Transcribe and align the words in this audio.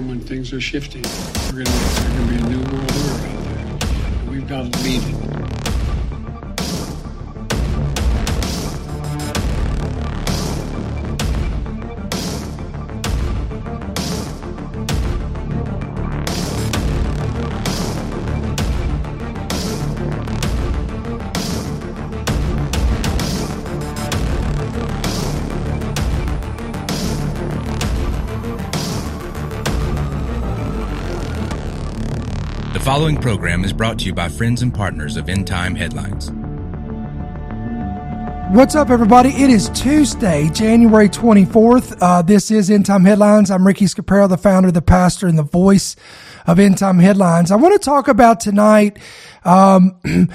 time 0.00 0.08
when 0.08 0.20
things 0.20 0.52
are 0.52 0.60
shifting. 0.60 1.02
We're 1.52 1.64
going 1.64 1.66
to 1.66 2.26
be 2.28 2.36
a 2.36 2.48
new 2.48 2.58
world 2.72 2.90
order 2.90 3.26
out 3.26 3.80
there. 3.80 4.30
We've 4.30 4.48
got 4.48 4.72
to 4.72 4.78
lead 4.82 5.02
it. 5.02 5.39
Following 33.00 33.16
program 33.16 33.64
is 33.64 33.72
brought 33.72 33.98
to 33.98 34.04
you 34.04 34.12
by 34.12 34.28
friends 34.28 34.60
and 34.60 34.74
partners 34.74 35.16
of 35.16 35.30
End 35.30 35.46
Time 35.46 35.74
Headlines. 35.74 36.30
What's 38.54 38.74
up, 38.74 38.90
everybody? 38.90 39.30
It 39.30 39.48
is 39.48 39.70
Tuesday, 39.70 40.50
January 40.50 41.08
24th. 41.08 41.96
Uh, 42.02 42.20
this 42.20 42.50
is 42.50 42.68
End 42.68 42.84
Time 42.84 43.06
Headlines. 43.06 43.50
I'm 43.50 43.66
Ricky 43.66 43.86
Scaparo, 43.86 44.28
the 44.28 44.36
founder, 44.36 44.70
the 44.70 44.82
pastor, 44.82 45.26
and 45.28 45.38
the 45.38 45.42
voice 45.42 45.96
of 46.46 46.58
End 46.58 46.76
Time 46.76 46.98
Headlines. 46.98 47.50
I 47.50 47.56
want 47.56 47.72
to 47.72 47.82
talk 47.82 48.06
about 48.06 48.38
tonight, 48.38 48.98
um, 49.46 49.96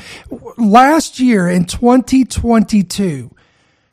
last 0.58 1.20
year 1.20 1.48
in 1.48 1.66
2022, 1.66 3.30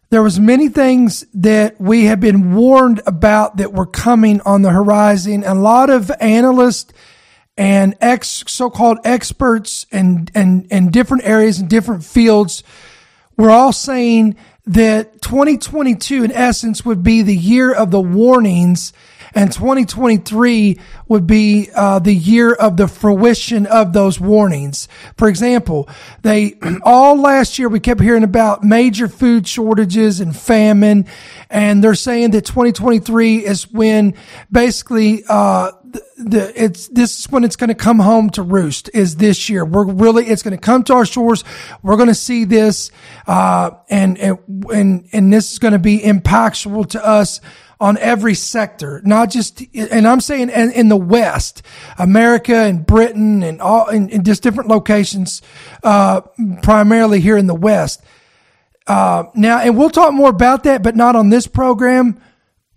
there 0.08 0.22
was 0.22 0.41
many 0.41 0.70
things 0.70 1.27
that 1.34 1.78
we 1.78 2.06
have 2.06 2.20
been 2.20 2.55
warned 2.55 3.02
about 3.06 3.58
that 3.58 3.74
were 3.74 3.84
coming 3.84 4.41
on 4.46 4.62
the 4.62 4.70
horizon. 4.70 5.44
A 5.44 5.55
lot 5.55 5.91
of 5.91 6.11
analysts 6.20 6.94
and 7.56 7.95
ex 8.00 8.45
so-called 8.47 8.98
experts 9.05 9.86
and 9.92 10.31
and 10.34 10.67
and 10.70 10.92
different 10.92 11.25
areas 11.25 11.58
and 11.58 11.69
different 11.69 12.05
fields 12.05 12.62
were 13.36 13.50
all 13.50 13.72
saying 13.72 14.36
that 14.67 15.20
2022 15.22 16.25
in 16.25 16.33
essence 16.33 16.84
would 16.84 17.03
be 17.03 17.23
the 17.23 17.36
year 17.36 17.73
of 17.73 17.91
the 17.91 18.00
warnings 18.00 18.92
and 19.34 19.53
2023 19.53 20.78
would 21.08 21.27
be 21.27 21.69
uh, 21.75 21.98
the 21.98 22.14
year 22.14 22.53
of 22.53 22.77
the 22.77 22.86
fruition 22.86 23.67
of 23.67 23.92
those 23.92 24.20
warnings. 24.20 24.89
For 25.17 25.28
example, 25.28 25.89
they 26.23 26.58
all 26.83 27.20
last 27.20 27.58
year 27.58 27.69
we 27.69 27.80
kept 27.80 28.00
hearing 28.00 28.25
about 28.25 28.62
major 28.62 29.08
food 29.08 29.47
shortages 29.48 30.20
and 30.20 30.36
famine, 30.36 31.06
and 31.48 31.83
they're 31.83 31.95
saying 31.95 32.33
that 32.33 32.45
2023 32.45 33.45
is 33.45 33.70
when 33.70 34.14
basically 34.50 35.25
uh, 35.28 35.73
the, 36.16 36.52
it's 36.54 36.88
this 36.88 37.20
is 37.20 37.30
when 37.30 37.44
it's 37.44 37.56
going 37.56 37.68
to 37.68 37.74
come 37.74 37.98
home 37.98 38.30
to 38.30 38.42
roost 38.42 38.90
is 38.94 39.16
this 39.16 39.48
year. 39.48 39.64
We're 39.64 39.84
really 39.84 40.26
it's 40.26 40.42
going 40.42 40.56
to 40.56 40.60
come 40.60 40.84
to 40.84 40.94
our 40.94 41.06
shores. 41.06 41.44
We're 41.82 41.96
going 41.96 42.08
to 42.08 42.14
see 42.14 42.44
this, 42.44 42.90
uh, 43.26 43.70
and 43.88 44.18
and 44.18 45.08
and 45.12 45.32
this 45.32 45.52
is 45.52 45.58
going 45.58 45.72
to 45.72 45.78
be 45.78 46.00
impactful 46.00 46.90
to 46.90 47.04
us 47.04 47.40
on 47.82 47.98
every 47.98 48.34
sector, 48.34 49.02
not 49.04 49.28
just, 49.28 49.60
and 49.74 50.06
I'm 50.06 50.20
saying 50.20 50.50
in, 50.50 50.70
in 50.70 50.88
the 50.88 50.96
West, 50.96 51.62
America 51.98 52.54
and 52.54 52.86
Britain 52.86 53.42
and 53.42 53.60
all, 53.60 53.88
in, 53.88 54.08
in 54.08 54.22
just 54.22 54.40
different 54.44 54.70
locations, 54.70 55.42
uh, 55.83 56.20
primarily 56.62 57.18
here 57.18 57.36
in 57.36 57.48
the 57.48 57.56
West. 57.56 58.00
Uh, 58.86 59.24
now, 59.34 59.58
and 59.58 59.77
we'll 59.77 59.90
talk 59.90 60.14
more 60.14 60.30
about 60.30 60.62
that, 60.62 60.84
but 60.84 60.94
not 60.94 61.17
on 61.17 61.30
this 61.30 61.48
program 61.48 62.22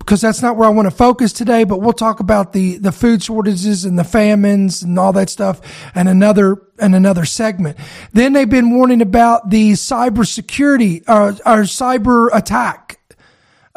because 0.06 0.22
that's 0.22 0.44
not 0.44 0.56
where 0.56 0.68
I 0.68 0.72
want 0.72 0.86
to 0.86 0.96
focus 0.96 1.34
today, 1.34 1.64
but 1.64 1.82
we'll 1.82 1.92
talk 1.92 2.20
about 2.20 2.54
the, 2.54 2.78
the 2.78 2.92
food 2.92 3.24
shortages 3.24 3.86
and 3.86 3.98
the 3.98 4.04
famines 4.04 4.84
and 4.84 5.00
all 5.00 5.12
that 5.14 5.32
stuff 5.32 5.60
and 5.96 6.08
another, 6.08 6.62
and 6.78 6.94
another 6.94 7.26
segment. 7.26 7.76
Then 8.14 8.34
they've 8.34 8.48
been 8.48 8.70
warning 8.76 9.02
about 9.02 9.50
the 9.50 9.72
cybersecurity, 9.72 11.04
uh, 11.08 11.34
or 11.44 11.64
cyber 11.64 12.30
attack. 12.34 12.92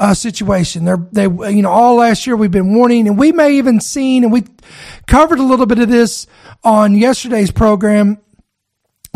Uh, 0.00 0.14
situation. 0.14 0.84
They're, 0.84 1.04
they, 1.10 1.24
you 1.24 1.60
know, 1.60 1.72
all 1.72 1.96
last 1.96 2.24
year 2.24 2.36
we've 2.36 2.52
been 2.52 2.72
warning 2.72 3.08
and 3.08 3.18
we 3.18 3.32
may 3.32 3.54
even 3.54 3.80
seen, 3.80 4.22
and 4.22 4.32
we 4.32 4.44
covered 5.08 5.40
a 5.40 5.42
little 5.42 5.66
bit 5.66 5.80
of 5.80 5.88
this 5.88 6.28
on 6.62 6.94
yesterday's 6.94 7.50
program 7.50 8.18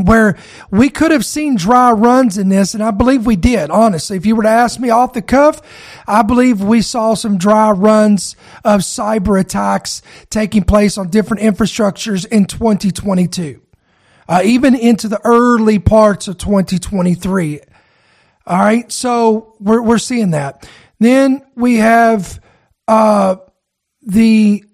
where 0.03 0.37
we 0.71 0.89
could 0.89 1.11
have 1.11 1.25
seen 1.25 1.57
dry 1.57 1.93
runs 1.93 2.39
in 2.39 2.49
this, 2.49 2.75
and 2.75 2.83
I 2.83 2.91
believe 2.91 3.27
we 3.27 3.37
did, 3.37 3.71
honestly. 3.71 4.17
If 4.17 4.27
you 4.27 4.37
were 4.37 4.43
to 4.43 4.49
ask 4.49 4.79
me 4.79 4.91
off 4.91 5.13
the 5.13 5.23
cuff, 5.23 5.61
I 6.07 6.23
believe 6.23 6.63
we 6.63 6.83
saw 6.83 7.15
some 7.15 7.39
dry 7.39 7.71
runs 7.71 8.37
of 8.65 8.81
cyber 8.81 9.41
attacks 9.41 10.03
taking 10.31 10.65
place 10.65 10.99
on 10.99 11.09
different 11.09 11.43
infrastructures 11.43 12.27
in 12.27 12.47
2022, 12.47 13.61
uh, 14.29 14.43
even 14.45 14.75
into 14.75 15.09
the 15.09 15.21
early 15.25 15.79
parts 15.79 16.29
of 16.29 16.39
2023. 16.39 17.61
All 18.47 18.59
right, 18.59 18.91
so 18.91 19.55
we're, 19.61 19.83
we're 19.83 19.99
seeing 19.99 20.33
that. 20.33 20.69
Then 20.99 21.43
we 21.55 21.77
have 21.77 22.41
uh, 22.89 23.37
the 24.03 24.65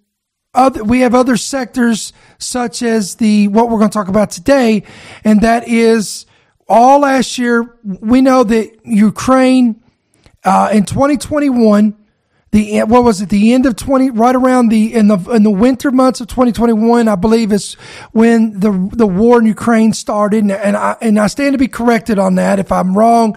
other, 0.59 0.85
we 0.85 1.01
have 1.01 1.15
other 1.15 1.37
sectors 1.37 2.13
such 2.39 2.83
as 2.83 3.15
the, 3.15 3.49
what 3.49 3.71
we're 3.71 3.79
going 3.79 3.91
to 3.91 3.95
talk 3.95 4.09
about 4.09 4.31
today. 4.31 4.83
And 5.25 5.41
that 5.43 5.69
is 5.69 6.27
all 6.69 7.01
last 7.01 7.39
year. 7.39 7.79
We 7.85 8.21
know 8.21 8.45
that 8.45 8.85
Ukraine, 8.85 9.81
uh, 10.45 10.71
in 10.73 10.85
2021, 10.85 11.97
the 12.51 12.81
what 12.85 13.05
was 13.05 13.21
it 13.21 13.29
the 13.29 13.53
end 13.53 13.67
of 13.67 13.77
20 13.77 14.11
right 14.11 14.35
around 14.35 14.71
the 14.71 14.95
in 14.95 15.09
the 15.09 15.19
in 15.31 15.43
the 15.43 15.51
winter 15.51 15.91
months 15.91 16.23
of 16.23 16.29
2021 16.29 17.07
i 17.07 17.15
believe 17.15 17.53
is 17.53 17.75
when 18.13 18.59
the 18.59 18.71
the 18.95 19.07
war 19.07 19.39
in 19.39 19.45
ukraine 19.45 19.93
started 19.93 20.45
and, 20.45 20.53
and 20.53 20.75
i 20.75 20.97
and 21.03 21.19
i 21.19 21.27
stand 21.27 21.53
to 21.53 21.59
be 21.59 21.69
corrected 21.69 22.19
on 22.19 22.37
that 22.37 22.59
if 22.59 22.73
i'm 22.73 22.97
wrong 22.97 23.37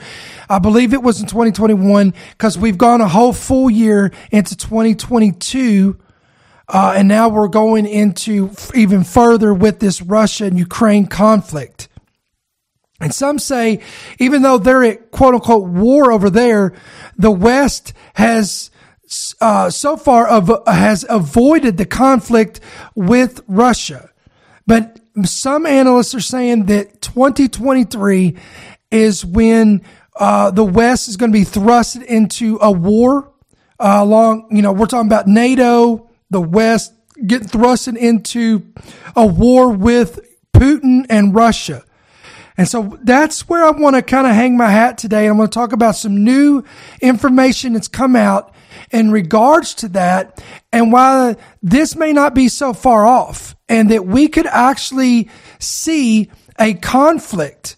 i 0.50 0.60
believe 0.60 0.94
it 0.94 1.04
was 1.04 1.20
in 1.20 1.28
2021 1.28 2.14
because 2.30 2.58
we've 2.58 2.78
gone 2.78 3.02
a 3.02 3.08
whole 3.10 3.34
full 3.34 3.70
year 3.70 4.14
into 4.32 4.56
2022 4.56 5.98
uh, 6.72 6.94
and 6.96 7.08
now 7.08 7.28
we're 7.28 7.50
going 7.50 7.86
into 7.86 8.50
even 8.74 9.04
further 9.04 9.54
with 9.54 9.80
this 9.80 10.02
Russia 10.02 10.46
and 10.46 10.58
Ukraine 10.58 11.06
conflict. 11.06 11.90
And 13.02 13.14
some 13.14 13.40
say, 13.40 13.82
even 14.20 14.42
though 14.42 14.58
they're 14.58 14.84
at 14.84 15.12
quote 15.12 15.34
unquote 15.34 15.68
war 15.68 16.12
over 16.12 16.30
there, 16.30 16.74
the 17.18 17.32
West 17.32 17.94
has 18.14 18.72
uh, 19.42 19.70
so 19.70 19.98
far 19.98 20.30
av- 20.30 20.64
has 20.66 21.06
avoided 21.10 21.76
the 21.76 21.86
conflict 21.86 22.62
with 22.96 23.42
Russia. 23.48 24.10
But 24.66 25.00
some 25.26 25.66
analysts 25.66 26.16
are 26.16 26.22
saying 26.22 26.68
that 26.68 27.02
2023 27.02 28.38
is 28.92 29.26
when 29.26 29.82
uh, 30.16 30.52
the 30.52 30.64
West 30.64 31.10
is 31.10 31.18
going 31.18 31.32
to 31.32 31.38
be 31.38 31.44
thrust 31.44 31.98
into 31.98 32.60
a 32.62 32.72
war 32.72 33.34
uh, 33.80 33.98
along, 34.00 34.48
you 34.52 34.62
know, 34.62 34.72
we're 34.72 34.86
talking 34.86 35.08
about 35.08 35.28
NATO, 35.28 36.11
the 36.32 36.42
West 36.42 36.94
get 37.28 37.44
thrusted 37.44 37.98
into 37.98 38.74
a 39.16 39.26
war 39.26 39.72
with 39.72 40.20
Putin 40.54 41.06
and 41.10 41.36
Russia. 41.36 41.84
And 42.58 42.68
so 42.68 42.98
that's 43.04 43.48
where 43.48 43.64
I 43.64 43.72
want 43.72 43.96
to 43.96 44.02
kind 44.02 44.28
of 44.28 44.34
hang 44.34 44.58
my 44.58 44.70
hat 44.70 44.98
today. 44.98 45.28
I'm 45.28 45.38
going 45.38 45.50
to 45.50 45.54
talk 45.54 45.72
about 45.72 45.96
some 45.96 46.24
new 46.24 46.64
information 47.02 47.74
that's 47.74 47.88
come 47.88 48.16
out 48.16 48.54
in 48.92 49.12
regards 49.12 49.74
to 49.76 49.90
that 49.90 50.44
and 50.72 50.92
why 50.92 51.38
this 51.62 51.96
may 51.96 52.14
not 52.14 52.34
be 52.34 52.48
so 52.48 52.74
far 52.74 53.06
off 53.06 53.56
and 53.70 53.92
that 53.92 54.06
we 54.06 54.28
could 54.28 54.48
actually 54.48 55.30
see 55.60 56.30
a 56.60 56.74
conflict 56.74 57.78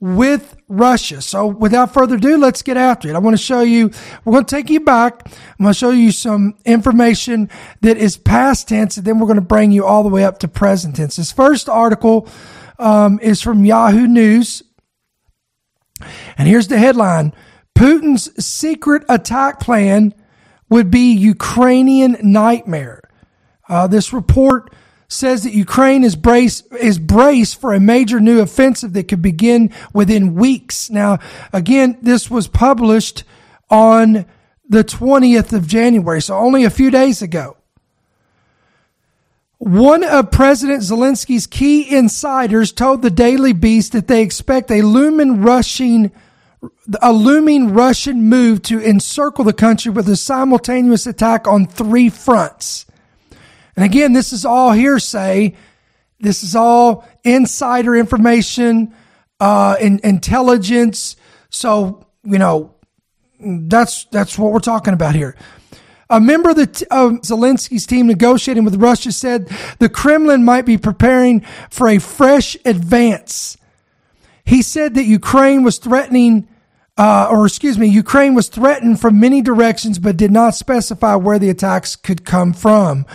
with 0.00 0.56
Russia. 0.66 1.20
So 1.20 1.46
without 1.46 1.92
further 1.92 2.16
ado, 2.16 2.38
let's 2.38 2.62
get 2.62 2.78
after 2.78 3.08
it. 3.08 3.14
I 3.14 3.18
want 3.18 3.36
to 3.36 3.42
show 3.42 3.60
you, 3.60 3.90
we're 4.24 4.32
going 4.32 4.46
to 4.46 4.56
take 4.56 4.70
you 4.70 4.80
back. 4.80 5.26
I'm 5.26 5.64
going 5.64 5.74
to 5.74 5.78
show 5.78 5.90
you 5.90 6.10
some 6.10 6.56
information 6.64 7.50
that 7.82 7.98
is 7.98 8.16
past 8.16 8.68
tense, 8.68 8.96
and 8.96 9.06
then 9.06 9.18
we're 9.18 9.26
going 9.26 9.36
to 9.36 9.42
bring 9.42 9.72
you 9.72 9.84
all 9.84 10.02
the 10.02 10.08
way 10.08 10.24
up 10.24 10.38
to 10.38 10.48
present 10.48 10.96
tense. 10.96 11.16
This 11.16 11.32
first 11.32 11.68
article 11.68 12.28
um, 12.78 13.20
is 13.20 13.42
from 13.42 13.64
Yahoo 13.64 14.06
News. 14.06 14.62
And 16.38 16.48
here's 16.48 16.68
the 16.68 16.78
headline 16.78 17.34
Putin's 17.76 18.44
secret 18.44 19.04
attack 19.08 19.60
plan 19.60 20.14
would 20.70 20.90
be 20.90 21.12
Ukrainian 21.12 22.16
nightmare. 22.22 23.02
Uh, 23.68 23.86
this 23.86 24.12
report 24.12 24.72
says 25.10 25.42
that 25.42 25.52
Ukraine 25.52 26.04
is 26.04 26.14
brace 26.14 26.62
is 26.80 26.98
braced 26.98 27.60
for 27.60 27.74
a 27.74 27.80
major 27.80 28.20
new 28.20 28.40
offensive 28.40 28.92
that 28.92 29.08
could 29.08 29.20
begin 29.20 29.72
within 29.92 30.34
weeks. 30.34 30.88
Now, 30.88 31.18
again, 31.52 31.98
this 32.00 32.30
was 32.30 32.46
published 32.46 33.24
on 33.68 34.24
the 34.68 34.84
20th 34.84 35.52
of 35.52 35.66
January, 35.66 36.22
so 36.22 36.36
only 36.36 36.64
a 36.64 36.70
few 36.70 36.90
days 36.90 37.22
ago. 37.22 37.56
One 39.58 40.04
of 40.04 40.30
President 40.30 40.82
Zelensky's 40.82 41.46
key 41.46 41.94
insiders 41.94 42.72
told 42.72 43.02
the 43.02 43.10
Daily 43.10 43.52
Beast 43.52 43.92
that 43.92 44.06
they 44.06 44.22
expect 44.22 44.70
a 44.70 44.80
looming 44.80 45.44
a 47.02 47.12
looming 47.12 47.74
Russian 47.74 48.28
move 48.28 48.62
to 48.62 48.80
encircle 48.80 49.44
the 49.44 49.52
country 49.52 49.90
with 49.90 50.08
a 50.08 50.16
simultaneous 50.16 51.06
attack 51.06 51.46
on 51.46 51.66
three 51.66 52.08
fronts. 52.08 52.86
And 53.76 53.84
again, 53.84 54.12
this 54.12 54.32
is 54.32 54.44
all 54.44 54.72
hearsay. 54.72 55.54
This 56.18 56.42
is 56.42 56.54
all 56.54 57.08
insider 57.24 57.96
information, 57.96 58.94
uh, 59.40 59.76
in, 59.80 60.00
intelligence. 60.04 61.16
So, 61.48 62.06
you 62.24 62.38
know, 62.38 62.74
that's, 63.40 64.04
that's 64.06 64.38
what 64.38 64.52
we're 64.52 64.60
talking 64.60 64.92
about 64.92 65.14
here. 65.14 65.34
A 66.10 66.20
member 66.20 66.50
of, 66.50 66.56
the, 66.56 66.66
Zelensky's 66.66 67.86
team 67.86 68.08
negotiating 68.08 68.64
with 68.64 68.74
Russia 68.74 69.12
said 69.12 69.46
the 69.78 69.88
Kremlin 69.88 70.44
might 70.44 70.66
be 70.66 70.76
preparing 70.76 71.40
for 71.70 71.88
a 71.88 71.98
fresh 71.98 72.56
advance. 72.64 73.56
He 74.44 74.60
said 74.62 74.94
that 74.94 75.04
Ukraine 75.04 75.62
was 75.62 75.78
threatening, 75.78 76.48
uh, 76.98 77.28
or 77.30 77.46
excuse 77.46 77.78
me, 77.78 77.86
Ukraine 77.86 78.34
was 78.34 78.48
threatened 78.48 79.00
from 79.00 79.20
many 79.20 79.40
directions, 79.40 80.00
but 80.00 80.16
did 80.16 80.32
not 80.32 80.56
specify 80.56 81.14
where 81.14 81.38
the 81.38 81.48
attacks 81.48 81.94
could 81.94 82.24
come 82.24 82.52
from. 82.52 83.06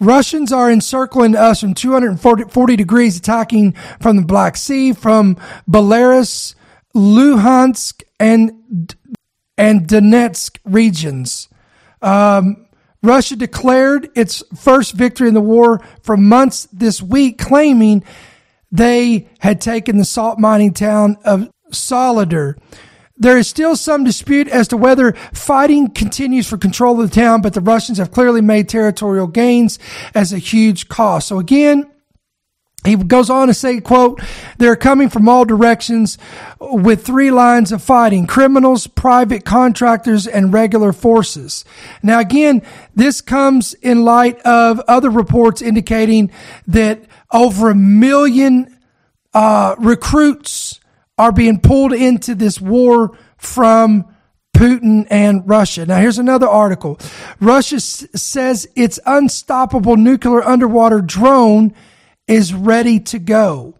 Russians 0.00 0.50
are 0.52 0.70
encircling 0.70 1.36
us 1.36 1.60
from 1.60 1.74
240 1.74 2.76
degrees, 2.76 3.18
attacking 3.18 3.72
from 4.00 4.16
the 4.16 4.24
Black 4.24 4.56
Sea, 4.56 4.92
from 4.92 5.36
Belarus, 5.68 6.54
Luhansk, 6.94 8.02
and 8.18 8.94
and 9.58 9.86
Donetsk 9.86 10.58
regions. 10.64 11.48
Um, 12.00 12.66
Russia 13.02 13.36
declared 13.36 14.08
its 14.14 14.42
first 14.56 14.94
victory 14.94 15.28
in 15.28 15.34
the 15.34 15.40
war 15.40 15.80
for 16.02 16.16
months 16.16 16.66
this 16.72 17.02
week, 17.02 17.38
claiming 17.38 18.02
they 18.72 19.28
had 19.40 19.60
taken 19.60 19.98
the 19.98 20.04
salt 20.04 20.38
mining 20.38 20.72
town 20.72 21.16
of 21.24 21.50
Soledar. 21.70 22.56
There 23.20 23.36
is 23.36 23.46
still 23.46 23.76
some 23.76 24.02
dispute 24.02 24.48
as 24.48 24.66
to 24.68 24.78
whether 24.78 25.12
fighting 25.34 25.90
continues 25.90 26.48
for 26.48 26.56
control 26.56 27.00
of 27.00 27.10
the 27.10 27.14
town, 27.14 27.42
but 27.42 27.52
the 27.52 27.60
Russians 27.60 27.98
have 27.98 28.10
clearly 28.10 28.40
made 28.40 28.68
territorial 28.68 29.26
gains 29.26 29.78
as 30.14 30.32
a 30.32 30.38
huge 30.38 30.88
cost. 30.88 31.28
So 31.28 31.38
again, 31.38 31.90
he 32.82 32.96
goes 32.96 33.28
on 33.28 33.48
to 33.48 33.54
say, 33.54 33.78
quote, 33.80 34.22
they're 34.56 34.74
coming 34.74 35.10
from 35.10 35.28
all 35.28 35.44
directions 35.44 36.16
with 36.58 37.04
three 37.04 37.30
lines 37.30 37.72
of 37.72 37.82
fighting, 37.82 38.26
criminals, 38.26 38.86
private 38.86 39.44
contractors, 39.44 40.26
and 40.26 40.50
regular 40.50 40.94
forces. 40.94 41.66
Now 42.02 42.20
again, 42.20 42.62
this 42.94 43.20
comes 43.20 43.74
in 43.74 44.02
light 44.02 44.40
of 44.40 44.80
other 44.88 45.10
reports 45.10 45.60
indicating 45.60 46.30
that 46.68 47.04
over 47.30 47.68
a 47.68 47.74
million, 47.74 48.78
uh, 49.34 49.76
recruits 49.78 50.79
are 51.20 51.32
being 51.32 51.60
pulled 51.60 51.92
into 51.92 52.34
this 52.34 52.60
war 52.60 53.16
from 53.36 54.06
Putin 54.56 55.06
and 55.10 55.48
Russia. 55.48 55.84
Now, 55.84 55.98
here's 56.00 56.18
another 56.18 56.48
article. 56.48 56.98
Russia 57.40 57.76
s- 57.76 58.06
says 58.14 58.66
its 58.74 58.98
unstoppable 59.04 59.96
nuclear 59.96 60.42
underwater 60.42 61.00
drone 61.00 61.74
is 62.26 62.54
ready 62.54 63.00
to 63.00 63.18
go. 63.18 63.74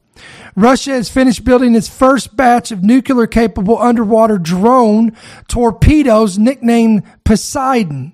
Russia 0.55 0.91
has 0.93 1.09
finished 1.09 1.45
building 1.45 1.75
its 1.75 1.89
first 1.89 2.37
batch 2.37 2.73
of 2.73 2.83
nuclear 2.83 3.27
capable 3.27 3.79
underwater 3.79 4.37
drone 4.37 5.13
torpedoes 5.49 6.39
nicknamed 6.39 7.03
Poseidon. 7.25 8.13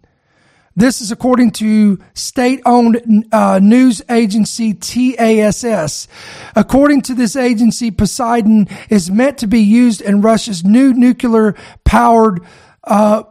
This 0.79 1.01
is 1.01 1.11
according 1.11 1.53
to 1.53 1.99
state 2.13 2.61
owned 2.67 3.27
uh, 3.33 3.59
news 3.63 4.03
agency 4.11 4.75
TASS. 4.75 6.07
According 6.55 7.01
to 7.03 7.15
this 7.15 7.35
agency, 7.35 7.91
Poseidon 7.91 8.69
is 8.91 9.11
meant 9.11 9.39
to 9.39 9.47
be 9.47 9.61
used 9.61 10.03
in 10.03 10.21
Russia's 10.21 10.67
new 10.67 10.93
nuclear 10.93 11.55
powered 11.85 12.43
uh, 12.85 13.23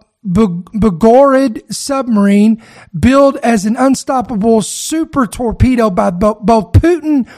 submarine, 1.69 2.63
billed 2.99 3.37
as 3.37 3.65
an 3.65 3.75
unstoppable 3.75 4.63
super 4.63 5.27
torpedo 5.27 5.91
by 5.91 6.09
both 6.09 6.71
Putin 6.71 7.29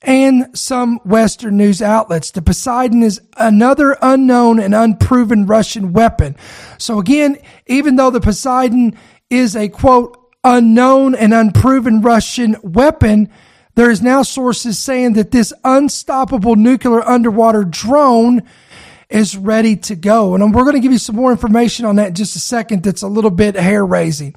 and 0.00 0.56
some 0.56 0.98
Western 1.04 1.58
news 1.58 1.82
outlets. 1.82 2.30
The 2.30 2.40
Poseidon 2.40 3.02
is 3.02 3.20
another 3.36 3.98
unknown 4.00 4.60
and 4.60 4.74
unproven 4.74 5.46
Russian 5.46 5.92
weapon. 5.92 6.36
So 6.78 6.98
again, 6.98 7.38
even 7.66 7.96
though 7.96 8.10
the 8.10 8.20
Poseidon 8.20 8.96
is 9.30 9.56
a 9.56 9.68
quote, 9.68 10.18
unknown 10.44 11.14
and 11.14 11.34
unproven 11.34 12.00
Russian 12.02 12.56
weapon, 12.62 13.28
there 13.74 13.90
is 13.90 14.00
now 14.00 14.22
sources 14.22 14.78
saying 14.78 15.14
that 15.14 15.32
this 15.32 15.52
unstoppable 15.64 16.56
nuclear 16.56 17.02
underwater 17.02 17.64
drone 17.64 18.42
is 19.10 19.36
ready 19.36 19.76
to 19.76 19.94
go. 19.94 20.34
And 20.34 20.54
we're 20.54 20.62
going 20.62 20.74
to 20.74 20.80
give 20.80 20.92
you 20.92 20.98
some 20.98 21.16
more 21.16 21.30
information 21.30 21.84
on 21.84 21.96
that 21.96 22.08
in 22.08 22.14
just 22.14 22.36
a 22.36 22.40
second 22.40 22.82
that's 22.82 23.02
a 23.02 23.08
little 23.08 23.30
bit 23.30 23.54
hair 23.54 23.84
raising. 23.84 24.34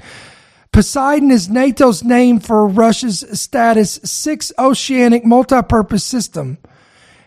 Poseidon 0.72 1.32
is 1.32 1.50
NATO's 1.50 2.04
name 2.04 2.40
for 2.40 2.68
Russia's 2.68 3.26
status 3.34 4.00
six 4.04 4.52
oceanic 4.60 5.26
multi-purpose 5.26 6.04
system. 6.04 6.60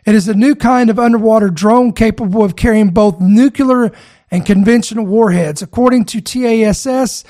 It 0.04 0.14
is 0.14 0.28
a 0.28 0.34
new 0.34 0.54
kind 0.54 0.90
of 0.90 0.98
underwater 0.98 1.48
drone 1.48 1.92
capable 1.92 2.44
of 2.44 2.56
carrying 2.56 2.90
both 2.90 3.20
nuclear 3.20 3.92
and 4.32 4.46
conventional 4.46 5.06
warheads. 5.06 5.62
According 5.62 6.06
to 6.06 6.20
TASS, 6.20 7.22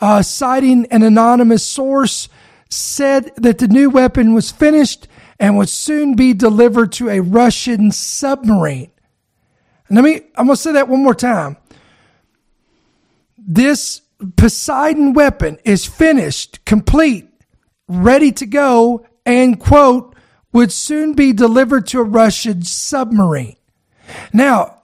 uh, 0.00 0.20
citing 0.20 0.84
an 0.90 1.02
anonymous 1.02 1.64
source, 1.64 2.28
said 2.68 3.32
that 3.36 3.58
the 3.58 3.68
new 3.68 3.88
weapon 3.88 4.34
was 4.34 4.50
finished 4.50 5.08
and 5.38 5.56
would 5.56 5.68
soon 5.68 6.14
be 6.14 6.34
delivered 6.34 6.92
to 6.92 7.08
a 7.08 7.20
Russian 7.20 7.90
submarine. 7.90 8.90
Let 9.88 10.04
me, 10.04 10.20
I'm 10.36 10.46
going 10.46 10.56
to 10.56 10.62
say 10.62 10.72
that 10.72 10.88
one 10.88 11.02
more 11.02 11.14
time. 11.14 11.56
This 13.38 14.02
Poseidon 14.36 15.14
weapon 15.14 15.58
is 15.64 15.86
finished, 15.86 16.64
complete, 16.64 17.28
ready 17.88 18.30
to 18.32 18.46
go, 18.46 19.06
and 19.24 19.58
quote, 19.58 20.14
would 20.52 20.70
soon 20.70 21.14
be 21.14 21.32
delivered 21.32 21.86
to 21.88 22.00
a 22.00 22.04
Russian 22.04 22.62
submarine. 22.62 23.56
Now, 24.32 24.79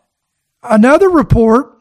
another 0.68 1.08
report, 1.08 1.80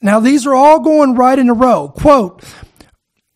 now 0.00 0.20
these 0.20 0.46
are 0.46 0.54
all 0.54 0.80
going 0.80 1.14
right 1.14 1.38
in 1.38 1.48
a 1.48 1.54
row. 1.54 1.88
Quote, 1.88 2.44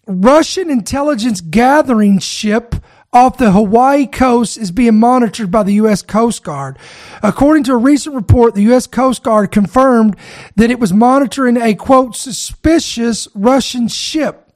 Russian 0.06 0.70
intelligence 0.70 1.40
gathering 1.40 2.18
ship 2.18 2.74
off 3.12 3.38
the 3.38 3.50
Hawaii 3.50 4.06
coast 4.06 4.56
is 4.56 4.70
being 4.70 4.98
monitored 4.98 5.50
by 5.50 5.64
the 5.64 5.74
U.S. 5.74 6.02
Coast 6.02 6.44
Guard. 6.44 6.78
According 7.22 7.64
to 7.64 7.72
a 7.72 7.76
recent 7.76 8.14
report, 8.14 8.54
the 8.54 8.62
U.S. 8.64 8.86
Coast 8.86 9.24
Guard 9.24 9.50
confirmed 9.50 10.16
that 10.56 10.70
it 10.70 10.78
was 10.78 10.92
monitoring 10.92 11.56
a 11.56 11.74
quote, 11.74 12.14
suspicious 12.14 13.26
Russian 13.34 13.88
ship 13.88 14.52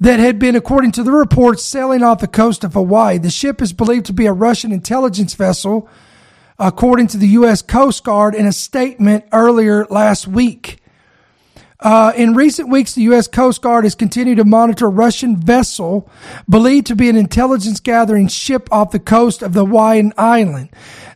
that 0.00 0.18
had 0.18 0.38
been, 0.38 0.56
according 0.56 0.92
to 0.92 1.02
the 1.02 1.12
report, 1.12 1.60
sailing 1.60 2.02
off 2.02 2.20
the 2.20 2.26
coast 2.26 2.64
of 2.64 2.72
Hawaii. 2.72 3.18
The 3.18 3.30
ship 3.30 3.60
is 3.62 3.72
believed 3.72 4.06
to 4.06 4.12
be 4.12 4.26
a 4.26 4.32
Russian 4.32 4.72
intelligence 4.72 5.34
vessel, 5.34 5.88
according 6.60 7.06
to 7.08 7.16
the 7.16 7.28
U.S. 7.28 7.62
Coast 7.62 8.04
Guard 8.04 8.34
in 8.34 8.46
a 8.46 8.52
statement 8.52 9.24
earlier 9.32 9.86
last 9.86 10.28
week. 10.28 10.76
Uh, 11.80 12.12
in 12.14 12.34
recent 12.34 12.68
weeks, 12.68 12.94
the 12.94 13.00
U.S. 13.02 13.26
Coast 13.26 13.62
Guard 13.62 13.84
has 13.84 13.94
continued 13.94 14.36
to 14.36 14.44
monitor 14.44 14.86
a 14.86 14.90
Russian 14.90 15.34
vessel 15.34 16.10
believed 16.46 16.86
to 16.88 16.94
be 16.94 17.08
an 17.08 17.16
intelligence 17.16 17.80
gathering 17.80 18.28
ship 18.28 18.68
off 18.70 18.90
the 18.90 18.98
coast 18.98 19.40
of 19.40 19.54
the 19.54 19.64
Hawaiian 19.64 20.12
island. 20.18 20.68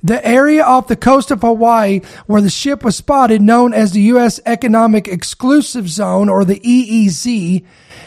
The 0.03 0.27
area 0.27 0.65
off 0.65 0.87
the 0.87 0.97
coast 0.97 1.31
of 1.31 1.43
Hawaii 1.43 2.01
where 2.27 2.41
the 2.41 2.49
ship 2.49 2.83
was 2.83 2.97
spotted, 2.97 3.43
known 3.43 3.75
as 3.75 3.93
the 3.93 4.01
U.S. 4.03 4.41
Economic 4.47 5.07
Exclusive 5.07 5.91
Zone 5.91 6.31
or 6.31 6.47
the 6.47 6.61
EEZ, 6.61 7.63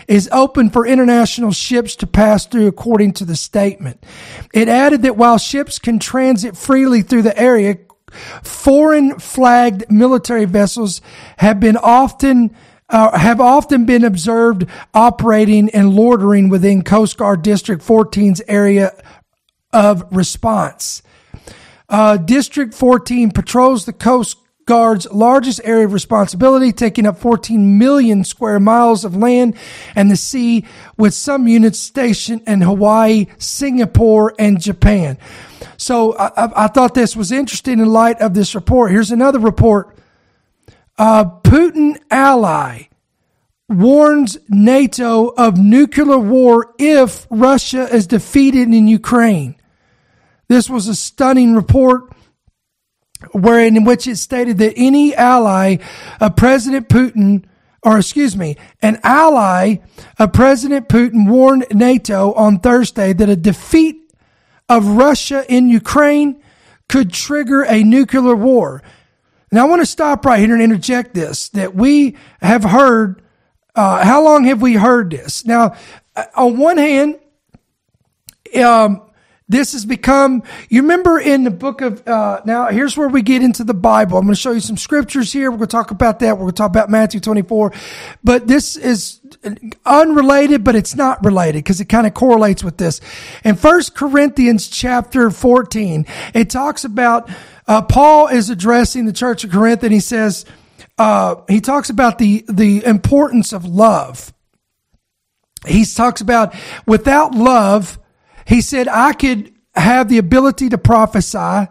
is 0.08 0.30
open 0.32 0.70
for 0.70 0.88
international 0.88 1.52
ships 1.52 1.96
to 1.98 2.08
pass 2.08 2.46
through 2.46 2.68
according 2.68 3.14
to 3.14 3.26
the 3.26 3.36
statement. 3.36 4.04
It 4.54 4.70
added 4.70 5.02
that 5.04 5.18
while 5.18 5.38
ships 5.38 5.80
can 5.80 6.00
transit 6.00 6.56
freely 6.56 7.02
through 7.02 7.24
the 7.24 7.38
area, 7.38 7.78
Foreign 8.42 9.20
flagged 9.20 9.92
military 9.92 10.46
vessels 10.46 11.02
have 11.38 11.60
been 11.60 11.78
often 11.78 12.56
uh, 12.90 13.18
have 13.18 13.42
often 13.42 13.86
been 13.86 14.06
observed 14.06 14.66
operating 14.94 15.70
and 15.72 15.94
loitering 15.94 16.48
within 16.48 16.84
Coast 16.84 17.18
Guard 17.18 17.42
District 17.42 17.84
14's 17.84 18.42
area 18.48 18.94
of 19.74 20.06
response. 20.10 21.02
Uh, 21.90 22.16
District 22.16 22.74
14 22.74 23.32
patrols 23.32 23.86
the 23.86 23.92
Coast 23.92 24.38
Guard's 24.68 25.10
largest 25.12 25.62
area 25.64 25.86
of 25.86 25.94
responsibility, 25.94 26.74
taking 26.74 27.06
up 27.06 27.18
14 27.18 27.80
million 27.80 28.26
square 28.26 28.60
miles 28.60 29.06
of 29.06 29.16
land 29.16 29.56
and 29.96 30.12
the 30.12 30.18
sea, 30.18 30.66
with 30.98 31.14
some 31.14 31.48
units 31.48 31.80
stationed 31.80 32.44
in 32.46 32.62
Hawaii, 32.62 33.28
Singapore, 33.38 34.36
and 34.38 34.62
Japan. 34.62 35.18
So 35.78 36.18
I, 36.18 36.66
I, 36.66 36.68
thought 36.68 36.94
this 36.94 37.16
was 37.16 37.32
interesting 37.32 37.80
in 37.80 37.88
light 37.88 38.20
of 38.20 38.34
this 38.34 38.56
report. 38.56 38.92
Here's 38.92 39.12
another 39.12 39.40
report. 39.40 39.98
Uh, 40.98 41.24
Putin 41.42 41.98
ally 42.12 42.88
warns 43.70 44.38
NATO 44.50 45.28
of 45.28 45.58
nuclear 45.58 46.18
war 46.18 46.74
if 46.78 47.26
Russia 47.30 47.88
is 47.94 48.06
defeated 48.06 48.68
in 48.68 48.88
Ukraine. 48.88 49.56
This 50.50 50.70
was 50.70 50.90
a 50.90 50.96
stunning 50.96 51.56
report 51.56 52.12
wherein 53.32 53.76
in 53.76 53.84
which 53.84 54.08
it 54.08 54.18
stated 54.18 54.58
that 54.60 54.74
any 54.76 55.16
ally 55.16 55.78
of 56.20 56.36
President 56.36 56.90
Putin 56.90 57.46
or 57.84 57.98
excuse 57.98 58.36
me, 58.36 58.58
an 58.82 59.00
ally 59.04 59.78
of 60.20 60.34
President 60.34 60.90
Putin 60.90 61.30
warned 61.30 61.68
NATO 61.72 62.34
on 62.34 62.60
Thursday 62.60 63.14
that 63.14 63.30
a 63.30 63.36
defeat 63.36 64.12
of 64.68 64.86
Russia 64.86 65.46
in 65.48 65.70
Ukraine 65.70 66.42
could 66.90 67.14
trigger 67.14 67.64
a 67.64 67.84
nuclear 67.84 68.36
war. 68.36 68.84
Now 69.52 69.66
I 69.66 69.70
want 69.70 69.82
to 69.82 69.86
stop 69.86 70.26
right 70.26 70.40
here 70.40 70.54
and 70.54 70.62
interject 70.62 71.14
this 71.14 71.50
that 71.50 71.76
we 71.76 72.18
have 72.42 72.64
heard. 72.64 73.22
Uh, 73.74 74.04
how 74.04 74.22
long 74.24 74.46
have 74.46 74.62
we 74.62 74.74
heard 74.74 75.12
this? 75.12 75.46
Now, 75.46 75.76
uh, 76.16 76.26
on 76.36 76.58
one 76.58 76.78
hand, 76.78 77.20
um, 78.62 79.07
this 79.50 79.72
has 79.72 79.86
become, 79.86 80.44
you 80.70 80.82
remember 80.82 81.20
in 81.20 81.46
the 81.46 81.52
book 81.52 81.80
of, 81.80 82.06
uh, 82.06 82.42
now 82.44 82.68
here's 82.68 82.98
where 82.98 83.08
we 83.08 83.22
get 83.22 83.42
into 83.42 83.64
the 83.64 83.74
Bible. 83.74 84.18
I'm 84.18 84.26
going 84.26 84.36
to 84.36 84.40
show 84.40 84.52
you 84.52 84.60
some 84.60 84.76
scriptures 84.76 85.32
here. 85.32 85.50
We're 85.50 85.58
going 85.58 85.70
to 85.70 85.72
talk 85.72 85.92
about 85.92 86.20
that. 86.20 86.34
We're 86.34 86.44
going 86.44 86.54
to 86.54 86.58
talk 86.58 86.70
about 86.70 86.90
Matthew 86.90 87.22
24. 87.22 87.72
But 88.26 88.48
this 88.48 88.76
is 88.76 89.22
unrelated, 89.86 90.66
but 90.66 90.76
it's 90.76 90.96
not 90.96 91.24
related 91.24 91.60
because 91.60 91.80
it 91.80 91.86
kind 91.86 92.06
of 92.06 92.14
correlates 92.14 92.62
with 92.62 92.78
this. 92.78 93.00
In 93.46 93.56
First 93.56 93.96
Corinthians 93.96 94.68
chapter 94.68 95.32
14, 95.32 96.06
it 96.34 96.50
talks 96.50 96.84
about, 96.84 97.30
uh, 97.68 97.82
Paul 97.84 98.28
is 98.28 98.50
addressing 98.50 99.06
the 99.06 99.14
church 99.14 99.46
of 99.46 99.52
Corinth 99.52 99.82
and 99.84 99.94
he 99.94 100.02
says, 100.02 100.44
uh, 100.98 101.36
he 101.48 101.62
talks 101.62 101.90
about 101.90 102.18
the, 102.18 102.44
the 102.50 102.84
importance 102.84 103.54
of 103.54 103.64
love. 103.64 104.34
He 105.66 105.86
talks 105.86 106.20
about 106.20 106.54
without 106.86 107.34
love, 107.34 107.98
he 108.48 108.62
said, 108.62 108.88
I 108.88 109.14
could 109.14 109.54
have 109.76 110.08
the 110.08 110.18
ability 110.18 110.70
to 110.70 110.78
prophesy. 110.78 111.68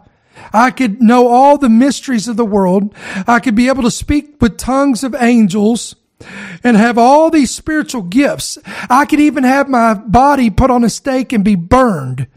I 0.53 0.71
could 0.71 1.01
know 1.01 1.27
all 1.27 1.57
the 1.57 1.69
mysteries 1.69 2.27
of 2.27 2.37
the 2.37 2.45
world. 2.45 2.93
I 3.27 3.39
could 3.39 3.55
be 3.55 3.67
able 3.67 3.83
to 3.83 3.91
speak 3.91 4.39
with 4.39 4.57
tongues 4.57 5.03
of 5.03 5.15
angels 5.15 5.95
and 6.63 6.77
have 6.77 6.97
all 6.97 7.31
these 7.31 7.49
spiritual 7.49 8.03
gifts. 8.03 8.57
I 8.89 9.05
could 9.05 9.19
even 9.19 9.43
have 9.43 9.67
my 9.67 9.95
body 9.95 10.49
put 10.49 10.69
on 10.69 10.83
a 10.83 10.89
stake 10.89 11.33
and 11.33 11.43
be 11.43 11.55
burned. 11.55 12.27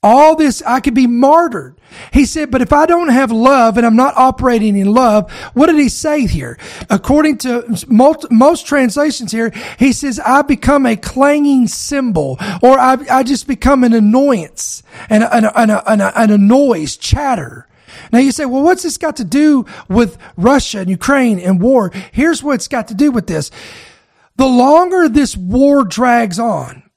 All 0.00 0.36
this, 0.36 0.62
I 0.62 0.78
could 0.78 0.94
be 0.94 1.08
martyred. 1.08 1.80
He 2.12 2.24
said, 2.24 2.52
but 2.52 2.62
if 2.62 2.72
I 2.72 2.86
don't 2.86 3.08
have 3.08 3.32
love 3.32 3.76
and 3.76 3.84
I'm 3.84 3.96
not 3.96 4.16
operating 4.16 4.76
in 4.76 4.92
love, 4.92 5.30
what 5.54 5.66
did 5.66 5.76
he 5.76 5.88
say 5.88 6.24
here? 6.26 6.56
According 6.88 7.38
to 7.38 7.64
most, 7.88 8.30
most 8.30 8.64
translations 8.64 9.32
here, 9.32 9.50
he 9.76 9.92
says, 9.92 10.20
I 10.20 10.42
become 10.42 10.86
a 10.86 10.94
clanging 10.94 11.66
cymbal 11.66 12.38
or 12.62 12.78
I, 12.78 12.98
I 13.10 13.22
just 13.24 13.48
become 13.48 13.82
an 13.82 13.92
annoyance 13.92 14.84
and 15.10 15.24
a, 15.24 15.36
and 15.36 15.46
a, 15.46 15.60
and 15.90 16.00
a, 16.00 16.20
and 16.20 16.30
a 16.30 16.38
noise, 16.38 16.96
chatter. 16.96 17.66
Now 18.12 18.20
you 18.20 18.30
say, 18.30 18.44
well, 18.44 18.62
what's 18.62 18.84
this 18.84 18.98
got 18.98 19.16
to 19.16 19.24
do 19.24 19.66
with 19.88 20.16
Russia 20.36 20.78
and 20.78 20.90
Ukraine 20.90 21.40
and 21.40 21.60
war? 21.60 21.90
Here's 22.12 22.40
what 22.40 22.54
it's 22.54 22.68
got 22.68 22.86
to 22.88 22.94
do 22.94 23.10
with 23.10 23.26
this. 23.26 23.50
The 24.36 24.46
longer 24.46 25.08
this 25.08 25.36
war 25.36 25.82
drags 25.82 26.38
on, 26.38 26.88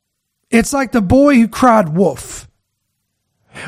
it's 0.51 0.72
like 0.72 0.91
the 0.91 1.01
boy 1.01 1.38
who 1.38 1.48
cried 1.48 1.89
wolf. 1.89 2.48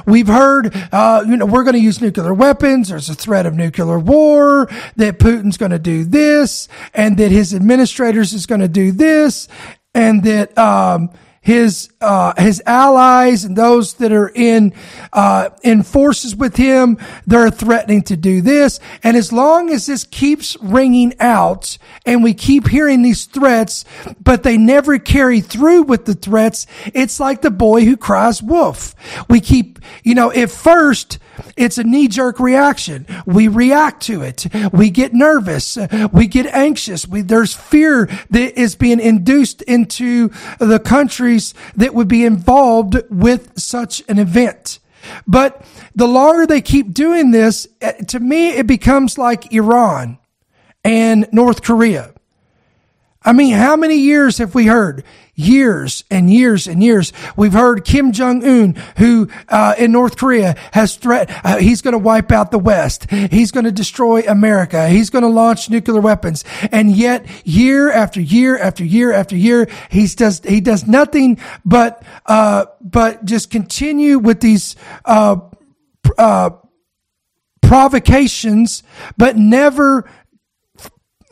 We've 0.05 0.27
heard, 0.27 0.75
uh, 0.91 1.23
you 1.27 1.37
know, 1.37 1.45
we're 1.45 1.63
going 1.63 1.75
to 1.75 1.79
use 1.79 2.01
nuclear 2.01 2.33
weapons. 2.33 2.89
There's 2.89 3.09
a 3.09 3.15
threat 3.15 3.45
of 3.45 3.53
nuclear 3.53 3.99
war, 3.99 4.67
that 4.95 5.19
Putin's 5.19 5.57
going 5.57 5.71
to 5.71 5.79
do 5.79 6.03
this, 6.03 6.67
and 6.93 7.17
that 7.17 7.31
his 7.31 7.53
administrators 7.53 8.33
is 8.33 8.45
going 8.45 8.61
to 8.61 8.67
do 8.67 8.91
this, 8.91 9.47
and 9.93 10.23
that, 10.23 10.57
um, 10.57 11.09
his 11.41 11.89
uh, 12.03 12.33
his 12.37 12.61
allies 12.65 13.45
and 13.45 13.55
those 13.55 13.95
that 13.95 14.11
are 14.11 14.31
in 14.35 14.73
uh, 15.13 15.49
in 15.63 15.81
forces 15.83 16.35
with 16.35 16.55
him 16.57 16.97
they're 17.25 17.49
threatening 17.49 18.01
to 18.01 18.17
do 18.17 18.41
this 18.41 18.79
and 19.03 19.15
as 19.15 19.31
long 19.31 19.69
as 19.69 19.85
this 19.85 20.03
keeps 20.03 20.57
ringing 20.61 21.13
out 21.19 21.77
and 22.05 22.23
we 22.23 22.33
keep 22.33 22.67
hearing 22.67 23.01
these 23.01 23.25
threats 23.25 23.85
but 24.21 24.43
they 24.43 24.57
never 24.57 24.99
carry 24.99 25.39
through 25.39 25.83
with 25.83 26.05
the 26.05 26.13
threats 26.13 26.67
it's 26.93 27.19
like 27.19 27.41
the 27.41 27.51
boy 27.51 27.85
who 27.85 27.95
cries 27.95 28.43
wolf 28.43 28.93
we 29.29 29.39
keep 29.39 29.79
you 30.03 30.13
know 30.13 30.31
at 30.33 30.51
first 30.51 31.19
it's 31.55 31.77
a 31.77 31.83
knee 31.83 32.07
jerk 32.07 32.39
reaction. 32.39 33.05
We 33.25 33.47
react 33.47 34.03
to 34.03 34.21
it. 34.21 34.47
We 34.71 34.89
get 34.89 35.13
nervous. 35.13 35.77
We 36.11 36.27
get 36.27 36.45
anxious. 36.47 37.07
We, 37.07 37.21
there's 37.21 37.53
fear 37.53 38.09
that 38.29 38.59
is 38.59 38.75
being 38.75 38.99
induced 38.99 39.61
into 39.63 40.29
the 40.59 40.79
countries 40.79 41.53
that 41.75 41.92
would 41.93 42.07
be 42.07 42.25
involved 42.25 42.97
with 43.09 43.57
such 43.59 44.03
an 44.07 44.19
event. 44.19 44.79
But 45.27 45.65
the 45.95 46.07
longer 46.07 46.45
they 46.45 46.61
keep 46.61 46.93
doing 46.93 47.31
this, 47.31 47.67
eh, 47.81 47.91
to 48.07 48.19
me, 48.19 48.49
it 48.49 48.67
becomes 48.67 49.17
like 49.17 49.53
Iran 49.53 50.17
and 50.83 51.27
North 51.31 51.61
Korea. 51.61 52.13
I 53.23 53.31
mean, 53.33 53.53
how 53.53 53.75
many 53.75 53.95
years 53.95 54.37
have 54.37 54.53
we 54.53 54.65
heard? 54.65 55.03
Years 55.35 56.03
and 56.11 56.31
years 56.31 56.67
and 56.67 56.83
years. 56.83 57.11
We've 57.35 57.53
heard 57.53 57.85
Kim 57.85 58.11
Jong 58.11 58.43
Un, 58.43 58.75
who 58.97 59.29
uh, 59.49 59.73
in 59.79 59.91
North 59.91 60.15
Korea 60.15 60.55
has 60.73 60.95
threat. 60.95 61.31
Uh, 61.43 61.57
he's 61.57 61.81
going 61.81 61.93
to 61.93 61.97
wipe 61.97 62.31
out 62.31 62.51
the 62.51 62.59
West. 62.59 63.09
He's 63.09 63.51
going 63.51 63.63
to 63.63 63.71
destroy 63.71 64.21
America. 64.27 64.87
He's 64.89 65.09
going 65.09 65.23
to 65.23 65.29
launch 65.29 65.71
nuclear 65.71 66.01
weapons. 66.01 66.43
And 66.71 66.91
yet, 66.91 67.25
year 67.45 67.91
after 67.91 68.21
year 68.21 68.59
after 68.59 68.83
year 68.83 69.11
after 69.11 69.35
year, 69.35 69.67
he's 69.89 70.13
does 70.13 70.39
he 70.47 70.61
does 70.61 70.85
nothing 70.85 71.39
but 71.65 72.03
uh, 72.27 72.65
but 72.79 73.25
just 73.25 73.49
continue 73.49 74.19
with 74.19 74.39
these 74.39 74.75
uh, 75.05 75.37
uh, 76.17 76.51
provocations, 77.61 78.83
but 79.17 79.35
never 79.35 80.07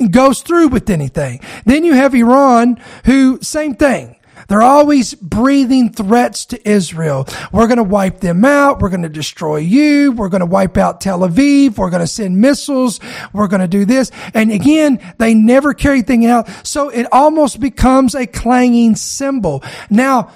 goes 0.10 0.41
through 0.41 0.70
with 0.70 0.89
anything. 0.89 1.41
Then 1.65 1.84
you 1.84 1.93
have 1.93 2.15
Iran 2.15 2.81
who, 3.05 3.39
same 3.41 3.75
thing. 3.75 4.17
They're 4.48 4.62
always 4.62 5.13
breathing 5.13 5.93
threats 5.93 6.46
to 6.48 6.70
Israel. 6.70 7.27
We're 7.53 7.67
going 7.67 7.77
to 7.77 7.84
wipe 7.84 8.20
them 8.20 8.43
out. 8.43 8.81
We're 8.81 8.89
going 8.89 9.03
to 9.03 9.10
destroy 9.10 9.58
you. 9.58 10.12
We're 10.12 10.29
going 10.29 10.41
to 10.41 10.46
wipe 10.46 10.77
out 10.77 11.00
Tel 11.00 11.20
Aviv. 11.20 11.77
We're 11.77 11.89
going 11.89 12.01
to 12.01 12.08
send 12.08 12.41
missiles. 12.41 13.00
We're 13.31 13.48
going 13.48 13.62
to 13.62 13.67
do 13.67 13.86
this. 13.86 14.12
And 14.34 14.51
again, 14.51 15.00
they 15.20 15.34
never 15.34 15.74
carry 15.74 16.00
anything 16.00 16.25
out. 16.25 16.50
So 16.67 16.89
it 16.89 17.08
almost 17.12 17.60
becomes 17.60 18.15
a 18.15 18.27
clanging 18.27 18.96
cymbal. 18.96 19.63
Now, 19.89 20.31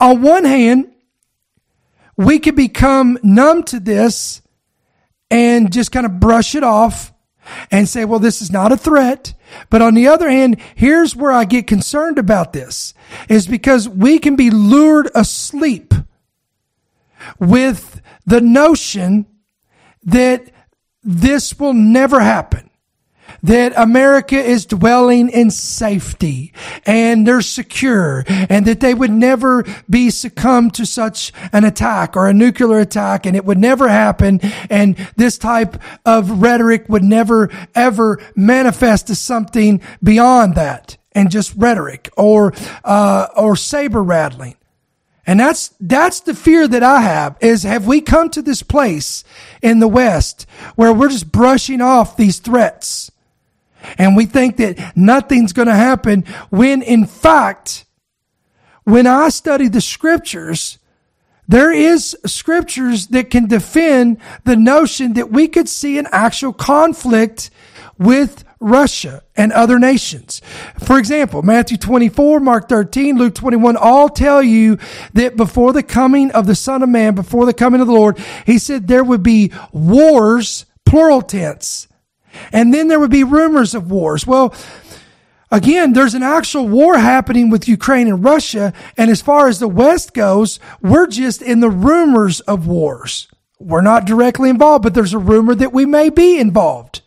on 0.00 0.20
one 0.20 0.44
hand, 0.44 0.92
we 2.16 2.38
could 2.38 2.56
become 2.56 3.18
numb 3.22 3.62
to 3.64 3.80
this 3.80 4.42
and 5.30 5.72
just 5.72 5.92
kind 5.92 6.04
of 6.04 6.20
brush 6.20 6.54
it 6.54 6.64
off 6.64 7.11
and 7.70 7.88
say, 7.88 8.04
well, 8.04 8.18
this 8.18 8.42
is 8.42 8.50
not 8.50 8.72
a 8.72 8.76
threat. 8.76 9.34
But 9.70 9.82
on 9.82 9.94
the 9.94 10.08
other 10.08 10.30
hand, 10.30 10.60
here's 10.74 11.16
where 11.16 11.32
I 11.32 11.44
get 11.44 11.66
concerned 11.66 12.18
about 12.18 12.52
this 12.52 12.94
is 13.28 13.46
because 13.46 13.88
we 13.88 14.18
can 14.18 14.36
be 14.36 14.50
lured 14.50 15.10
asleep 15.14 15.94
with 17.38 18.00
the 18.26 18.40
notion 18.40 19.26
that 20.04 20.50
this 21.02 21.58
will 21.58 21.74
never 21.74 22.20
happen 22.20 22.70
that 23.42 23.72
America 23.76 24.36
is 24.36 24.66
dwelling 24.66 25.28
in 25.28 25.50
safety 25.50 26.52
and 26.86 27.26
they're 27.26 27.42
secure 27.42 28.24
and 28.28 28.66
that 28.66 28.80
they 28.80 28.94
would 28.94 29.10
never 29.10 29.64
be 29.88 30.10
succumbed 30.10 30.74
to 30.74 30.86
such 30.86 31.32
an 31.52 31.64
attack 31.64 32.16
or 32.16 32.28
a 32.28 32.34
nuclear 32.34 32.78
attack 32.78 33.26
and 33.26 33.36
it 33.36 33.44
would 33.44 33.58
never 33.58 33.88
happen. 33.88 34.40
And 34.70 34.96
this 35.16 35.38
type 35.38 35.76
of 36.04 36.42
rhetoric 36.42 36.88
would 36.88 37.04
never 37.04 37.50
ever 37.74 38.20
manifest 38.36 39.10
as 39.10 39.20
something 39.20 39.80
beyond 40.02 40.54
that 40.54 40.96
and 41.12 41.30
just 41.30 41.54
rhetoric 41.56 42.10
or, 42.16 42.52
uh, 42.84 43.28
or 43.36 43.56
saber 43.56 44.02
rattling. 44.02 44.56
And 45.26 45.38
that's, 45.38 45.72
that's 45.78 46.20
the 46.20 46.34
fear 46.34 46.66
that 46.66 46.82
I 46.82 47.00
have 47.00 47.36
is 47.40 47.62
have 47.62 47.86
we 47.86 48.00
come 48.00 48.28
to 48.30 48.42
this 48.42 48.62
place 48.62 49.22
in 49.62 49.78
the 49.78 49.88
West 49.88 50.46
where 50.74 50.92
we're 50.92 51.10
just 51.10 51.30
brushing 51.30 51.80
off 51.80 52.16
these 52.16 52.40
threats? 52.40 53.11
And 53.98 54.16
we 54.16 54.26
think 54.26 54.56
that 54.56 54.96
nothing's 54.96 55.52
going 55.52 55.68
to 55.68 55.74
happen 55.74 56.24
when 56.50 56.82
in 56.82 57.06
fact, 57.06 57.84
when 58.84 59.06
I 59.06 59.28
study 59.28 59.68
the 59.68 59.80
scriptures, 59.80 60.78
there 61.48 61.72
is 61.72 62.16
scriptures 62.26 63.08
that 63.08 63.30
can 63.30 63.46
defend 63.46 64.18
the 64.44 64.56
notion 64.56 65.14
that 65.14 65.30
we 65.30 65.48
could 65.48 65.68
see 65.68 65.98
an 65.98 66.06
actual 66.10 66.52
conflict 66.52 67.50
with 67.98 68.44
Russia 68.62 69.22
and 69.36 69.52
other 69.52 69.78
nations. 69.78 70.40
For 70.78 70.98
example, 70.98 71.42
Matthew 71.42 71.76
24, 71.76 72.40
Mark 72.40 72.68
13, 72.68 73.18
Luke 73.18 73.34
21 73.34 73.76
all 73.76 74.08
tell 74.08 74.42
you 74.42 74.78
that 75.14 75.36
before 75.36 75.72
the 75.72 75.82
coming 75.82 76.30
of 76.30 76.46
the 76.46 76.54
Son 76.54 76.82
of 76.82 76.88
Man, 76.88 77.14
before 77.14 77.44
the 77.44 77.54
coming 77.54 77.80
of 77.80 77.86
the 77.86 77.92
Lord, 77.92 78.18
he 78.46 78.58
said 78.58 78.86
there 78.86 79.04
would 79.04 79.22
be 79.22 79.52
wars, 79.72 80.64
plural 80.86 81.22
tense, 81.22 81.88
and 82.52 82.72
then 82.72 82.88
there 82.88 83.00
would 83.00 83.10
be 83.10 83.24
rumors 83.24 83.74
of 83.74 83.90
wars. 83.90 84.26
Well, 84.26 84.54
again, 85.50 85.92
there's 85.92 86.14
an 86.14 86.22
actual 86.22 86.68
war 86.68 86.98
happening 86.98 87.50
with 87.50 87.68
Ukraine 87.68 88.08
and 88.08 88.24
Russia. 88.24 88.72
And 88.96 89.10
as 89.10 89.22
far 89.22 89.48
as 89.48 89.58
the 89.58 89.68
West 89.68 90.14
goes, 90.14 90.58
we're 90.80 91.06
just 91.06 91.42
in 91.42 91.60
the 91.60 91.70
rumors 91.70 92.40
of 92.40 92.66
wars. 92.66 93.28
We're 93.58 93.82
not 93.82 94.06
directly 94.06 94.50
involved, 94.50 94.82
but 94.82 94.94
there's 94.94 95.14
a 95.14 95.18
rumor 95.18 95.54
that 95.54 95.72
we 95.72 95.86
may 95.86 96.10
be 96.10 96.38
involved. 96.38 97.02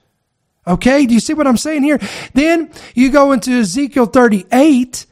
Okay. 0.67 1.05
Do 1.05 1.13
you 1.13 1.19
see 1.19 1.33
what 1.33 1.47
I'm 1.47 1.57
saying 1.57 1.83
here? 1.83 1.99
Then 2.33 2.71
you 2.93 3.11
go 3.11 3.31
into 3.31 3.51
Ezekiel 3.51 4.05
38 4.05 5.05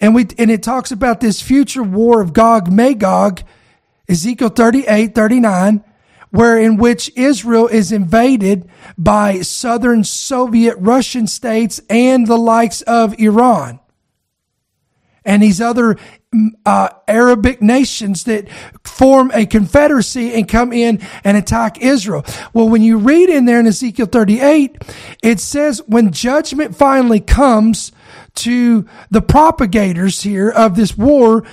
and 0.00 0.14
we, 0.14 0.26
and 0.38 0.50
it 0.50 0.62
talks 0.62 0.92
about 0.92 1.20
this 1.20 1.40
future 1.40 1.82
war 1.82 2.20
of 2.20 2.32
Gog 2.32 2.70
Magog, 2.70 3.42
Ezekiel 4.08 4.50
38, 4.50 5.14
39, 5.14 5.84
where 6.34 6.58
in 6.58 6.76
which 6.76 7.12
Israel 7.14 7.68
is 7.68 7.92
invaded 7.92 8.68
by 8.98 9.40
southern 9.40 10.02
Soviet 10.02 10.74
Russian 10.80 11.28
states 11.28 11.80
and 11.88 12.26
the 12.26 12.36
likes 12.36 12.82
of 12.82 13.16
Iran 13.20 13.78
and 15.24 15.40
these 15.40 15.60
other 15.60 15.96
uh, 16.66 16.88
Arabic 17.06 17.62
nations 17.62 18.24
that 18.24 18.48
form 18.82 19.30
a 19.32 19.46
confederacy 19.46 20.34
and 20.34 20.48
come 20.48 20.72
in 20.72 21.00
and 21.22 21.36
attack 21.36 21.80
Israel. 21.80 22.24
Well, 22.52 22.68
when 22.68 22.82
you 22.82 22.98
read 22.98 23.28
in 23.28 23.44
there 23.44 23.60
in 23.60 23.68
Ezekiel 23.68 24.06
38, 24.06 24.76
it 25.22 25.38
says 25.38 25.82
when 25.86 26.10
judgment 26.10 26.74
finally 26.74 27.20
comes 27.20 27.92
to 28.34 28.86
the 29.10 29.22
propagators 29.22 30.22
here 30.22 30.50
of 30.50 30.74
this 30.74 30.98
war, 30.98 31.44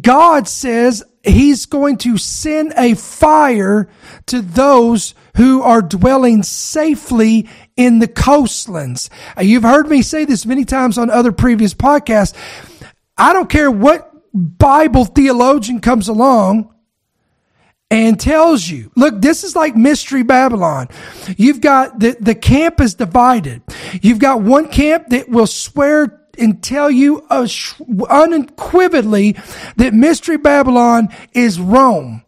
God 0.00 0.48
says 0.48 1.02
he's 1.22 1.66
going 1.66 1.98
to 1.98 2.16
send 2.16 2.72
a 2.76 2.94
fire 2.94 3.88
to 4.26 4.40
those 4.40 5.14
who 5.36 5.62
are 5.62 5.82
dwelling 5.82 6.42
safely 6.42 7.48
in 7.76 7.98
the 7.98 8.08
coastlands. 8.08 9.10
You've 9.38 9.62
heard 9.62 9.88
me 9.88 10.02
say 10.02 10.24
this 10.24 10.46
many 10.46 10.64
times 10.64 10.96
on 10.96 11.10
other 11.10 11.32
previous 11.32 11.74
podcasts 11.74 12.34
I 13.16 13.32
don't 13.32 13.48
care 13.48 13.70
what 13.70 14.10
Bible 14.34 15.04
theologian 15.04 15.80
comes 15.80 16.08
along 16.08 16.74
and 17.90 18.18
tells 18.18 18.68
you, 18.68 18.90
look, 18.96 19.20
this 19.20 19.44
is 19.44 19.54
like 19.54 19.76
Mystery 19.76 20.24
Babylon. 20.24 20.88
You've 21.36 21.60
got 21.60 22.00
the, 22.00 22.16
the 22.18 22.34
camp 22.34 22.80
is 22.80 22.94
divided. 22.94 23.62
You've 24.02 24.18
got 24.18 24.42
one 24.42 24.68
camp 24.68 25.10
that 25.10 25.28
will 25.28 25.46
swear 25.46 26.23
and 26.38 26.62
tell 26.62 26.90
you 26.90 27.24
unequivocally 28.10 29.36
that 29.76 29.94
Mystery 29.94 30.36
Babylon 30.36 31.08
is 31.32 31.60
Rome. 31.60 32.23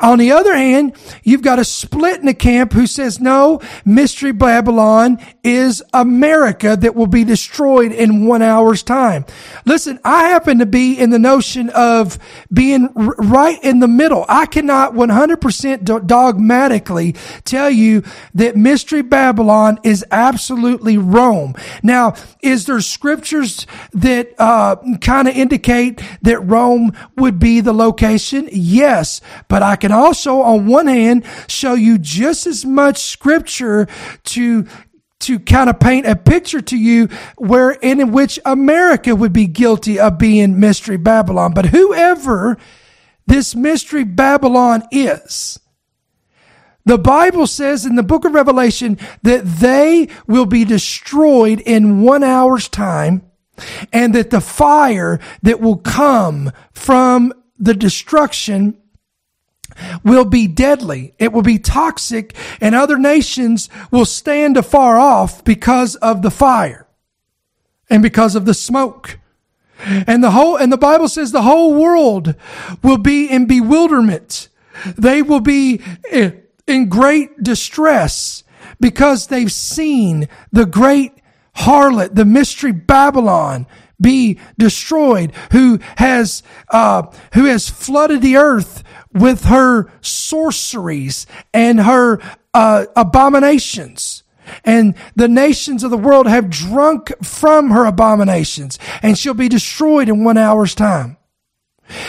On 0.00 0.18
the 0.18 0.32
other 0.32 0.54
hand, 0.54 0.96
you've 1.22 1.42
got 1.42 1.58
a 1.58 1.64
split 1.64 2.20
in 2.20 2.26
the 2.26 2.34
camp 2.34 2.72
who 2.72 2.86
says, 2.86 3.20
no, 3.20 3.60
Mystery 3.84 4.32
Babylon 4.32 5.18
is 5.44 5.82
America 5.92 6.76
that 6.76 6.94
will 6.94 7.06
be 7.06 7.24
destroyed 7.24 7.92
in 7.92 8.26
one 8.26 8.40
hour's 8.42 8.82
time. 8.82 9.26
Listen, 9.66 10.00
I 10.04 10.28
happen 10.28 10.58
to 10.60 10.66
be 10.66 10.98
in 10.98 11.10
the 11.10 11.18
notion 11.18 11.68
of 11.70 12.18
being 12.52 12.88
r- 12.96 13.14
right 13.18 13.62
in 13.62 13.80
the 13.80 13.88
middle. 13.88 14.24
I 14.28 14.46
cannot 14.46 14.94
100% 14.94 16.06
dogmatically 16.06 17.14
tell 17.44 17.70
you 17.70 18.02
that 18.34 18.56
Mystery 18.56 19.02
Babylon 19.02 19.78
is 19.84 20.04
absolutely 20.10 20.96
Rome. 20.96 21.54
Now, 21.82 22.14
is 22.40 22.66
there 22.66 22.80
scriptures 22.80 23.66
that 23.92 24.34
uh, 24.38 24.76
kind 25.00 25.28
of 25.28 25.36
indicate 25.36 26.02
that 26.22 26.40
Rome 26.40 26.92
would 27.16 27.38
be 27.38 27.60
the 27.60 27.74
location? 27.74 28.48
Yes, 28.50 29.20
but 29.48 29.62
I 29.62 29.76
can 29.76 29.89
can 29.90 29.98
also, 29.98 30.40
on 30.42 30.66
one 30.66 30.86
hand, 30.86 31.24
show 31.48 31.74
you 31.74 31.98
just 31.98 32.46
as 32.46 32.64
much 32.64 32.98
scripture 32.98 33.88
to 34.24 34.66
to 35.20 35.38
kind 35.38 35.68
of 35.68 35.78
paint 35.78 36.06
a 36.06 36.16
picture 36.16 36.62
to 36.62 36.78
you 36.78 37.06
where 37.36 37.72
in 37.72 38.10
which 38.10 38.38
America 38.46 39.14
would 39.14 39.34
be 39.34 39.46
guilty 39.46 39.98
of 40.00 40.16
being 40.16 40.58
mystery 40.58 40.96
Babylon. 40.96 41.52
But 41.52 41.66
whoever 41.66 42.56
this 43.26 43.54
mystery 43.54 44.04
Babylon 44.04 44.82
is, 44.90 45.60
the 46.86 46.96
Bible 46.96 47.46
says 47.46 47.84
in 47.84 47.96
the 47.96 48.02
book 48.02 48.24
of 48.24 48.32
Revelation 48.32 48.96
that 49.22 49.44
they 49.44 50.08
will 50.26 50.46
be 50.46 50.64
destroyed 50.64 51.60
in 51.60 52.00
one 52.00 52.24
hour's 52.24 52.66
time 52.68 53.30
and 53.92 54.14
that 54.14 54.30
the 54.30 54.40
fire 54.40 55.20
that 55.42 55.60
will 55.60 55.76
come 55.76 56.50
from 56.72 57.34
the 57.58 57.74
destruction 57.74 58.78
will 60.04 60.24
be 60.24 60.46
deadly. 60.46 61.14
It 61.18 61.32
will 61.32 61.42
be 61.42 61.58
toxic 61.58 62.34
and 62.60 62.74
other 62.74 62.98
nations 62.98 63.68
will 63.90 64.04
stand 64.04 64.56
afar 64.56 64.98
off 64.98 65.44
because 65.44 65.96
of 65.96 66.22
the 66.22 66.30
fire 66.30 66.86
and 67.88 68.02
because 68.02 68.34
of 68.34 68.44
the 68.44 68.54
smoke. 68.54 69.18
And 69.82 70.22
the 70.22 70.30
whole, 70.30 70.56
and 70.56 70.72
the 70.72 70.76
Bible 70.76 71.08
says 71.08 71.32
the 71.32 71.42
whole 71.42 71.74
world 71.74 72.34
will 72.82 72.98
be 72.98 73.26
in 73.26 73.46
bewilderment. 73.46 74.48
They 74.96 75.22
will 75.22 75.40
be 75.40 75.80
in 76.66 76.88
great 76.88 77.42
distress 77.42 78.44
because 78.78 79.26
they've 79.26 79.52
seen 79.52 80.28
the 80.52 80.66
great 80.66 81.12
harlot, 81.56 82.14
the 82.14 82.24
mystery 82.24 82.72
Babylon 82.72 83.66
be 84.00 84.38
destroyed, 84.58 85.32
who 85.52 85.78
has, 85.96 86.42
uh, 86.70 87.02
who 87.34 87.44
has 87.44 87.68
flooded 87.68 88.22
the 88.22 88.36
earth 88.36 88.82
with 89.12 89.44
her 89.44 89.90
sorceries 90.00 91.26
and 91.52 91.80
her 91.80 92.20
uh, 92.54 92.86
abominations. 92.96 94.22
And 94.64 94.94
the 95.14 95.28
nations 95.28 95.84
of 95.84 95.90
the 95.90 95.98
world 95.98 96.26
have 96.26 96.50
drunk 96.50 97.12
from 97.22 97.70
her 97.70 97.84
abominations, 97.84 98.78
and 99.02 99.16
she'll 99.16 99.34
be 99.34 99.48
destroyed 99.48 100.08
in 100.08 100.24
one 100.24 100.38
hour's 100.38 100.74
time. 100.74 101.16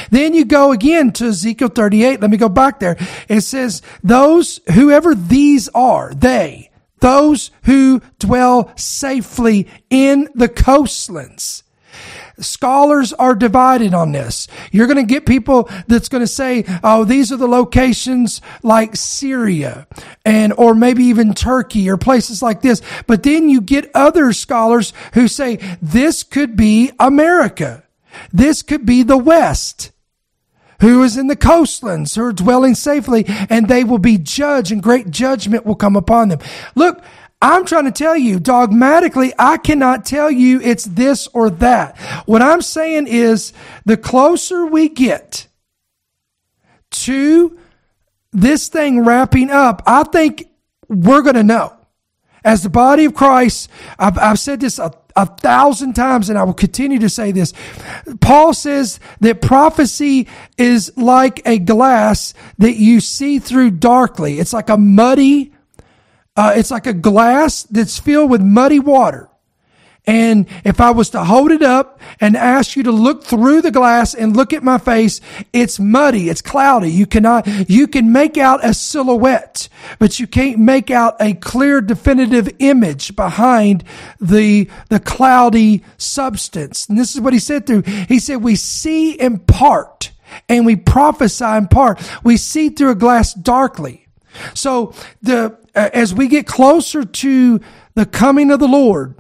Then 0.10 0.34
you 0.34 0.46
go 0.46 0.72
again 0.72 1.12
to 1.14 1.28
Ezekiel 1.28 1.70
38. 1.70 2.22
Let 2.22 2.30
me 2.30 2.38
go 2.38 2.50
back 2.50 2.80
there. 2.80 2.98
It 3.28 3.42
says, 3.42 3.82
those, 4.04 4.60
whoever 4.74 5.16
these 5.16 5.70
are, 5.70 6.14
they, 6.14 6.70
those 7.00 7.52
who 7.64 8.02
dwell 8.20 8.72
safely 8.76 9.68
in 9.90 10.30
the 10.36 10.50
coastlands 10.50 11.64
Scholars 12.42 13.14
are 13.14 13.36
divided 13.36 13.94
on 13.94 14.12
this. 14.12 14.48
You're 14.72 14.88
going 14.88 14.98
to 14.98 15.14
get 15.14 15.26
people 15.26 15.70
that's 15.88 16.10
going 16.10 16.24
to 16.24 16.28
say, 16.28 16.66
oh, 16.84 17.04
these 17.04 17.32
are 17.32 17.38
the 17.38 17.48
locations 17.48 18.42
like 18.64 18.96
Syria 18.96 19.88
and, 20.26 20.54
or 20.54 20.76
maybe 20.76 21.06
even 21.06 21.34
Turkey 21.34 21.90
or 21.90 21.98
places 21.98 22.42
like 22.42 22.62
this. 22.62 22.82
But 23.08 23.24
then 23.24 23.50
you 23.50 23.62
get 23.62 23.92
other 23.94 24.34
scholars 24.34 24.94
who 25.14 25.28
say 25.28 25.58
this 25.82 26.24
could 26.24 26.56
be 26.56 26.92
America. 27.00 27.84
This 28.34 28.62
could 28.62 28.86
be 28.86 29.04
the 29.04 29.18
West 29.18 29.92
who 30.82 31.04
is 31.04 31.16
in 31.16 31.28
the 31.28 31.36
coastlands, 31.36 32.16
who 32.16 32.24
are 32.24 32.34
dwelling 32.34 32.74
safely, 32.74 33.24
and 33.50 33.68
they 33.68 33.84
will 33.84 34.00
be 34.00 34.18
judged, 34.18 34.72
and 34.72 34.82
great 34.82 35.12
judgment 35.12 35.64
will 35.64 35.76
come 35.76 35.96
upon 35.96 36.30
them. 36.30 36.40
Look, 36.74 37.04
I'm 37.42 37.66
trying 37.66 37.86
to 37.86 37.92
tell 37.92 38.16
you 38.16 38.40
dogmatically, 38.40 39.34
I 39.40 39.58
cannot 39.58 40.06
tell 40.06 40.30
you 40.30 40.62
it's 40.62 40.86
this 40.86 41.28
or 41.34 41.50
that. 41.50 41.98
What 42.26 42.42
I'm 42.42 42.62
saying 42.62 43.08
is 43.08 43.54
the 43.86 43.98
closer 43.98 44.66
we 44.66 44.90
get 44.90 45.48
to 46.92 47.58
this 48.32 48.70
thing 48.70 49.04
wrapping 49.04 49.50
up, 49.50 49.82
I 49.86 50.04
think 50.04 50.50
we're 50.88 51.22
going 51.22 51.36
to 51.36 51.44
know. 51.44 51.76
As 52.44 52.64
the 52.64 52.70
body 52.70 53.06
of 53.06 53.14
Christ, 53.14 53.70
I've, 54.00 54.18
I've 54.18 54.40
said 54.40 54.60
this 54.60 54.80
a, 54.80 54.92
a 55.16 55.28
thousand 55.28 55.94
times 55.94 56.30
and 56.30 56.40
I 56.40 56.44
will 56.44 56.56
continue 56.56 56.98
to 57.00 57.10
say 57.10 57.32
this. 57.32 57.54
Paul 58.20 58.54
says 58.54 59.00
that 59.20 59.42
prophecy 59.42 60.28
is 60.58 60.96
like 60.98 61.46
a 61.46 61.60
glass 61.60 62.34
that 62.58 62.78
you 62.78 63.00
see 63.00 63.38
through 63.38 63.72
darkly. 63.72 64.40
It's 64.40 64.54
like 64.54 64.70
a 64.70 64.78
muddy, 64.78 65.54
uh, 66.42 66.54
it's 66.56 66.72
like 66.72 66.88
a 66.88 66.94
glass 66.94 67.64
that's 67.64 68.00
filled 68.00 68.32
with 68.32 68.42
muddy 68.42 68.80
water. 68.80 69.30
And 70.08 70.48
if 70.66 70.82
I 70.82 70.90
was 70.90 71.12
to 71.12 71.24
hold 71.24 71.52
it 71.52 71.62
up 71.62 72.02
and 72.20 72.36
ask 72.36 72.76
you 72.76 72.82
to 72.82 72.92
look 72.92 73.24
through 73.24 73.62
the 73.62 73.70
glass 73.70 74.16
and 74.16 74.36
look 74.36 74.52
at 74.52 74.64
my 74.64 74.80
face, 74.80 75.22
it's 75.54 75.80
muddy. 75.80 76.30
It's 76.30 76.42
cloudy. 76.42 76.90
You 76.90 77.06
cannot, 77.06 77.46
you 77.70 77.86
can 77.86 78.12
make 78.12 78.40
out 78.40 78.66
a 78.66 78.74
silhouette, 78.74 79.70
but 80.00 80.20
you 80.20 80.26
can't 80.26 80.58
make 80.58 80.90
out 80.90 81.16
a 81.20 81.36
clear, 81.36 81.80
definitive 81.80 82.50
image 82.58 83.16
behind 83.16 83.84
the, 84.20 84.68
the 84.90 85.00
cloudy 85.00 85.84
substance. 86.00 86.90
And 86.90 86.98
this 86.98 87.14
is 87.14 87.22
what 87.22 87.34
he 87.34 87.40
said 87.40 87.68
through. 87.68 87.84
He 87.84 88.18
said, 88.18 88.38
we 88.38 88.56
see 88.56 89.12
in 89.12 89.38
part 89.38 90.12
and 90.50 90.66
we 90.66 90.76
prophesy 90.76 91.46
in 91.46 91.68
part. 91.68 92.02
We 92.24 92.38
see 92.38 92.70
through 92.70 92.90
a 92.90 92.96
glass 92.96 93.36
darkly. 93.36 94.08
So 94.56 94.96
the, 95.22 95.61
Uh, 95.74 95.90
as 95.94 96.14
we 96.14 96.28
get 96.28 96.46
closer 96.46 97.06
to 97.06 97.62
the 97.96 98.06
coming 98.06 98.52
of 98.52 98.60
the 98.60 98.68
Lord, 98.68 99.16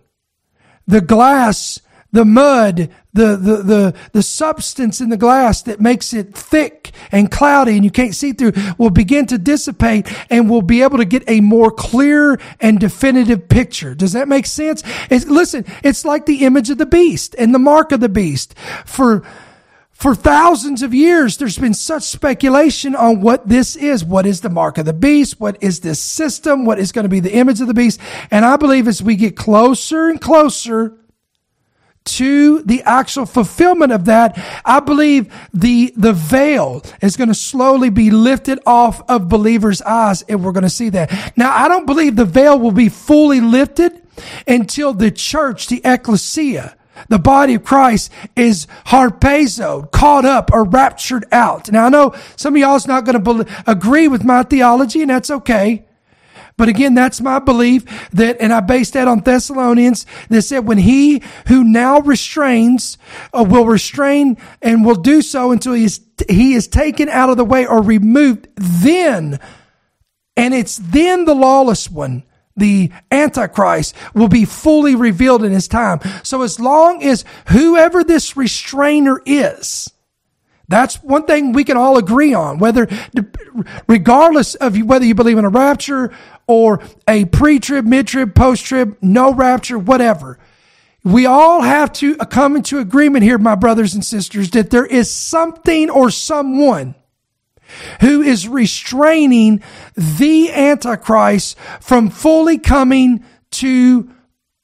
the 0.85 1.01
glass, 1.01 1.79
the 2.11 2.25
mud, 2.25 2.89
the, 3.13 3.35
the, 3.35 3.57
the, 3.57 3.95
the 4.13 4.23
substance 4.23 5.01
in 5.01 5.09
the 5.09 5.17
glass 5.17 5.61
that 5.63 5.79
makes 5.79 6.13
it 6.13 6.33
thick 6.33 6.91
and 7.11 7.31
cloudy 7.31 7.75
and 7.75 7.85
you 7.85 7.91
can't 7.91 8.15
see 8.15 8.33
through 8.33 8.53
will 8.77 8.89
begin 8.89 9.25
to 9.27 9.37
dissipate 9.37 10.11
and 10.29 10.49
we'll 10.49 10.61
be 10.61 10.81
able 10.81 10.97
to 10.97 11.05
get 11.05 11.23
a 11.29 11.41
more 11.41 11.71
clear 11.71 12.39
and 12.59 12.79
definitive 12.79 13.47
picture. 13.47 13.95
Does 13.95 14.13
that 14.13 14.27
make 14.27 14.45
sense? 14.45 14.83
It's, 15.09 15.25
listen, 15.25 15.65
it's 15.83 16.05
like 16.05 16.25
the 16.25 16.45
image 16.45 16.69
of 16.69 16.77
the 16.77 16.85
beast 16.85 17.35
and 17.37 17.53
the 17.53 17.59
mark 17.59 17.91
of 17.91 17.99
the 17.99 18.09
beast. 18.09 18.57
For, 18.85 19.23
for 20.01 20.15
thousands 20.15 20.81
of 20.81 20.95
years, 20.95 21.37
there's 21.37 21.59
been 21.59 21.75
such 21.75 22.01
speculation 22.01 22.95
on 22.95 23.21
what 23.21 23.47
this 23.47 23.75
is. 23.75 24.03
What 24.03 24.25
is 24.25 24.41
the 24.41 24.49
mark 24.49 24.79
of 24.79 24.85
the 24.85 24.93
beast? 24.93 25.39
What 25.39 25.61
is 25.61 25.81
this 25.81 26.01
system? 26.01 26.65
What 26.65 26.79
is 26.79 26.91
going 26.91 27.03
to 27.03 27.09
be 27.09 27.19
the 27.19 27.35
image 27.35 27.61
of 27.61 27.67
the 27.67 27.75
beast? 27.75 27.99
And 28.31 28.43
I 28.43 28.57
believe 28.57 28.87
as 28.87 29.03
we 29.03 29.15
get 29.15 29.35
closer 29.35 30.09
and 30.09 30.19
closer 30.19 30.97
to 32.03 32.63
the 32.63 32.81
actual 32.81 33.27
fulfillment 33.27 33.91
of 33.91 34.05
that, 34.05 34.43
I 34.65 34.79
believe 34.79 35.31
the, 35.53 35.93
the 35.95 36.13
veil 36.13 36.81
is 36.99 37.15
going 37.15 37.27
to 37.27 37.35
slowly 37.35 37.91
be 37.91 38.09
lifted 38.09 38.57
off 38.65 39.07
of 39.07 39.29
believers' 39.29 39.83
eyes 39.83 40.23
and 40.23 40.43
we're 40.43 40.51
going 40.51 40.63
to 40.63 40.69
see 40.71 40.89
that. 40.89 41.37
Now, 41.37 41.55
I 41.55 41.67
don't 41.67 41.85
believe 41.85 42.15
the 42.15 42.25
veil 42.25 42.57
will 42.57 42.71
be 42.71 42.89
fully 42.89 43.39
lifted 43.39 44.01
until 44.47 44.95
the 44.95 45.11
church, 45.11 45.67
the 45.67 45.79
ecclesia, 45.85 46.75
the 47.09 47.19
body 47.19 47.55
of 47.55 47.63
Christ 47.63 48.11
is 48.35 48.67
harpazoed, 48.87 49.91
caught 49.91 50.25
up, 50.25 50.51
or 50.53 50.63
raptured 50.63 51.25
out. 51.31 51.71
Now 51.71 51.85
I 51.85 51.89
know 51.89 52.15
some 52.35 52.55
of 52.55 52.59
y'all's 52.59 52.87
not 52.87 53.05
going 53.05 53.23
to 53.23 53.43
be- 53.43 53.51
agree 53.67 54.07
with 54.07 54.23
my 54.23 54.43
theology, 54.43 55.01
and 55.01 55.09
that's 55.09 55.31
okay. 55.31 55.85
But 56.57 56.69
again, 56.69 56.93
that's 56.93 57.21
my 57.21 57.39
belief 57.39 58.09
that, 58.11 58.37
and 58.39 58.53
I 58.53 58.59
base 58.59 58.91
that 58.91 59.07
on 59.07 59.21
Thessalonians 59.21 60.05
that 60.29 60.43
said 60.43 60.67
when 60.67 60.77
he 60.77 61.23
who 61.47 61.63
now 61.63 62.01
restrains 62.01 62.97
uh, 63.33 63.43
will 63.43 63.65
restrain 63.65 64.37
and 64.61 64.85
will 64.85 64.95
do 64.95 65.21
so 65.21 65.51
until 65.51 65.73
he 65.73 65.85
is, 65.85 66.01
he 66.29 66.53
is 66.53 66.67
taken 66.67 67.09
out 67.09 67.29
of 67.29 67.37
the 67.37 67.45
way 67.45 67.65
or 67.65 67.81
removed, 67.81 68.47
then, 68.55 69.39
and 70.37 70.53
it's 70.53 70.77
then 70.77 71.25
the 71.25 71.33
lawless 71.33 71.89
one 71.89 72.23
the 72.55 72.91
Antichrist 73.11 73.95
will 74.13 74.27
be 74.27 74.45
fully 74.45 74.95
revealed 74.95 75.43
in 75.43 75.51
his 75.51 75.67
time. 75.67 75.99
So 76.23 76.41
as 76.41 76.59
long 76.59 77.01
as 77.03 77.25
whoever 77.47 78.03
this 78.03 78.35
restrainer 78.35 79.21
is, 79.25 79.89
that's 80.67 80.95
one 81.03 81.25
thing 81.25 81.51
we 81.51 81.65
can 81.65 81.75
all 81.75 81.97
agree 81.97 82.33
on, 82.33 82.57
whether, 82.57 82.87
regardless 83.87 84.55
of 84.55 84.77
whether 84.81 85.05
you 85.05 85.15
believe 85.15 85.37
in 85.37 85.43
a 85.43 85.49
rapture 85.49 86.13
or 86.47 86.81
a 87.07 87.25
pre-trib, 87.25 87.85
mid-trib, 87.85 88.33
post-trib, 88.35 88.97
no 89.01 89.33
rapture, 89.33 89.77
whatever. 89.77 90.39
We 91.03 91.25
all 91.25 91.61
have 91.61 91.91
to 91.93 92.15
come 92.15 92.55
into 92.55 92.79
agreement 92.79 93.23
here, 93.23 93.37
my 93.37 93.55
brothers 93.55 93.95
and 93.95 94.05
sisters, 94.05 94.51
that 94.51 94.69
there 94.69 94.85
is 94.85 95.11
something 95.11 95.89
or 95.89 96.09
someone 96.09 96.95
who 98.01 98.21
is 98.21 98.47
restraining 98.47 99.61
the 99.95 100.51
Antichrist 100.51 101.57
from 101.79 102.09
fully 102.09 102.57
coming 102.57 103.23
to 103.51 104.09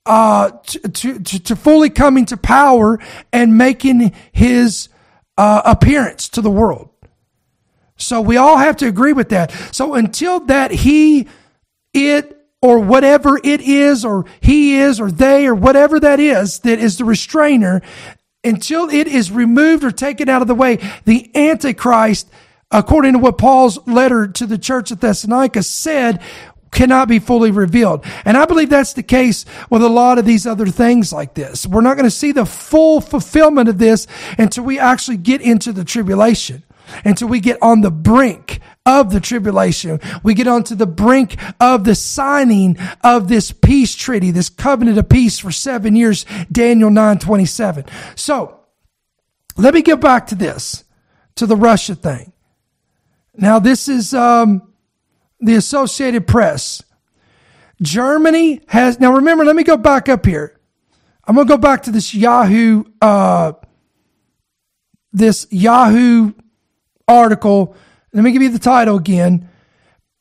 uh, 0.05 0.51
to, 0.65 1.19
to, 1.19 1.39
to 1.39 1.55
fully 1.55 1.89
coming 1.89 2.25
to 2.25 2.37
power 2.37 2.97
and 3.33 3.57
making 3.57 4.13
his 4.31 4.87
uh, 5.37 5.61
appearance 5.65 6.29
to 6.29 6.41
the 6.41 6.49
world. 6.49 6.89
So 7.97 8.21
we 8.21 8.37
all 8.37 8.57
have 8.57 8.77
to 8.77 8.87
agree 8.87 9.11
with 9.11 9.29
that. 9.29 9.51
So 9.71 9.95
until 9.95 10.39
that 10.41 10.71
he, 10.71 11.27
it, 11.93 12.37
or 12.61 12.79
whatever 12.79 13.39
it 13.43 13.61
is, 13.61 14.05
or 14.05 14.25
he 14.39 14.77
is, 14.77 14.99
or 14.99 15.11
they, 15.11 15.45
or 15.45 15.53
whatever 15.53 15.99
that 15.99 16.19
is, 16.19 16.59
that 16.59 16.79
is 16.79 16.97
the 16.97 17.05
restrainer, 17.05 17.81
until 18.43 18.89
it 18.89 19.07
is 19.07 19.31
removed 19.31 19.83
or 19.83 19.91
taken 19.91 20.29
out 20.29 20.41
of 20.41 20.47
the 20.47 20.55
way, 20.55 20.77
the 21.05 21.29
Antichrist 21.35 22.29
according 22.71 23.13
to 23.13 23.19
what 23.19 23.37
Paul's 23.37 23.79
letter 23.87 24.27
to 24.27 24.45
the 24.45 24.57
church 24.57 24.91
at 24.91 25.01
Thessalonica 25.01 25.63
said, 25.63 26.21
cannot 26.71 27.07
be 27.07 27.19
fully 27.19 27.51
revealed. 27.51 28.05
And 28.25 28.37
I 28.37 28.45
believe 28.45 28.69
that's 28.69 28.93
the 28.93 29.03
case 29.03 29.45
with 29.69 29.81
a 29.81 29.89
lot 29.89 30.17
of 30.17 30.25
these 30.25 30.45
other 30.45 30.67
things 30.67 31.13
like 31.13 31.33
this. 31.33 31.65
We're 31.65 31.81
not 31.81 31.95
going 31.95 32.05
to 32.05 32.11
see 32.11 32.31
the 32.31 32.45
full 32.45 33.01
fulfillment 33.01 33.69
of 33.69 33.77
this 33.77 34.05
until 34.37 34.63
we 34.63 34.79
actually 34.79 35.17
get 35.17 35.41
into 35.41 35.71
the 35.71 35.85
tribulation, 35.85 36.63
until 37.05 37.29
we 37.29 37.39
get 37.39 37.57
on 37.61 37.81
the 37.81 37.91
brink 37.91 38.59
of 38.85 39.11
the 39.11 39.19
tribulation. 39.19 39.99
We 40.23 40.33
get 40.33 40.47
onto 40.47 40.75
the 40.75 40.87
brink 40.87 41.37
of 41.59 41.83
the 41.83 41.95
signing 41.95 42.77
of 43.01 43.27
this 43.27 43.51
peace 43.51 43.95
treaty, 43.95 44.31
this 44.31 44.49
covenant 44.49 44.97
of 44.97 45.09
peace 45.09 45.39
for 45.39 45.51
seven 45.51 45.95
years, 45.95 46.25
Daniel 46.51 46.89
9 46.89 47.19
27. 47.19 47.85
So 48.15 48.59
let 49.55 49.73
me 49.73 49.81
get 49.81 49.99
back 49.99 50.27
to 50.27 50.35
this, 50.35 50.83
to 51.35 51.45
the 51.45 51.55
Russia 51.55 51.95
thing. 51.95 52.33
Now, 53.37 53.59
this 53.59 53.87
is 53.87 54.15
um, 54.15 54.73
the 55.39 55.55
Associated 55.55 56.25
Press. 56.25 56.83
Germany 57.81 58.61
has, 58.67 58.99
now 58.99 59.13
remember, 59.13 59.45
let 59.45 59.55
me 59.55 59.63
go 59.63 59.77
back 59.77 60.09
up 60.09 60.25
here. 60.25 60.59
I'm 61.23 61.35
going 61.35 61.45
to 61.45 61.53
go 61.53 61.57
back 61.57 61.83
to 61.83 61.91
this 61.91 62.15
Yahoo, 62.15 62.85
uh, 62.99 63.53
this 65.13 65.45
Yahoo 65.51 66.33
article. 67.07 67.75
Let 68.11 68.23
me 68.23 68.31
give 68.31 68.41
you 68.41 68.49
the 68.49 68.59
title 68.59 68.97
again. 68.97 69.49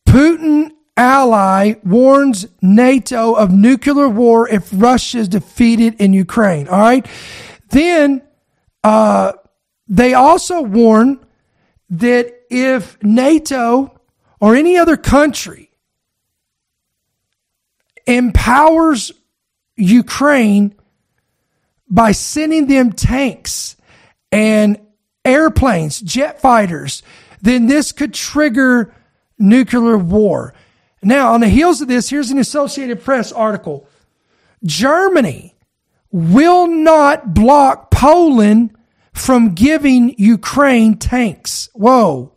Putin 0.06 0.72
ally 0.96 1.74
warns 1.84 2.46
NATO 2.60 3.32
of 3.32 3.50
nuclear 3.50 4.08
war 4.08 4.48
if 4.48 4.68
Russia 4.72 5.18
is 5.18 5.28
defeated 5.28 5.94
in 6.00 6.12
Ukraine. 6.12 6.68
All 6.68 6.78
right. 6.78 7.06
Then, 7.70 8.22
uh, 8.84 9.32
they 9.88 10.14
also 10.14 10.62
warn 10.62 11.25
that 11.90 12.34
if 12.50 13.02
NATO 13.02 13.98
or 14.40 14.54
any 14.54 14.76
other 14.76 14.96
country 14.96 15.70
empowers 18.06 19.12
Ukraine 19.76 20.74
by 21.88 22.12
sending 22.12 22.66
them 22.66 22.92
tanks 22.92 23.76
and 24.32 24.78
airplanes, 25.24 26.00
jet 26.00 26.40
fighters, 26.40 27.02
then 27.42 27.66
this 27.66 27.92
could 27.92 28.14
trigger 28.14 28.94
nuclear 29.38 29.98
war. 29.98 30.54
Now, 31.02 31.34
on 31.34 31.40
the 31.40 31.48
heels 31.48 31.80
of 31.80 31.88
this, 31.88 32.08
here's 32.08 32.30
an 32.30 32.38
Associated 32.38 33.04
Press 33.04 33.30
article. 33.32 33.88
Germany 34.64 35.54
will 36.10 36.66
not 36.66 37.34
block 37.34 37.90
Poland 37.90 38.75
from 39.16 39.54
giving 39.54 40.14
Ukraine 40.18 40.98
tanks. 40.98 41.68
Whoa. 41.72 42.32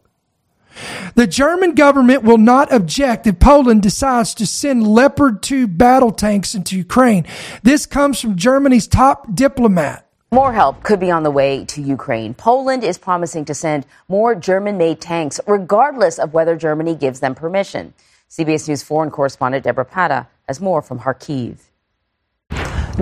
The 1.16 1.28
German 1.28 1.76
government 1.76 2.24
will 2.24 2.38
not 2.38 2.72
object 2.72 3.28
if 3.28 3.40
Poland 3.40 3.84
decides 3.84 4.34
to 4.36 4.48
send 4.48 4.88
Leopard 4.88 5.44
2 5.44 5.68
battle 5.68 6.12
tanks 6.12 6.56
into 6.56 6.78
Ukraine. 6.78 7.26
This 7.64 7.86
comes 7.86 8.22
from 8.22 8.38
Germany's 8.38 8.88
top 8.88 9.36
diplomat. 9.36 10.08
More 10.32 10.54
help 10.54 10.84
could 10.84 11.00
be 11.00 11.12
on 11.12 11.24
the 11.24 11.32
way 11.32 11.66
to 11.66 11.82
Ukraine. 11.82 12.34
Poland 12.34 12.84
is 12.84 12.98
promising 12.98 13.46
to 13.46 13.54
send 13.54 13.86
more 14.08 14.34
German 14.34 14.78
made 14.78 15.02
tanks, 15.02 15.40
regardless 15.48 16.18
of 16.18 16.34
whether 16.34 16.56
Germany 16.56 16.96
gives 16.96 17.20
them 17.20 17.36
permission. 17.36 17.94
CBS 18.30 18.68
News 18.70 18.84
foreign 18.84 19.12
correspondent 19.12 19.66
Debora 19.66 19.90
Patta 19.90 20.28
has 20.48 20.62
more 20.62 20.82
from 20.82 21.00
Kharkiv. 21.00 21.69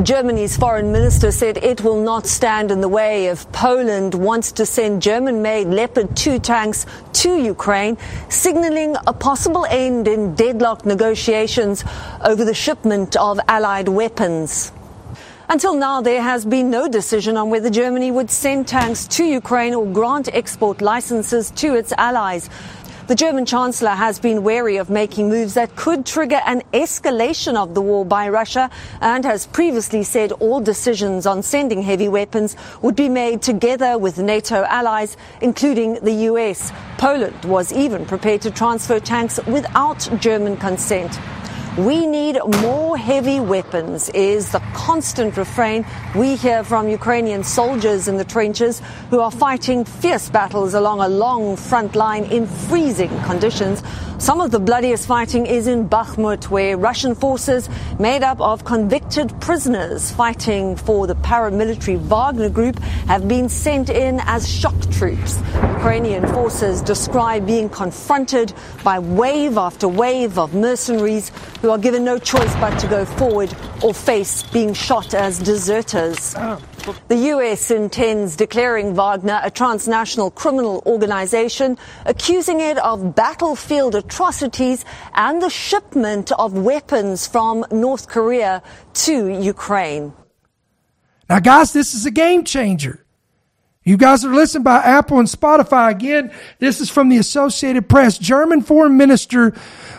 Germany's 0.04 0.56
foreign 0.56 0.92
minister 0.92 1.32
said 1.32 1.58
it 1.58 1.82
will 1.82 2.02
not 2.02 2.28
stand 2.28 2.70
in 2.70 2.82
the 2.82 2.88
way 2.88 3.28
if 3.28 3.52
Poland 3.52 4.14
wants 4.14 4.52
to 4.54 4.66
send 4.66 5.02
German 5.02 5.42
made 5.42 5.68
Leopard 5.68 6.16
2 6.16 6.38
tanks 6.40 6.86
to 7.14 7.36
Ukraine, 7.36 7.98
signaling 8.30 8.96
a 9.08 9.14
possible 9.14 9.66
end 9.66 10.08
in 10.08 10.36
deadlocked 10.36 10.86
negotiations 10.86 11.84
over 12.24 12.46
the 12.46 12.54
shipment 12.54 13.16
of 13.16 13.40
Allied 13.48 13.88
weapons. 13.88 14.72
Until 15.50 15.76
now, 15.76 16.02
there 16.02 16.22
has 16.22 16.46
been 16.46 16.70
no 16.70 16.90
decision 16.90 17.38
on 17.38 17.50
whether 17.50 17.70
Germany 17.70 18.12
would 18.12 18.30
send 18.30 18.68
tanks 18.68 19.08
to 19.08 19.24
Ukraine 19.24 19.74
or 19.74 19.86
grant 19.86 20.28
export 20.34 20.82
licenses 20.82 21.52
to 21.52 21.74
its 21.74 21.94
allies. 21.94 22.50
The 23.08 23.16
German 23.16 23.46
Chancellor 23.46 23.92
has 23.92 24.20
been 24.20 24.44
wary 24.44 24.76
of 24.76 24.90
making 24.90 25.30
moves 25.30 25.54
that 25.54 25.78
could 25.78 26.06
trigger 26.06 26.42
an 26.46 26.62
escalation 26.74 27.56
of 27.56 27.74
the 27.74 27.80
war 27.80 28.04
by 28.04 28.28
Russia 28.28 28.70
and 29.00 29.24
has 29.24 29.48
previously 29.48 30.04
said 30.04 30.34
all 30.34 30.60
decisions 30.60 31.26
on 31.26 31.42
sending 31.42 31.82
heavy 31.82 32.10
weapons 32.10 32.58
would 32.82 32.98
be 32.98 33.08
made 33.08 33.42
together 33.42 33.98
with 33.98 34.18
NATO 34.18 34.66
allies, 34.66 35.16
including 35.40 35.94
the 36.02 36.28
US. 36.32 36.74
Poland 36.98 37.46
was 37.46 37.72
even 37.72 38.06
prepared 38.06 38.42
to 38.42 38.52
transfer 38.52 39.00
tanks 39.00 39.40
without 39.48 40.10
German 40.20 40.58
consent. 40.58 41.18
We 41.78 42.08
need 42.08 42.40
more 42.64 42.98
heavy 42.98 43.40
weapons 43.40 44.10
is 44.10 44.52
the 44.52 44.60
constant 44.74 45.38
refrain 45.38 45.86
we 46.16 46.36
hear 46.36 46.64
from 46.64 46.90
Ukrainian 46.90 47.44
soldiers 47.44 48.08
in 48.08 48.18
the 48.18 48.26
trenches 48.26 48.82
who 49.12 49.20
are 49.20 49.30
fighting 49.30 49.86
fierce 49.86 50.28
battles 50.28 50.74
along 50.74 51.02
a 51.02 51.08
long 51.08 51.56
front 51.56 51.96
line 51.96 52.24
in 52.32 52.48
freezing 52.48 53.16
conditions. 53.26 53.84
Some 54.20 54.42
of 54.42 54.50
the 54.50 54.60
bloodiest 54.60 55.06
fighting 55.06 55.46
is 55.46 55.68
in 55.68 55.88
Bakhmut, 55.88 56.46
where 56.50 56.76
Russian 56.76 57.14
forces 57.14 57.70
made 58.00 58.24
up 58.24 58.42
of 58.42 58.66
convicted 58.66 59.40
prisoners 59.40 60.12
fighting 60.12 60.76
for 60.76 61.06
the 61.06 61.14
paramilitary 61.18 62.00
Wagner 62.00 62.50
group 62.50 62.80
have 63.08 63.28
been 63.28 63.48
sent 63.48 63.92
in 63.92 64.20
as 64.24 64.50
shock 64.50 64.74
troops. 64.90 65.40
Ukrainian 65.54 66.26
forces 66.34 66.82
describe 66.82 67.46
being 67.46 67.70
confronted 67.70 68.54
by 68.84 68.98
wave 68.98 69.56
after 69.56 69.88
wave 69.88 70.40
of 70.40 70.56
mercenaries 70.56 71.32
who 71.62 71.70
are 71.70 71.78
given 71.78 72.04
no 72.04 72.18
choice 72.18 72.54
but 72.56 72.78
to 72.80 72.88
go 72.88 73.06
forward 73.06 73.56
or 73.84 73.94
face 73.94 74.42
being 74.52 74.74
shot 74.74 75.14
as 75.14 75.38
deserters. 75.38 76.36
The 77.08 77.16
U.S. 77.34 77.72
intends 77.72 78.36
declaring 78.36 78.96
Wagner 78.96 79.42
a 79.44 79.52
transnational 79.52 80.32
criminal 80.32 80.84
organization, 80.86 81.78
accusing 82.06 82.60
it 82.60 82.78
of 82.78 83.16
battlefield 83.16 83.96
atrocities 83.96 84.86
and 85.14 85.42
the 85.42 85.50
shipment 85.50 86.32
of 86.34 86.54
weapons 86.54 87.28
from 87.28 87.66
North 87.72 88.08
Korea 88.08 88.62
to 88.94 89.28
Ukraine. 89.28 90.14
Now, 91.30 91.40
guys, 91.40 91.74
this 91.74 91.94
is 91.94 92.06
a 92.06 92.12
game 92.12 92.44
changer. 92.44 93.04
You 93.84 93.96
guys 93.96 94.26
are 94.26 94.34
listening 94.34 94.64
by 94.64 94.80
Apple 94.80 95.20
and 95.20 95.30
Spotify. 95.30 95.92
Again, 95.92 96.34
this 96.60 96.82
is 96.82 96.90
from 96.90 97.08
the 97.08 97.18
Associated 97.18 97.88
Press. 97.88 98.18
German 98.18 98.62
foreign 98.62 98.98
minister 98.98 99.54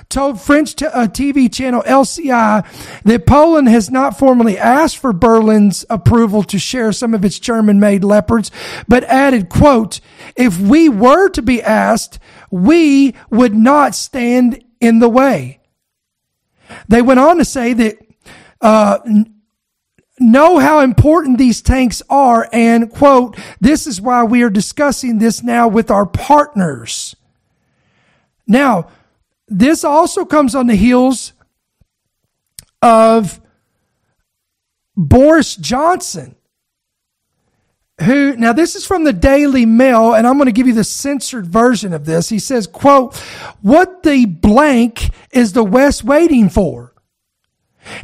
told 0.08 0.40
French 0.40 0.74
t- 0.76 0.86
uh, 0.86 1.06
TV 1.06 1.52
channel 1.52 1.82
LCI 1.82 3.02
that 3.02 3.26
Poland 3.26 3.68
has 3.68 3.90
not 3.90 4.18
formally 4.18 4.56
asked 4.56 4.98
for 4.98 5.12
Berlin's 5.12 5.84
approval 5.90 6.42
to 6.44 6.58
share 6.58 6.92
some 6.92 7.14
of 7.14 7.24
its 7.24 7.38
German 7.38 7.78
made 7.78 8.04
leopards, 8.04 8.50
but 8.86 9.04
added, 9.04 9.48
quote, 9.48 10.00
if 10.34 10.58
we 10.58 10.88
were 10.88 11.28
to 11.30 11.42
be 11.42 11.62
asked, 11.62 12.18
we 12.50 13.14
would 13.30 13.54
not 13.54 13.94
stand 13.94 14.64
in 14.80 14.98
the 14.98 15.08
way. 15.08 15.60
They 16.88 17.02
went 17.02 17.20
on 17.20 17.38
to 17.38 17.44
say 17.44 17.72
that, 17.74 17.98
uh, 18.60 18.98
know 20.20 20.58
how 20.58 20.80
important 20.80 21.38
these 21.38 21.62
tanks 21.62 22.02
are 22.10 22.48
and 22.52 22.90
quote, 22.90 23.38
this 23.60 23.86
is 23.86 24.00
why 24.00 24.24
we 24.24 24.42
are 24.42 24.50
discussing 24.50 25.18
this 25.18 25.42
now 25.42 25.68
with 25.68 25.90
our 25.90 26.06
partners. 26.06 27.14
Now, 28.46 28.88
this 29.48 29.84
also 29.84 30.24
comes 30.24 30.54
on 30.54 30.66
the 30.66 30.74
heels 30.74 31.32
of 32.82 33.40
Boris 34.96 35.56
Johnson, 35.56 36.34
who, 38.02 38.36
now 38.36 38.52
this 38.52 38.76
is 38.76 38.86
from 38.86 39.04
the 39.04 39.12
Daily 39.12 39.66
Mail, 39.66 40.14
and 40.14 40.26
I'm 40.26 40.36
going 40.36 40.46
to 40.46 40.52
give 40.52 40.66
you 40.66 40.74
the 40.74 40.84
censored 40.84 41.46
version 41.46 41.92
of 41.92 42.04
this. 42.04 42.28
He 42.28 42.38
says, 42.38 42.66
quote, 42.66 43.16
what 43.60 44.02
the 44.02 44.26
blank 44.26 45.10
is 45.32 45.52
the 45.52 45.64
West 45.64 46.04
waiting 46.04 46.48
for? 46.48 46.94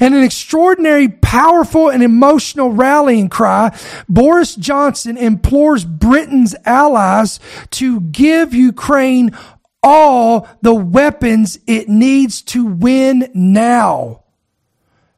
In 0.01 0.15
an 0.15 0.23
extraordinary, 0.23 1.09
powerful, 1.09 1.91
and 1.91 2.03
emotional 2.03 2.71
rallying 2.71 3.29
cry, 3.29 3.77
Boris 4.09 4.55
Johnson 4.55 5.17
implores 5.17 5.85
Britain's 5.85 6.55
allies 6.65 7.39
to 7.73 8.01
give 8.01 8.55
Ukraine 8.55 9.37
all 9.85 10.49
the 10.63 10.75
weapons 10.75 11.59
it 11.67 11.89
needs 11.89 12.41
to 12.43 12.65
win 12.65 13.31
now. 13.35 14.23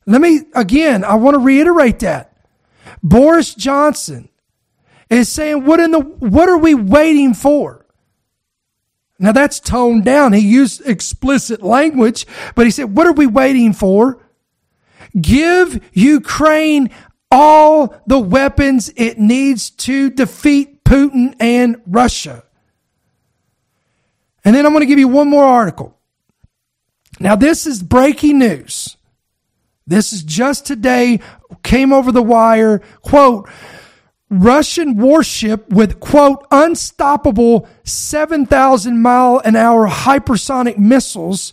Let 0.06 0.20
me, 0.20 0.42
again, 0.54 1.04
I 1.04 1.14
want 1.14 1.36
to 1.36 1.38
reiterate 1.38 2.00
that. 2.00 2.36
Boris 3.02 3.54
Johnson 3.54 4.28
is 5.08 5.28
saying, 5.28 5.64
what 5.64 5.80
in 5.80 5.92
the, 5.92 6.00
what 6.00 6.48
are 6.48 6.58
we 6.58 6.74
waiting 6.74 7.32
for? 7.32 7.86
Now 9.18 9.32
that's 9.32 9.60
toned 9.60 10.04
down. 10.04 10.32
He 10.32 10.40
used 10.40 10.86
explicit 10.86 11.62
language, 11.62 12.26
but 12.54 12.66
he 12.66 12.70
said, 12.70 12.94
what 12.94 13.06
are 13.06 13.12
we 13.12 13.26
waiting 13.26 13.72
for? 13.72 14.20
Give 15.18 15.82
Ukraine 15.92 16.90
all 17.30 17.94
the 18.06 18.18
weapons 18.18 18.92
it 18.96 19.18
needs 19.18 19.70
to 19.70 20.10
defeat 20.10 20.84
Putin 20.84 21.34
and 21.40 21.80
Russia. 21.86 22.42
And 24.46 24.54
then 24.54 24.64
I'm 24.64 24.72
going 24.72 24.80
to 24.80 24.86
give 24.86 25.00
you 25.00 25.08
one 25.08 25.28
more 25.28 25.44
article. 25.44 25.98
Now, 27.18 27.34
this 27.34 27.66
is 27.66 27.82
breaking 27.82 28.38
news. 28.38 28.96
This 29.88 30.12
is 30.12 30.22
just 30.22 30.64
today, 30.64 31.20
came 31.64 31.92
over 31.92 32.12
the 32.12 32.22
wire. 32.22 32.78
Quote, 33.02 33.50
Russian 34.30 34.96
warship 34.96 35.68
with, 35.68 35.98
quote, 35.98 36.46
unstoppable 36.52 37.68
7,000 37.82 39.02
mile 39.02 39.42
an 39.44 39.56
hour 39.56 39.88
hypersonic 39.88 40.78
missiles 40.78 41.52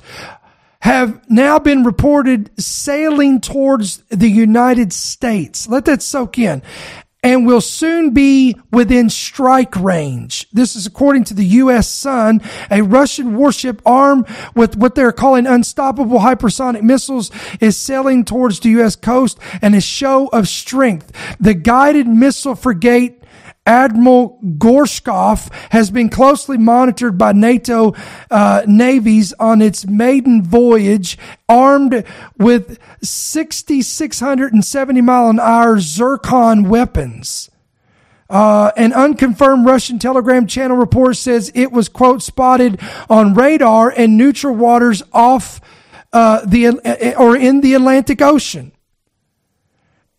have 0.81 1.27
now 1.29 1.57
been 1.57 1.83
reported 1.83 2.51
sailing 2.59 3.41
towards 3.41 4.03
the 4.09 4.29
United 4.29 4.93
States. 4.93 5.67
Let 5.67 5.85
that 5.85 6.03
soak 6.03 6.37
in. 6.37 6.61
And 7.23 7.47
will 7.47 7.61
soon 7.61 8.11
be 8.11 8.57
within 8.71 9.09
strike 9.09 9.75
range. 9.77 10.47
This 10.51 10.75
is 10.75 10.85
according 10.85 11.23
to 11.25 11.33
the 11.33 11.45
U.S. 11.45 11.87
Sun. 11.87 12.41
A 12.69 12.81
Russian 12.81 13.35
warship 13.37 13.81
armed 13.85 14.27
with 14.55 14.75
what 14.75 14.95
they're 14.95 15.13
calling 15.13 15.47
unstoppable 15.47 16.19
hypersonic 16.19 16.81
missiles 16.81 17.31
is 17.61 17.77
sailing 17.77 18.25
towards 18.25 18.59
the 18.59 18.69
U.S. 18.71 18.97
coast 18.97 19.39
and 19.61 19.73
a 19.73 19.81
show 19.81 20.27
of 20.27 20.47
strength. 20.49 21.11
The 21.39 21.53
guided 21.53 22.07
missile 22.07 22.55
frigate 22.55 23.22
Admiral 23.65 24.39
Gorshkov 24.43 25.49
has 25.71 25.89
been 25.89 26.09
closely 26.09 26.57
monitored 26.57 27.17
by 27.17 27.31
NATO 27.31 27.95
uh, 28.29 28.63
navies 28.67 29.31
on 29.39 29.61
its 29.61 29.87
maiden 29.87 30.43
voyage, 30.43 31.17
armed 31.47 32.03
with 32.37 32.77
6,670 33.01 35.01
mile 35.01 35.29
an 35.29 35.39
hour 35.39 35.79
Zircon 35.79 36.67
weapons. 36.67 37.49
Uh, 38.29 38.71
an 38.75 38.91
unconfirmed 38.93 39.65
Russian 39.65 39.99
Telegram 39.99 40.47
channel 40.47 40.75
report 40.75 41.15
says 41.15 41.51
it 41.53 41.71
was, 41.71 41.87
quote, 41.87 42.21
spotted 42.21 42.81
on 43.09 43.33
radar 43.33 43.91
in 43.91 44.17
neutral 44.17 44.55
waters 44.55 45.03
off 45.13 45.61
uh, 46.11 46.41
the 46.45 46.67
uh, 46.67 47.13
or 47.17 47.37
in 47.37 47.61
the 47.61 47.75
Atlantic 47.75 48.21
Ocean. 48.21 48.73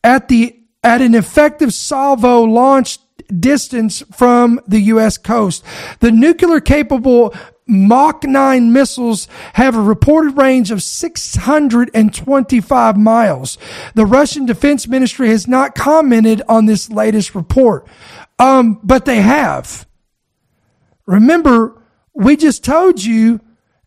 At 0.02 0.28
the 0.28 0.58
at 0.82 1.00
an 1.00 1.14
effective 1.14 1.72
salvo 1.72 2.42
launched 2.42 3.00
distance 3.40 4.02
from 4.12 4.60
the 4.66 4.80
U.S. 4.80 5.18
coast. 5.18 5.62
The 6.00 6.10
nuclear 6.10 6.60
capable 6.60 7.34
Mach 7.66 8.24
9 8.24 8.72
missiles 8.72 9.26
have 9.54 9.74
a 9.74 9.80
reported 9.80 10.36
range 10.36 10.70
of 10.70 10.82
625 10.82 12.96
miles. 12.98 13.56
The 13.94 14.04
Russian 14.04 14.44
Defense 14.44 14.86
Ministry 14.86 15.28
has 15.28 15.48
not 15.48 15.74
commented 15.74 16.42
on 16.48 16.66
this 16.66 16.90
latest 16.90 17.34
report, 17.34 17.88
um, 18.38 18.80
but 18.82 19.06
they 19.06 19.22
have. 19.22 19.88
Remember, 21.06 21.80
we 22.12 22.36
just 22.36 22.62
told 22.64 23.02
you, 23.02 23.40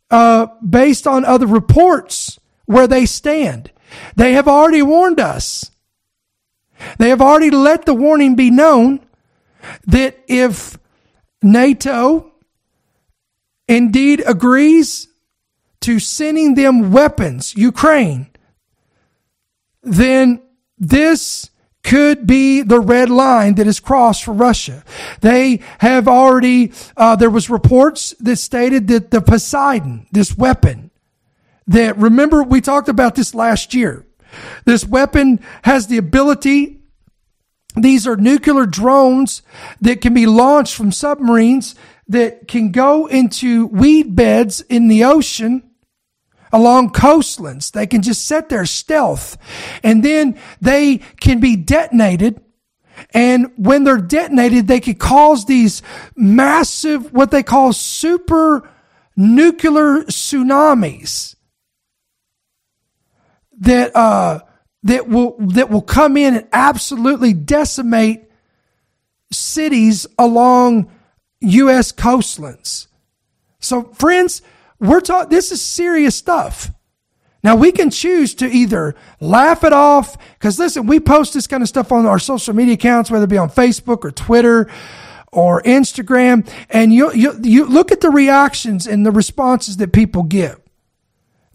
uh, 0.10 0.48
based 0.68 1.06
on 1.06 1.24
other 1.24 1.46
reports, 1.46 2.40
where 2.66 2.88
they 2.88 3.06
stand. 3.06 3.70
They 4.16 4.34
have 4.34 4.48
already 4.48 4.82
warned 4.82 5.20
us. 5.20 5.70
They 6.98 7.10
have 7.10 7.22
already 7.22 7.52
let 7.52 7.86
the 7.86 7.94
warning 7.94 8.36
be 8.36 8.52
known 8.52 9.07
that 9.86 10.18
if 10.28 10.78
NATO 11.42 12.32
indeed 13.68 14.24
agrees 14.26 15.08
to 15.82 16.00
sending 16.00 16.56
them 16.56 16.92
weapons, 16.92 17.56
Ukraine, 17.56 18.28
then 19.84 20.42
this 20.78 21.50
could 21.84 22.28
be 22.28 22.62
the 22.62 22.80
red 22.80 23.10
line 23.10 23.56
that 23.56 23.68
is 23.68 23.80
crossed 23.80 24.26
for 24.26 24.34
Russia. 24.34 24.84
They 25.22 25.62
have 25.80 26.08
already, 26.08 26.74
uh, 26.98 27.16
there 27.16 27.30
was 27.30 27.50
reports 27.50 28.14
that 28.20 28.36
stated 28.36 28.90
that 28.90 29.12
the 29.12 29.22
Poseidon, 29.22 30.08
this 30.12 30.38
weapon, 30.38 30.92
that 31.68 31.98
remember 31.98 32.44
we 32.44 32.60
talked 32.60 32.90
about 32.90 33.16
this 33.16 33.34
last 33.34 33.74
year. 33.74 34.06
This 34.66 34.86
weapon 34.86 35.40
has 35.64 35.88
the 35.88 35.98
ability 35.98 36.77
these 37.84 38.08
are 38.08 38.16
nuclear 38.16 38.66
drones 38.66 39.42
that 39.82 40.02
can 40.02 40.14
be 40.14 40.26
launched 40.26 40.76
from 40.76 40.92
submarines 40.92 41.76
that 42.08 42.48
can 42.48 42.72
go 42.72 43.08
into 43.08 43.68
weed 43.68 44.16
beds 44.16 44.62
in 44.62 44.88
the 44.88 45.04
ocean 45.04 45.64
along 46.52 46.92
coastlands. 46.92 47.72
They 47.72 47.88
can 47.88 48.02
just 48.02 48.26
sit 48.26 48.50
there 48.50 48.66
stealth 48.66 49.38
and 49.84 50.04
then 50.04 50.40
they 50.62 50.98
can 51.20 51.40
be 51.40 51.56
detonated. 51.56 52.42
And 53.14 53.52
when 53.58 53.84
they're 53.84 53.98
detonated, 53.98 54.68
they 54.68 54.80
could 54.80 55.00
cause 55.00 55.46
these 55.46 55.82
massive, 56.16 57.14
what 57.14 57.32
they 57.32 57.44
call 57.44 57.74
super 57.74 58.70
nuclear 59.16 60.04
tsunamis 60.04 61.36
that, 63.60 63.96
uh, 63.96 64.40
that 64.88 65.08
will 65.08 65.36
that 65.40 65.70
will 65.70 65.82
come 65.82 66.18
in 66.18 66.36
and 66.36 66.48
absolutely 66.54 67.34
decimate 67.34 68.24
cities 69.32 70.08
along 70.18 70.90
U.S. 71.42 71.92
coastlands. 71.92 72.88
So, 73.60 73.84
friends, 73.94 74.42
we're 74.80 75.02
talking. 75.02 75.30
This 75.30 75.52
is 75.52 75.62
serious 75.62 76.16
stuff. 76.16 76.72
Now 77.44 77.56
we 77.56 77.72
can 77.72 77.90
choose 77.90 78.34
to 78.36 78.48
either 78.48 78.96
laugh 79.20 79.64
it 79.64 79.74
off 79.74 80.18
because 80.34 80.58
listen, 80.58 80.88
we 80.88 81.00
post 81.00 81.34
this 81.34 81.48
kind 81.48 81.62
of 81.62 81.70
stuff 81.70 81.92
on 81.92 82.06
our 82.06 82.20
social 82.20 82.54
media 82.54 82.74
accounts, 82.74 83.12
whether 83.12 83.26
it 83.26 83.30
be 83.30 83.38
on 83.38 83.50
Facebook 83.50 84.04
or 84.04 84.12
Twitter 84.12 84.70
or 85.32 85.62
Instagram, 85.64 86.50
and 86.70 86.94
you 86.94 87.14
you 87.14 87.40
you 87.44 87.66
look 87.66 87.92
at 87.92 88.02
the 88.02 88.10
reactions 88.10 88.88
and 88.88 89.06
the 89.06 89.12
responses 89.12 89.78
that 89.78 89.92
people 89.92 90.24
give. 90.24 90.60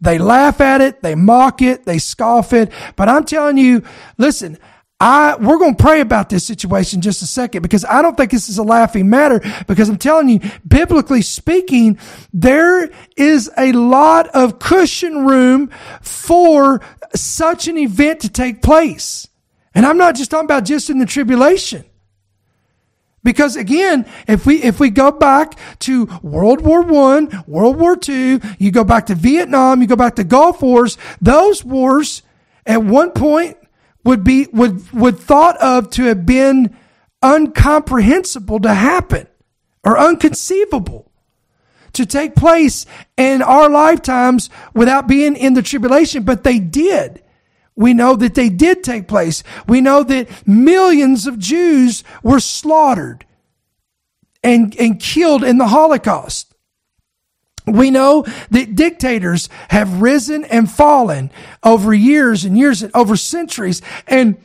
They 0.03 0.19
laugh 0.19 0.61
at 0.61 0.81
it, 0.81 1.01
they 1.01 1.15
mock 1.15 1.63
it, 1.63 1.85
they 1.85 1.99
scoff 1.99 2.53
it. 2.53 2.73
But 2.97 3.09
I'm 3.09 3.25
telling 3.25 3.57
you, 3.57 3.85
listen, 4.19 4.59
I, 4.99 5.37
we're 5.37 5.59
going 5.59 5.77
to 5.77 5.83
pray 5.83 6.01
about 6.01 6.29
this 6.29 6.45
situation 6.45 7.01
just 7.01 7.23
a 7.23 7.27
second 7.27 7.63
because 7.63 7.85
I 7.85 8.03
don't 8.03 8.17
think 8.17 8.33
this 8.33 8.49
is 8.49 8.59
a 8.59 8.65
laughing 8.65 9.09
matter 9.09 9.41
because 9.69 9.89
I'm 9.89 9.99
telling 9.99 10.29
you, 10.29 10.41
biblically 10.67 11.23
speaking, 11.23 12.01
there 12.33 12.91
is 13.17 13.49
a 13.57 13.71
lot 13.71 14.27
of 14.29 14.59
cushion 14.59 15.25
room 15.25 15.71
for 16.01 16.81
such 17.15 17.69
an 17.69 17.79
event 17.79 18.21
to 18.23 18.29
take 18.29 18.61
place. 18.61 19.29
And 19.73 19.87
I'm 19.87 19.99
not 19.99 20.17
just 20.17 20.33
talking 20.33 20.47
about 20.47 20.65
just 20.65 20.91
in 20.91 20.99
the 20.99 21.07
tribulation. 21.07 21.85
Because 23.25 23.57
again, 23.57 24.07
if 24.27 24.47
we 24.47 24.63
if 24.63 24.81
we 24.81 24.91
go 24.91 25.13
back 25.13 25.59
to 25.81 26.07
World 26.23 26.61
War 26.61 26.83
One, 26.83 27.45
World 27.47 27.79
War 27.79 27.97
Two, 27.97 28.41
you 28.59 28.73
go 28.73 28.85
back 28.85 29.07
to 29.07 29.15
Vietnam, 29.15 29.81
you 29.81 29.87
go 29.87 29.97
back 29.97 30.17
to 30.17 30.25
Gulf 30.25 30.61
Wars, 30.63 30.99
those 31.21 31.65
wars 31.65 32.23
at 32.67 32.83
one 32.83 33.13
point 33.13 33.57
would 34.05 34.25
be 34.25 34.49
would 34.53 34.93
would 34.93 35.19
thought 35.19 35.57
of 35.59 35.91
to 35.91 36.05
have 36.05 36.27
been 36.27 36.77
uncomprehensible 37.23 38.59
to 38.61 38.75
happen 38.75 39.29
or 39.85 39.99
unconceivable 39.99 41.11
to 41.93 42.07
take 42.07 42.35
place 42.35 42.87
in 43.17 43.43
our 43.43 43.69
lifetimes 43.69 44.51
without 44.75 45.07
being 45.07 45.37
in 45.37 45.55
the 45.55 45.63
tribulation, 45.63 46.23
but 46.23 46.43
they 46.43 46.59
did. 46.59 47.23
We 47.75 47.95
know 47.95 48.17
that 48.17 48.35
they 48.35 48.49
did 48.49 48.85
take 48.85 49.09
place. 49.09 49.43
We 49.67 49.81
know 49.81 50.03
that 50.03 50.29
millions 50.47 51.27
of 51.27 51.39
Jews 51.39 52.05
were 52.23 52.41
slaughtered 52.41 53.25
and, 54.43 54.77
and 54.77 55.01
killed 55.01 55.45
in 55.45 55.59
the 55.59 55.69
Holocaust. 55.69 56.53
We 57.67 57.91
know 57.91 58.27
that 58.51 58.75
dictators 58.75 59.49
have 59.69 60.03
risen 60.03 60.45
and 60.45 60.71
fallen 60.71 61.31
over 61.63 61.95
years 61.95 62.45
and 62.45 62.59
years 62.59 62.83
and 62.83 62.95
over 62.95 63.17
centuries. 63.17 63.81
And, 64.07 64.37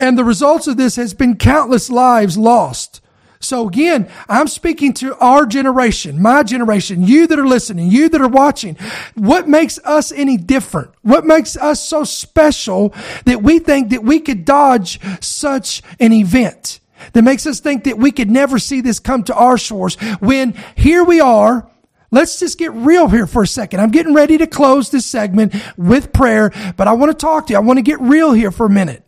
and 0.00 0.16
the 0.16 0.24
results 0.24 0.66
of 0.66 0.76
this 0.76 0.96
has 0.96 1.12
been 1.12 1.36
countless 1.36 1.90
lives 1.90 2.38
lost. 2.38 3.02
So 3.44 3.68
again, 3.68 4.10
I'm 4.28 4.48
speaking 4.48 4.92
to 4.94 5.14
our 5.16 5.46
generation, 5.46 6.20
my 6.20 6.42
generation, 6.42 7.02
you 7.04 7.26
that 7.26 7.38
are 7.38 7.46
listening, 7.46 7.90
you 7.90 8.08
that 8.08 8.20
are 8.20 8.28
watching. 8.28 8.76
What 9.14 9.48
makes 9.48 9.78
us 9.84 10.10
any 10.12 10.36
different? 10.36 10.90
What 11.02 11.26
makes 11.26 11.56
us 11.56 11.86
so 11.86 12.04
special 12.04 12.94
that 13.26 13.42
we 13.42 13.58
think 13.58 13.90
that 13.90 14.02
we 14.02 14.20
could 14.20 14.44
dodge 14.44 15.00
such 15.22 15.82
an 16.00 16.12
event? 16.12 16.80
That 17.12 17.22
makes 17.22 17.46
us 17.46 17.60
think 17.60 17.84
that 17.84 17.98
we 17.98 18.12
could 18.12 18.30
never 18.30 18.58
see 18.58 18.80
this 18.80 18.98
come 18.98 19.24
to 19.24 19.34
our 19.34 19.58
shores 19.58 19.96
when 20.20 20.54
here 20.74 21.04
we 21.04 21.20
are. 21.20 21.68
Let's 22.10 22.38
just 22.38 22.58
get 22.58 22.72
real 22.72 23.08
here 23.08 23.26
for 23.26 23.42
a 23.42 23.46
second. 23.46 23.80
I'm 23.80 23.90
getting 23.90 24.14
ready 24.14 24.38
to 24.38 24.46
close 24.46 24.90
this 24.90 25.04
segment 25.04 25.54
with 25.76 26.12
prayer, 26.12 26.52
but 26.76 26.86
I 26.86 26.92
want 26.92 27.10
to 27.10 27.18
talk 27.18 27.48
to 27.48 27.52
you. 27.52 27.56
I 27.56 27.60
want 27.60 27.78
to 27.78 27.82
get 27.82 28.00
real 28.00 28.32
here 28.32 28.52
for 28.52 28.66
a 28.66 28.70
minute. 28.70 29.04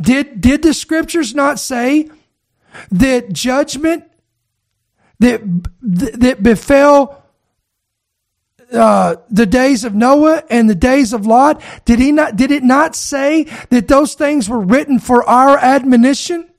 Did, 0.00 0.40
did 0.40 0.62
the 0.62 0.74
scriptures 0.74 1.34
not 1.34 1.58
say 1.58 2.10
that 2.90 3.32
judgment 3.32 4.04
that 5.18 5.40
that 5.82 6.42
befell 6.42 7.20
uh, 8.72 9.16
the 9.28 9.46
days 9.46 9.84
of 9.84 9.94
Noah 9.94 10.44
and 10.48 10.70
the 10.70 10.74
days 10.74 11.12
of 11.12 11.26
Lot? 11.26 11.62
Did 11.84 11.98
he 11.98 12.12
not? 12.12 12.36
Did 12.36 12.50
it 12.50 12.62
not 12.62 12.94
say 12.94 13.44
that 13.70 13.88
those 13.88 14.14
things 14.14 14.48
were 14.48 14.60
written 14.60 14.98
for 14.98 15.28
our 15.28 15.58
admonition? 15.58 16.50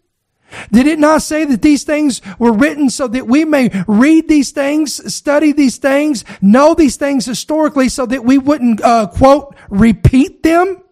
Did 0.72 0.88
it 0.88 1.00
not 1.00 1.22
say 1.22 1.46
that 1.46 1.62
these 1.62 1.84
things 1.84 2.22
were 2.38 2.52
written 2.52 2.90
so 2.90 3.08
that 3.08 3.26
we 3.26 3.46
may 3.46 3.70
read 3.88 4.28
these 4.28 4.52
things, 4.52 5.14
study 5.14 5.54
these 5.54 5.78
things, 5.78 6.26
know 6.42 6.74
these 6.74 6.98
things 6.98 7.26
historically 7.26 7.88
so 7.88 8.06
that 8.06 8.26
we 8.26 8.38
wouldn't, 8.38 8.82
uh, 8.82 9.08
quote, 9.08 9.56
repeat 9.70 10.44
them? 10.44 10.84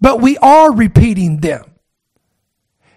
But 0.00 0.20
we 0.20 0.36
are 0.38 0.72
repeating 0.72 1.38
them. 1.38 1.73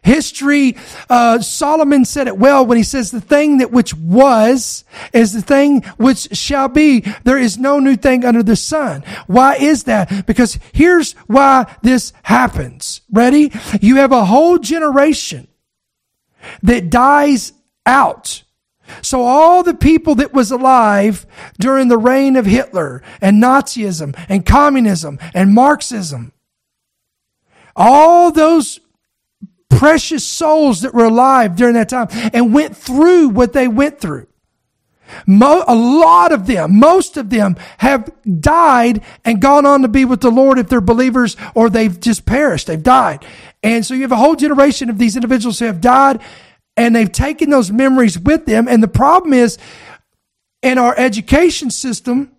History, 0.07 0.77
uh, 1.09 1.39
Solomon 1.39 2.05
said 2.05 2.27
it 2.27 2.37
well 2.37 2.65
when 2.65 2.77
he 2.77 2.83
says 2.83 3.11
the 3.11 3.19
thing 3.19 3.57
that 3.57 3.73
which 3.73 3.93
was 3.93 4.85
is 5.11 5.33
the 5.33 5.41
thing 5.41 5.81
which 5.97 6.29
shall 6.31 6.69
be. 6.69 7.01
There 7.25 7.37
is 7.37 7.57
no 7.57 7.79
new 7.79 7.97
thing 7.97 8.23
under 8.23 8.41
the 8.41 8.55
sun. 8.55 9.03
Why 9.27 9.57
is 9.57 9.83
that? 9.83 10.25
Because 10.25 10.59
here's 10.71 11.11
why 11.27 11.75
this 11.81 12.13
happens. 12.23 13.01
Ready? 13.11 13.51
You 13.81 13.97
have 13.97 14.13
a 14.13 14.23
whole 14.23 14.59
generation 14.59 15.49
that 16.63 16.89
dies 16.89 17.51
out. 17.85 18.43
So 19.01 19.23
all 19.23 19.61
the 19.61 19.73
people 19.73 20.15
that 20.15 20.33
was 20.33 20.51
alive 20.51 21.25
during 21.59 21.89
the 21.89 21.97
reign 21.97 22.37
of 22.37 22.45
Hitler 22.45 23.03
and 23.19 23.43
Nazism 23.43 24.17
and 24.29 24.45
communism 24.45 25.19
and 25.33 25.53
Marxism, 25.53 26.31
all 27.75 28.31
those 28.31 28.79
precious 29.69 30.25
souls 30.25 30.81
that 30.81 30.93
were 30.93 31.05
alive 31.05 31.55
during 31.55 31.75
that 31.75 31.89
time 31.89 32.07
and 32.33 32.53
went 32.53 32.75
through 32.75 33.29
what 33.29 33.53
they 33.53 33.67
went 33.67 33.99
through. 33.99 34.27
Mo- 35.25 35.63
a 35.67 35.75
lot 35.75 36.31
of 36.31 36.47
them, 36.47 36.79
most 36.79 37.17
of 37.17 37.29
them 37.29 37.55
have 37.77 38.11
died 38.41 39.01
and 39.23 39.41
gone 39.41 39.65
on 39.65 39.81
to 39.81 39.87
be 39.87 40.05
with 40.05 40.21
the 40.21 40.31
Lord 40.31 40.59
if 40.59 40.67
they're 40.67 40.81
believers 40.81 41.37
or 41.55 41.69
they've 41.69 41.99
just 41.99 42.25
perished. 42.25 42.67
They've 42.67 42.81
died. 42.81 43.25
And 43.63 43.85
so 43.85 43.93
you 43.93 44.01
have 44.01 44.11
a 44.11 44.17
whole 44.17 44.35
generation 44.35 44.89
of 44.89 44.97
these 44.97 45.15
individuals 45.15 45.59
who 45.59 45.65
have 45.65 45.81
died 45.81 46.21
and 46.75 46.95
they've 46.95 47.11
taken 47.11 47.49
those 47.49 47.71
memories 47.71 48.19
with 48.19 48.45
them. 48.45 48.67
And 48.67 48.83
the 48.83 48.87
problem 48.87 49.33
is 49.33 49.57
in 50.61 50.77
our 50.77 50.97
education 50.97 51.71
system 51.71 52.31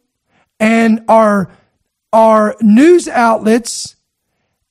and 0.60 1.04
our, 1.08 1.50
our 2.12 2.56
news 2.60 3.08
outlets, 3.08 3.96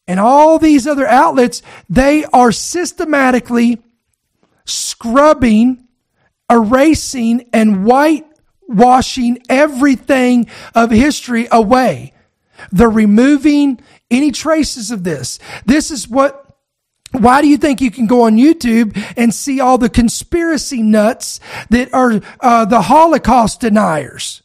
and 0.07 0.19
all 0.19 0.57
these 0.57 0.87
other 0.87 1.05
outlets, 1.05 1.61
they 1.89 2.23
are 2.25 2.51
systematically 2.51 3.81
scrubbing, 4.65 5.87
erasing, 6.49 7.49
and 7.53 7.85
whitewashing 7.85 9.43
everything 9.49 10.47
of 10.73 10.91
history 10.91 11.47
away. 11.51 12.13
They're 12.71 12.89
removing 12.89 13.79
any 14.09 14.31
traces 14.31 14.91
of 14.91 15.03
this. 15.03 15.39
This 15.65 15.91
is 15.91 16.07
what 16.07 16.43
why 17.11 17.41
do 17.41 17.47
you 17.47 17.57
think 17.57 17.79
you 17.79 17.89
can 17.89 18.05
go 18.05 18.23
on 18.23 18.35
YouTube 18.35 19.01
and 19.15 19.33
see 19.33 19.61
all 19.61 19.77
the 19.77 19.89
conspiracy 19.89 20.81
nuts 20.83 21.39
that 21.69 21.93
are 21.93 22.21
uh, 22.41 22.65
the 22.65 22.81
Holocaust 22.81 23.61
deniers? 23.61 24.43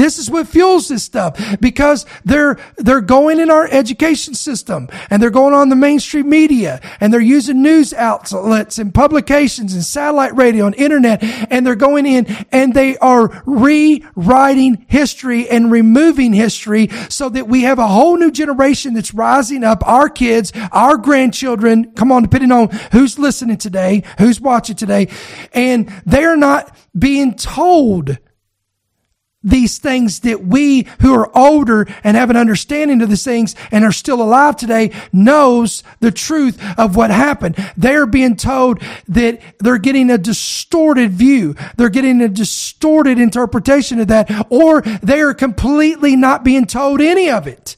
This 0.00 0.18
is 0.18 0.30
what 0.30 0.48
fuels 0.48 0.88
this 0.88 1.02
stuff 1.02 1.38
because 1.60 2.06
they're, 2.24 2.58
they're 2.78 3.02
going 3.02 3.38
in 3.38 3.50
our 3.50 3.68
education 3.70 4.32
system 4.32 4.88
and 5.10 5.22
they're 5.22 5.28
going 5.28 5.52
on 5.52 5.68
the 5.68 5.76
mainstream 5.76 6.30
media 6.30 6.80
and 7.00 7.12
they're 7.12 7.20
using 7.20 7.60
news 7.60 7.92
outlets 7.92 8.78
and 8.78 8.94
publications 8.94 9.74
and 9.74 9.84
satellite 9.84 10.34
radio 10.34 10.64
and 10.64 10.74
internet 10.76 11.22
and 11.22 11.66
they're 11.66 11.74
going 11.74 12.06
in 12.06 12.26
and 12.50 12.72
they 12.72 12.96
are 12.96 13.42
rewriting 13.44 14.86
history 14.88 15.46
and 15.50 15.70
removing 15.70 16.32
history 16.32 16.88
so 17.10 17.28
that 17.28 17.46
we 17.46 17.64
have 17.64 17.78
a 17.78 17.86
whole 17.86 18.16
new 18.16 18.30
generation 18.30 18.94
that's 18.94 19.12
rising 19.12 19.62
up, 19.62 19.86
our 19.86 20.08
kids, 20.08 20.50
our 20.72 20.96
grandchildren, 20.96 21.92
come 21.92 22.10
on, 22.10 22.22
depending 22.22 22.52
on 22.52 22.70
who's 22.92 23.18
listening 23.18 23.58
today, 23.58 24.02
who's 24.16 24.40
watching 24.40 24.76
today, 24.76 25.08
and 25.52 25.92
they're 26.06 26.38
not 26.38 26.74
being 26.98 27.34
told 27.34 28.16
these 29.42 29.78
things 29.78 30.20
that 30.20 30.44
we 30.44 30.86
who 31.00 31.14
are 31.14 31.36
older 31.36 31.86
and 32.04 32.16
have 32.16 32.28
an 32.28 32.36
understanding 32.36 33.00
of 33.00 33.08
these 33.08 33.24
things 33.24 33.54
and 33.70 33.84
are 33.84 33.92
still 33.92 34.20
alive 34.22 34.56
today 34.56 34.92
knows 35.12 35.82
the 36.00 36.10
truth 36.10 36.60
of 36.78 36.94
what 36.94 37.10
happened. 37.10 37.56
They're 37.76 38.06
being 38.06 38.36
told 38.36 38.82
that 39.08 39.40
they're 39.58 39.78
getting 39.78 40.10
a 40.10 40.18
distorted 40.18 41.12
view. 41.12 41.54
They're 41.76 41.88
getting 41.88 42.20
a 42.20 42.28
distorted 42.28 43.18
interpretation 43.18 44.00
of 44.00 44.08
that 44.08 44.46
or 44.50 44.82
they 44.82 45.20
are 45.20 45.34
completely 45.34 46.16
not 46.16 46.44
being 46.44 46.66
told 46.66 47.00
any 47.00 47.30
of 47.30 47.46
it. 47.46 47.76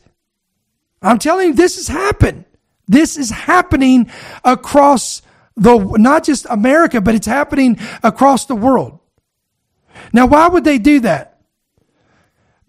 I'm 1.01 1.19
telling 1.19 1.49
you, 1.49 1.55
this 1.55 1.77
has 1.77 1.89
happened. 1.89 2.45
This 2.89 3.17
is 3.17 3.31
happening 3.31 4.11
across 4.45 5.23
the, 5.57 5.79
not 5.99 6.25
just 6.25 6.47
America, 6.51 7.01
but 7.01 7.15
it's 7.15 7.27
happening 7.27 7.79
across 8.03 8.47
the 8.47 8.55
world. 8.55 8.99
Now, 10.13 10.27
why 10.27 10.49
would 10.49 10.65
they 10.65 10.79
do 10.79 11.01
that? 11.01 11.32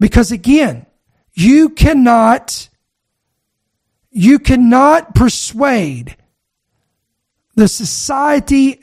Because 0.04 0.32
again, 0.32 0.84
you 1.32 1.70
cannot, 1.70 2.68
you 4.10 4.38
cannot 4.38 5.14
persuade 5.14 6.14
the 7.54 7.68
society 7.68 8.82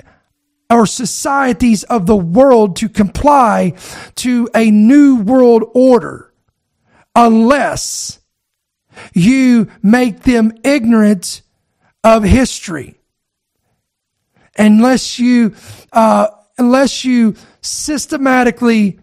or 0.67 0.88
societies 0.88 1.84
of 1.84 2.07
the 2.07 2.15
world 2.15 2.76
to 2.78 2.89
comply 2.89 3.74
to 4.15 4.49
a 4.55 4.72
new 4.72 5.17
world 5.17 5.65
order 5.76 6.34
unless 7.15 8.19
you 9.13 9.69
make 9.84 10.24
them 10.24 10.51
ignorant 10.63 11.43
of 12.03 12.24
history. 12.24 12.99
Unless 14.57 15.19
you 15.19 15.53
uh, 15.93 16.30
unless 16.57 17.05
you 17.05 17.36
systematically 17.61 18.99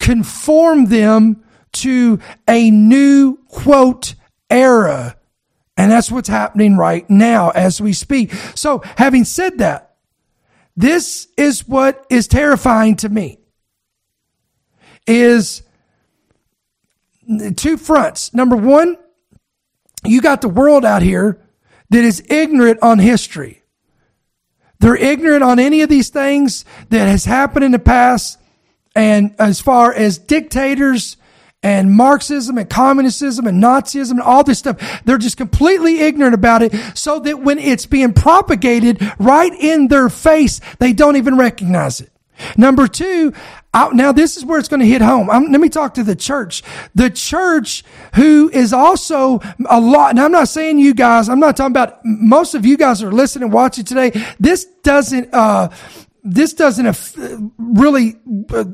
conform 0.00 0.86
them 0.86 1.44
to 1.72 2.18
a 2.48 2.70
new 2.70 3.36
quote 3.48 4.14
era 4.48 5.16
And 5.76 5.90
that's 5.90 6.10
what's 6.10 6.28
happening 6.28 6.76
right 6.76 7.08
now 7.08 7.50
as 7.50 7.80
we 7.80 7.92
speak. 7.92 8.32
So 8.54 8.82
having 8.96 9.24
said 9.24 9.58
that, 9.58 9.94
this 10.76 11.28
is 11.36 11.66
what 11.66 12.04
is 12.10 12.28
terrifying 12.28 12.96
to 12.96 13.08
me 13.08 13.38
is 15.06 15.62
two 17.56 17.76
fronts. 17.76 18.34
Number 18.34 18.56
one, 18.56 18.96
you 20.04 20.20
got 20.20 20.40
the 20.40 20.48
world 20.48 20.84
out 20.84 21.02
here 21.02 21.40
that 21.90 22.04
is 22.04 22.22
ignorant 22.28 22.80
on 22.82 22.98
history. 22.98 23.62
They're 24.78 24.96
ignorant 24.96 25.42
on 25.42 25.58
any 25.58 25.82
of 25.82 25.88
these 25.88 26.08
things 26.08 26.64
that 26.88 27.06
has 27.06 27.24
happened 27.24 27.64
in 27.64 27.72
the 27.72 27.78
past. 27.78 28.38
And 28.94 29.34
as 29.38 29.60
far 29.60 29.92
as 29.92 30.18
dictators 30.18 31.16
and 31.62 31.92
Marxism 31.92 32.56
and 32.56 32.68
communism 32.70 33.46
and 33.46 33.62
Nazism 33.62 34.12
and 34.12 34.20
all 34.22 34.42
this 34.42 34.58
stuff, 34.58 35.02
they're 35.04 35.18
just 35.18 35.36
completely 35.36 36.00
ignorant 36.00 36.34
about 36.34 36.62
it 36.62 36.72
so 36.94 37.20
that 37.20 37.40
when 37.40 37.58
it's 37.58 37.86
being 37.86 38.12
propagated 38.12 39.00
right 39.18 39.52
in 39.52 39.88
their 39.88 40.08
face, 40.08 40.60
they 40.78 40.92
don't 40.92 41.16
even 41.16 41.36
recognize 41.36 42.00
it. 42.00 42.10
Number 42.56 42.88
two, 42.88 43.34
now 43.74 44.12
this 44.12 44.38
is 44.38 44.44
where 44.46 44.58
it's 44.58 44.68
going 44.68 44.80
to 44.80 44.86
hit 44.86 45.02
home. 45.02 45.28
I'm, 45.28 45.52
let 45.52 45.60
me 45.60 45.68
talk 45.68 45.94
to 45.94 46.02
the 46.02 46.16
church. 46.16 46.62
The 46.94 47.10
church 47.10 47.84
who 48.14 48.48
is 48.48 48.72
also 48.72 49.40
a 49.68 49.78
lot, 49.78 50.10
and 50.10 50.20
I'm 50.20 50.32
not 50.32 50.48
saying 50.48 50.78
you 50.78 50.94
guys, 50.94 51.28
I'm 51.28 51.40
not 51.40 51.58
talking 51.58 51.72
about 51.72 52.00
most 52.02 52.54
of 52.54 52.64
you 52.64 52.78
guys 52.78 53.02
are 53.02 53.12
listening, 53.12 53.50
watching 53.50 53.84
today. 53.84 54.12
This 54.38 54.64
doesn't, 54.82 55.34
uh, 55.34 55.68
this 56.24 56.54
doesn't 56.54 56.86
uh, 56.86 57.38
really, 57.58 58.16
uh, 58.48 58.64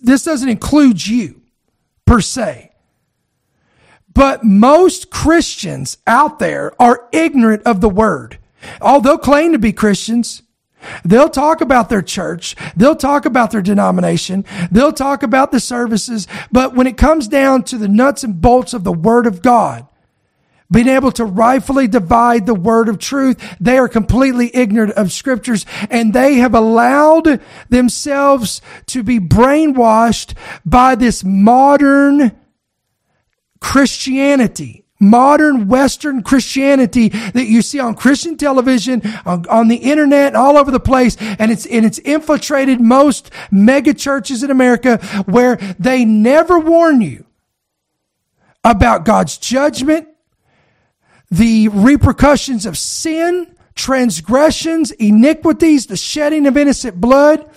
this 0.00 0.22
doesn't 0.22 0.48
include 0.48 1.04
you 1.04 1.42
per 2.06 2.20
se. 2.20 2.72
But 4.12 4.44
most 4.44 5.10
Christians 5.10 5.98
out 6.06 6.38
there 6.38 6.72
are 6.80 7.08
ignorant 7.12 7.62
of 7.64 7.82
the 7.82 7.90
word. 7.90 8.38
Although 8.80 9.18
claim 9.18 9.52
to 9.52 9.58
be 9.58 9.72
Christians, 9.72 10.42
They'll 11.04 11.28
talk 11.28 11.60
about 11.60 11.88
their 11.88 12.02
church. 12.02 12.54
They'll 12.76 12.96
talk 12.96 13.26
about 13.26 13.50
their 13.50 13.62
denomination. 13.62 14.44
They'll 14.70 14.92
talk 14.92 15.22
about 15.22 15.50
the 15.50 15.60
services. 15.60 16.26
But 16.52 16.74
when 16.74 16.86
it 16.86 16.96
comes 16.96 17.28
down 17.28 17.64
to 17.64 17.78
the 17.78 17.88
nuts 17.88 18.24
and 18.24 18.40
bolts 18.40 18.74
of 18.74 18.84
the 18.84 18.92
Word 18.92 19.26
of 19.26 19.42
God, 19.42 19.86
being 20.70 20.88
able 20.88 21.12
to 21.12 21.24
rightfully 21.24 21.86
divide 21.86 22.46
the 22.46 22.54
word 22.54 22.88
of 22.88 22.98
truth. 22.98 23.56
They 23.60 23.78
are 23.78 23.88
completely 23.88 24.54
ignorant 24.54 24.92
of 24.92 25.12
scriptures 25.12 25.66
and 25.90 26.12
they 26.12 26.34
have 26.34 26.54
allowed 26.54 27.40
themselves 27.68 28.60
to 28.86 29.02
be 29.02 29.18
brainwashed 29.18 30.34
by 30.64 30.94
this 30.94 31.22
modern 31.24 32.32
Christianity 33.60 34.86
modern 34.98 35.68
Western 35.68 36.22
Christianity 36.22 37.08
that 37.08 37.46
you 37.46 37.62
see 37.62 37.78
on 37.78 37.94
Christian 37.94 38.36
television, 38.36 39.02
on, 39.24 39.46
on, 39.48 39.68
the 39.68 39.76
internet, 39.76 40.34
all 40.34 40.56
over 40.56 40.70
the 40.70 40.80
place. 40.80 41.16
And 41.18 41.50
it's, 41.50 41.66
and 41.66 41.84
it's 41.84 41.98
infiltrated 41.98 42.80
most 42.80 43.30
mega 43.50 43.92
churches 43.94 44.42
in 44.42 44.50
America 44.50 44.98
where 45.26 45.56
they 45.78 46.04
never 46.04 46.58
warn 46.58 47.00
you 47.00 47.26
about 48.64 49.04
God's 49.04 49.38
judgment, 49.38 50.08
the 51.30 51.68
repercussions 51.68 52.66
of 52.66 52.78
sin, 52.78 53.54
transgressions, 53.74 54.90
iniquities, 54.92 55.86
the 55.86 55.96
shedding 55.96 56.46
of 56.46 56.56
innocent 56.56 57.00
blood. 57.00 57.48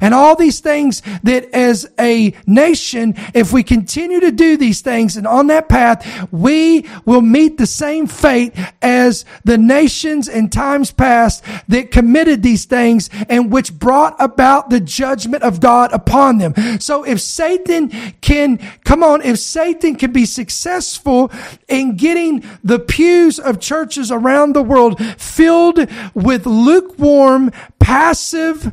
And 0.00 0.14
all 0.14 0.36
these 0.36 0.60
things 0.60 1.02
that 1.22 1.52
as 1.54 1.88
a 1.98 2.34
nation, 2.46 3.14
if 3.34 3.52
we 3.52 3.62
continue 3.62 4.20
to 4.20 4.30
do 4.30 4.56
these 4.56 4.80
things 4.80 5.16
and 5.16 5.26
on 5.26 5.48
that 5.48 5.68
path, 5.68 6.28
we 6.32 6.86
will 7.04 7.20
meet 7.20 7.58
the 7.58 7.66
same 7.66 8.06
fate 8.06 8.54
as 8.82 9.24
the 9.44 9.58
nations 9.58 10.28
in 10.28 10.50
times 10.50 10.90
past 10.90 11.44
that 11.68 11.90
committed 11.90 12.42
these 12.42 12.64
things 12.64 13.10
and 13.28 13.52
which 13.52 13.78
brought 13.78 14.16
about 14.18 14.70
the 14.70 14.80
judgment 14.80 15.42
of 15.42 15.60
God 15.60 15.92
upon 15.92 16.38
them. 16.38 16.54
So 16.80 17.04
if 17.04 17.20
Satan 17.20 17.90
can, 18.20 18.58
come 18.84 19.02
on, 19.02 19.22
if 19.22 19.38
Satan 19.38 19.96
can 19.96 20.12
be 20.12 20.24
successful 20.24 21.30
in 21.68 21.96
getting 21.96 22.44
the 22.62 22.78
pews 22.78 23.38
of 23.38 23.60
churches 23.60 24.10
around 24.10 24.54
the 24.54 24.62
world 24.62 25.00
filled 25.18 25.86
with 26.14 26.46
lukewarm, 26.46 27.50
passive, 27.78 28.72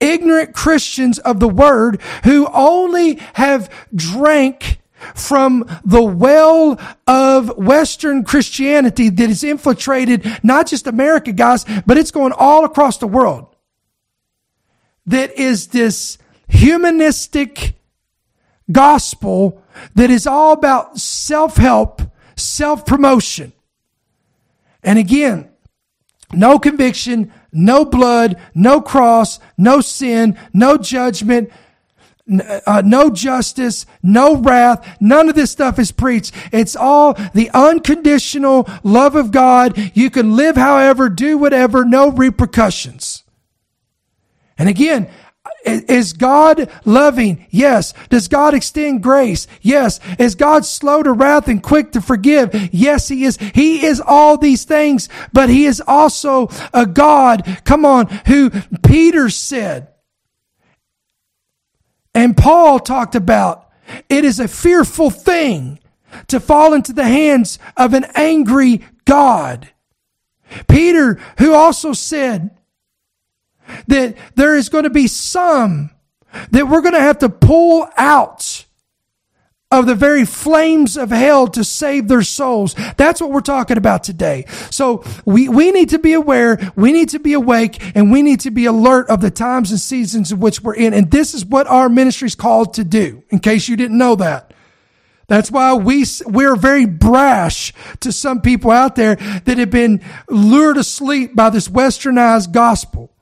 ignorant 0.00 0.54
Christians 0.54 1.18
of 1.18 1.40
the 1.40 1.48
word 1.48 2.00
who 2.24 2.46
only 2.52 3.14
have 3.34 3.70
drank 3.94 4.80
from 5.14 5.64
the 5.84 6.02
well 6.02 6.80
of 7.06 7.56
Western 7.58 8.24
Christianity 8.24 9.08
that 9.10 9.30
is 9.30 9.44
infiltrated 9.44 10.40
not 10.42 10.66
just 10.66 10.86
America, 10.86 11.32
guys, 11.32 11.64
but 11.86 11.98
it's 11.98 12.10
going 12.10 12.32
all 12.32 12.64
across 12.64 12.98
the 12.98 13.06
world. 13.06 13.54
That 15.06 15.38
is 15.38 15.68
this 15.68 16.18
humanistic 16.48 17.74
gospel 18.70 19.62
that 19.94 20.10
is 20.10 20.26
all 20.26 20.52
about 20.52 20.98
self-help, 20.98 22.02
self-promotion. 22.36 23.52
And 24.82 24.98
again, 24.98 25.50
no 26.32 26.58
conviction, 26.58 27.32
no 27.56 27.84
blood, 27.84 28.36
no 28.54 28.80
cross, 28.80 29.38
no 29.56 29.80
sin, 29.80 30.38
no 30.52 30.76
judgment, 30.76 31.50
uh, 32.66 32.82
no 32.84 33.10
justice, 33.10 33.86
no 34.02 34.36
wrath. 34.36 34.96
None 35.00 35.28
of 35.28 35.34
this 35.34 35.50
stuff 35.50 35.78
is 35.78 35.92
preached. 35.92 36.34
It's 36.52 36.74
all 36.74 37.14
the 37.34 37.50
unconditional 37.54 38.68
love 38.82 39.14
of 39.14 39.30
God. 39.30 39.92
You 39.94 40.10
can 40.10 40.36
live 40.36 40.56
however, 40.56 41.08
do 41.08 41.38
whatever, 41.38 41.84
no 41.84 42.10
repercussions. 42.10 43.22
And 44.58 44.68
again, 44.68 45.08
is 45.66 46.12
God 46.12 46.70
loving? 46.84 47.46
Yes. 47.50 47.92
Does 48.08 48.28
God 48.28 48.54
extend 48.54 49.02
grace? 49.02 49.46
Yes. 49.60 50.00
Is 50.18 50.34
God 50.34 50.64
slow 50.64 51.02
to 51.02 51.12
wrath 51.12 51.48
and 51.48 51.62
quick 51.62 51.92
to 51.92 52.00
forgive? 52.00 52.72
Yes, 52.72 53.08
He 53.08 53.24
is. 53.24 53.36
He 53.36 53.84
is 53.84 54.00
all 54.00 54.38
these 54.38 54.64
things, 54.64 55.08
but 55.32 55.48
He 55.48 55.66
is 55.66 55.82
also 55.86 56.48
a 56.72 56.86
God, 56.86 57.60
come 57.64 57.84
on, 57.84 58.06
who 58.26 58.50
Peter 58.86 59.28
said, 59.28 59.88
and 62.14 62.36
Paul 62.36 62.78
talked 62.80 63.14
about, 63.14 63.68
it 64.08 64.24
is 64.24 64.40
a 64.40 64.48
fearful 64.48 65.10
thing 65.10 65.78
to 66.28 66.40
fall 66.40 66.72
into 66.72 66.92
the 66.92 67.04
hands 67.04 67.58
of 67.76 67.92
an 67.92 68.06
angry 68.14 68.80
God. 69.04 69.70
Peter, 70.68 71.18
who 71.38 71.52
also 71.52 71.92
said, 71.92 72.56
that 73.88 74.16
there 74.34 74.56
is 74.56 74.68
going 74.68 74.84
to 74.84 74.90
be 74.90 75.06
some 75.06 75.90
that 76.50 76.68
we're 76.68 76.82
going 76.82 76.94
to 76.94 77.00
have 77.00 77.18
to 77.18 77.28
pull 77.28 77.88
out 77.96 78.66
of 79.70 79.86
the 79.86 79.94
very 79.94 80.24
flames 80.24 80.96
of 80.96 81.10
hell 81.10 81.48
to 81.48 81.64
save 81.64 82.06
their 82.06 82.22
souls. 82.22 82.74
That's 82.96 83.20
what 83.20 83.30
we're 83.30 83.40
talking 83.40 83.76
about 83.76 84.04
today. 84.04 84.44
So 84.70 85.04
we, 85.24 85.48
we 85.48 85.72
need 85.72 85.90
to 85.90 85.98
be 85.98 86.12
aware, 86.12 86.72
we 86.76 86.92
need 86.92 87.08
to 87.10 87.18
be 87.18 87.32
awake, 87.32 87.82
and 87.96 88.12
we 88.12 88.22
need 88.22 88.40
to 88.40 88.50
be 88.50 88.66
alert 88.66 89.10
of 89.10 89.20
the 89.20 89.30
times 89.30 89.72
and 89.72 89.80
seasons 89.80 90.30
in 90.30 90.38
which 90.38 90.60
we're 90.60 90.76
in. 90.76 90.94
And 90.94 91.10
this 91.10 91.34
is 91.34 91.44
what 91.44 91.66
our 91.66 91.88
ministry 91.88 92.26
is 92.26 92.36
called 92.36 92.74
to 92.74 92.84
do, 92.84 93.24
in 93.30 93.40
case 93.40 93.68
you 93.68 93.76
didn't 93.76 93.98
know 93.98 94.14
that. 94.16 94.54
That's 95.28 95.50
why 95.50 95.74
we, 95.74 96.04
we're 96.24 96.54
very 96.54 96.86
brash 96.86 97.72
to 98.00 98.12
some 98.12 98.40
people 98.42 98.70
out 98.70 98.94
there 98.94 99.16
that 99.16 99.58
have 99.58 99.70
been 99.70 100.00
lured 100.28 100.76
asleep 100.76 101.34
by 101.34 101.50
this 101.50 101.66
westernized 101.66 102.52
gospel. 102.52 103.15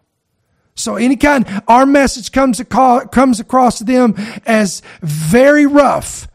So 0.77 0.97
any 0.97 1.17
kind, 1.17 1.47
our 1.69 1.87
message 1.87 2.33
comes, 2.33 2.61
comes 2.61 3.41
across 3.41 3.79
to 3.79 3.85
them 3.85 4.15
as 4.45 4.83
very 5.03 5.67
rough. 5.67 6.29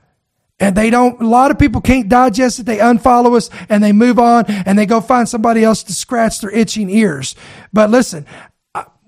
And 0.61 0.75
they 0.75 0.89
don't, 0.89 1.21
a 1.21 1.27
lot 1.27 1.51
of 1.51 1.59
people 1.59 1.79
can't 1.79 2.09
digest 2.09 2.59
it. 2.59 2.65
They 2.65 2.77
unfollow 2.77 3.37
us 3.37 3.49
and 3.69 3.81
they 3.81 3.93
move 3.93 4.19
on 4.19 4.45
and 4.47 4.77
they 4.77 4.85
go 4.85 4.99
find 4.99 5.27
somebody 5.27 5.63
else 5.63 5.83
to 5.83 5.93
scratch 5.93 6.41
their 6.41 6.49
itching 6.49 6.89
ears. 6.89 7.35
But 7.71 7.89
listen, 7.89 8.25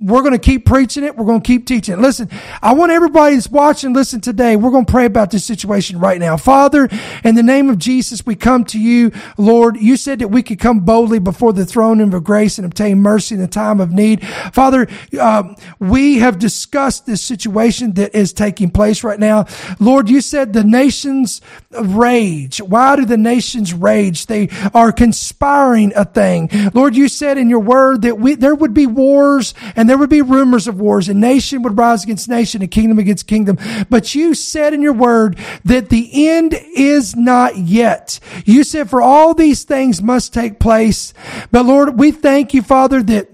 we're 0.02 0.22
going 0.22 0.34
to 0.34 0.40
keep 0.40 0.66
preaching 0.66 1.04
it. 1.04 1.16
We're 1.16 1.26
going 1.26 1.42
to 1.42 1.48
keep 1.48 1.68
teaching 1.68 1.94
it. 1.94 2.02
Listen, 2.02 2.30
I 2.62 2.74
want 2.74 2.92
everybody 2.92 3.36
that's 3.36 3.50
watching, 3.50 3.94
listen 3.94 4.20
today. 4.20 4.56
We're 4.56 4.72
going 4.72 4.86
to 4.86 4.92
pray 4.92 5.06
about 5.06 5.30
this 5.30 5.46
situation 5.46 6.00
right 6.00 6.20
now. 6.20 6.38
Father, 6.38 6.90
in 7.24 7.36
the 7.36 7.44
name 7.44 7.70
of 7.70 7.78
Jesus, 7.78 8.26
we 8.26 8.36
come 8.36 8.66
to 8.66 8.80
you, 8.80 9.12
Lord. 9.38 9.78
You 9.78 9.98
said 9.98 10.20
that 10.20 10.30
we 10.30 10.42
could 10.42 10.60
come 10.60 10.80
boldly 10.80 11.20
before 11.20 11.54
the 11.54 11.66
throne 11.66 12.02
of 12.02 12.24
grace 12.24 12.58
and 12.58 12.66
obtain 12.66 13.00
mercy 13.00 13.36
in 13.36 13.42
the 13.42 13.48
time 13.48 13.80
of 13.80 13.92
need. 13.92 14.26
Father, 14.54 14.88
uh, 15.20 15.54
we 15.80 16.18
have 16.20 16.40
discussed 16.40 17.06
this 17.06 17.22
situation 17.22 17.94
that 17.94 18.16
is 18.16 18.34
taking 18.34 18.72
place 18.72 19.04
right 19.04 19.20
now. 19.20 19.46
Lord, 19.80 20.10
you 20.10 20.22
said 20.22 20.54
the 20.54 20.64
nations 20.64 21.42
rage. 21.80 22.60
Why 22.60 22.96
do 22.96 23.06
the 23.06 23.18
nations 23.18 23.74
rage? 23.74 24.26
They 24.26 24.50
are 24.74 24.92
conspiring 24.92 25.94
a 25.96 26.06
thing. 26.06 26.50
Lord, 26.74 26.96
you 26.96 27.08
said 27.08 27.38
in 27.38 27.50
your 27.50 27.60
word 27.60 28.02
that 28.02 28.18
we, 28.18 28.34
there 28.36 28.56
would 28.56 28.74
be 28.74 28.88
wars 28.88 29.54
and 29.76 29.91
there 29.92 29.98
would 29.98 30.10
be 30.10 30.22
rumors 30.22 30.70
of 30.70 30.80
wars 30.80 31.10
and 31.10 31.20
nation 31.20 31.64
would 31.64 31.78
rise 31.78 32.06
against 32.06 32.30
nation 32.30 32.62
and 32.62 32.72
kingdom 32.72 32.98
against 32.98 33.28
kingdom. 33.28 33.58
But 33.90 34.16
you 34.16 34.34
said 34.34 34.74
in 34.74 34.82
your 34.82 34.94
word 34.94 35.38
that 35.66 35.90
the 35.90 36.30
end 36.30 36.56
is 36.78 37.14
not 37.14 37.58
yet. 37.58 38.18
You 38.46 38.64
said 38.64 38.90
for 38.90 39.02
all 39.02 39.34
these 39.34 39.66
things 39.66 40.02
must 40.02 40.34
take 40.34 40.60
place. 40.60 41.14
But 41.52 41.66
Lord, 41.66 42.00
we 42.00 42.12
thank 42.12 42.54
you, 42.54 42.62
Father, 42.62 43.04
that 43.04 43.31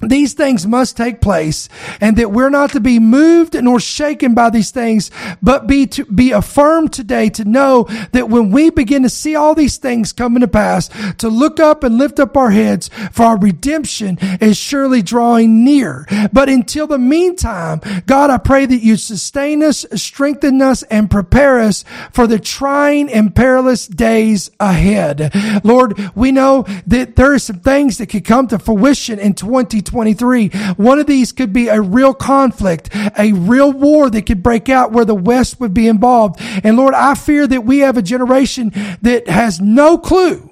these 0.00 0.32
things 0.32 0.66
must 0.66 0.96
take 0.96 1.20
place 1.20 1.68
and 2.00 2.16
that 2.16 2.32
we're 2.32 2.50
not 2.50 2.70
to 2.72 2.80
be 2.80 2.98
moved 2.98 3.60
nor 3.62 3.78
shaken 3.78 4.34
by 4.34 4.48
these 4.48 4.70
things, 4.70 5.10
but 5.42 5.66
be 5.66 5.86
to 5.88 6.04
be 6.06 6.32
affirmed 6.32 6.92
today 6.92 7.28
to 7.30 7.44
know 7.44 7.84
that 8.12 8.30
when 8.30 8.50
we 8.50 8.70
begin 8.70 9.02
to 9.02 9.10
see 9.10 9.34
all 9.34 9.54
these 9.54 9.76
things 9.76 10.12
coming 10.12 10.40
to 10.40 10.48
pass, 10.48 10.88
to 11.18 11.28
look 11.28 11.60
up 11.60 11.84
and 11.84 11.98
lift 11.98 12.18
up 12.18 12.36
our 12.36 12.50
heads 12.50 12.88
for 13.12 13.24
our 13.24 13.38
redemption 13.38 14.18
is 14.40 14.56
surely 14.56 15.02
drawing 15.02 15.64
near. 15.64 16.06
But 16.32 16.48
until 16.48 16.86
the 16.86 16.98
meantime, 16.98 17.80
God, 18.06 18.30
I 18.30 18.38
pray 18.38 18.64
that 18.66 18.82
you 18.82 18.96
sustain 18.96 19.62
us, 19.62 19.84
strengthen 19.94 20.62
us, 20.62 20.82
and 20.84 21.10
prepare 21.10 21.60
us 21.60 21.84
for 22.12 22.26
the 22.26 22.38
trying 22.38 23.12
and 23.12 23.34
perilous 23.34 23.86
days 23.86 24.50
ahead. 24.58 25.30
Lord, 25.62 25.98
we 26.14 26.32
know 26.32 26.64
that 26.86 27.16
there 27.16 27.34
are 27.34 27.38
some 27.38 27.60
things 27.60 27.98
that 27.98 28.06
could 28.06 28.24
come 28.24 28.46
to 28.48 28.58
fruition 28.58 29.18
in 29.18 29.34
2020 29.34 29.89
2023. 29.90 30.48
One 30.74 30.98
of 30.98 31.06
these 31.06 31.32
could 31.32 31.52
be 31.52 31.68
a 31.68 31.80
real 31.80 32.14
conflict, 32.14 32.88
a 33.18 33.32
real 33.32 33.72
war 33.72 34.08
that 34.10 34.26
could 34.26 34.42
break 34.42 34.68
out 34.68 34.92
where 34.92 35.04
the 35.04 35.14
West 35.14 35.60
would 35.60 35.74
be 35.74 35.88
involved. 35.88 36.40
And 36.62 36.76
Lord, 36.76 36.94
I 36.94 37.14
fear 37.14 37.46
that 37.46 37.64
we 37.64 37.80
have 37.80 37.96
a 37.96 38.02
generation 38.02 38.70
that 39.02 39.28
has 39.28 39.60
no 39.60 39.98
clue 39.98 40.50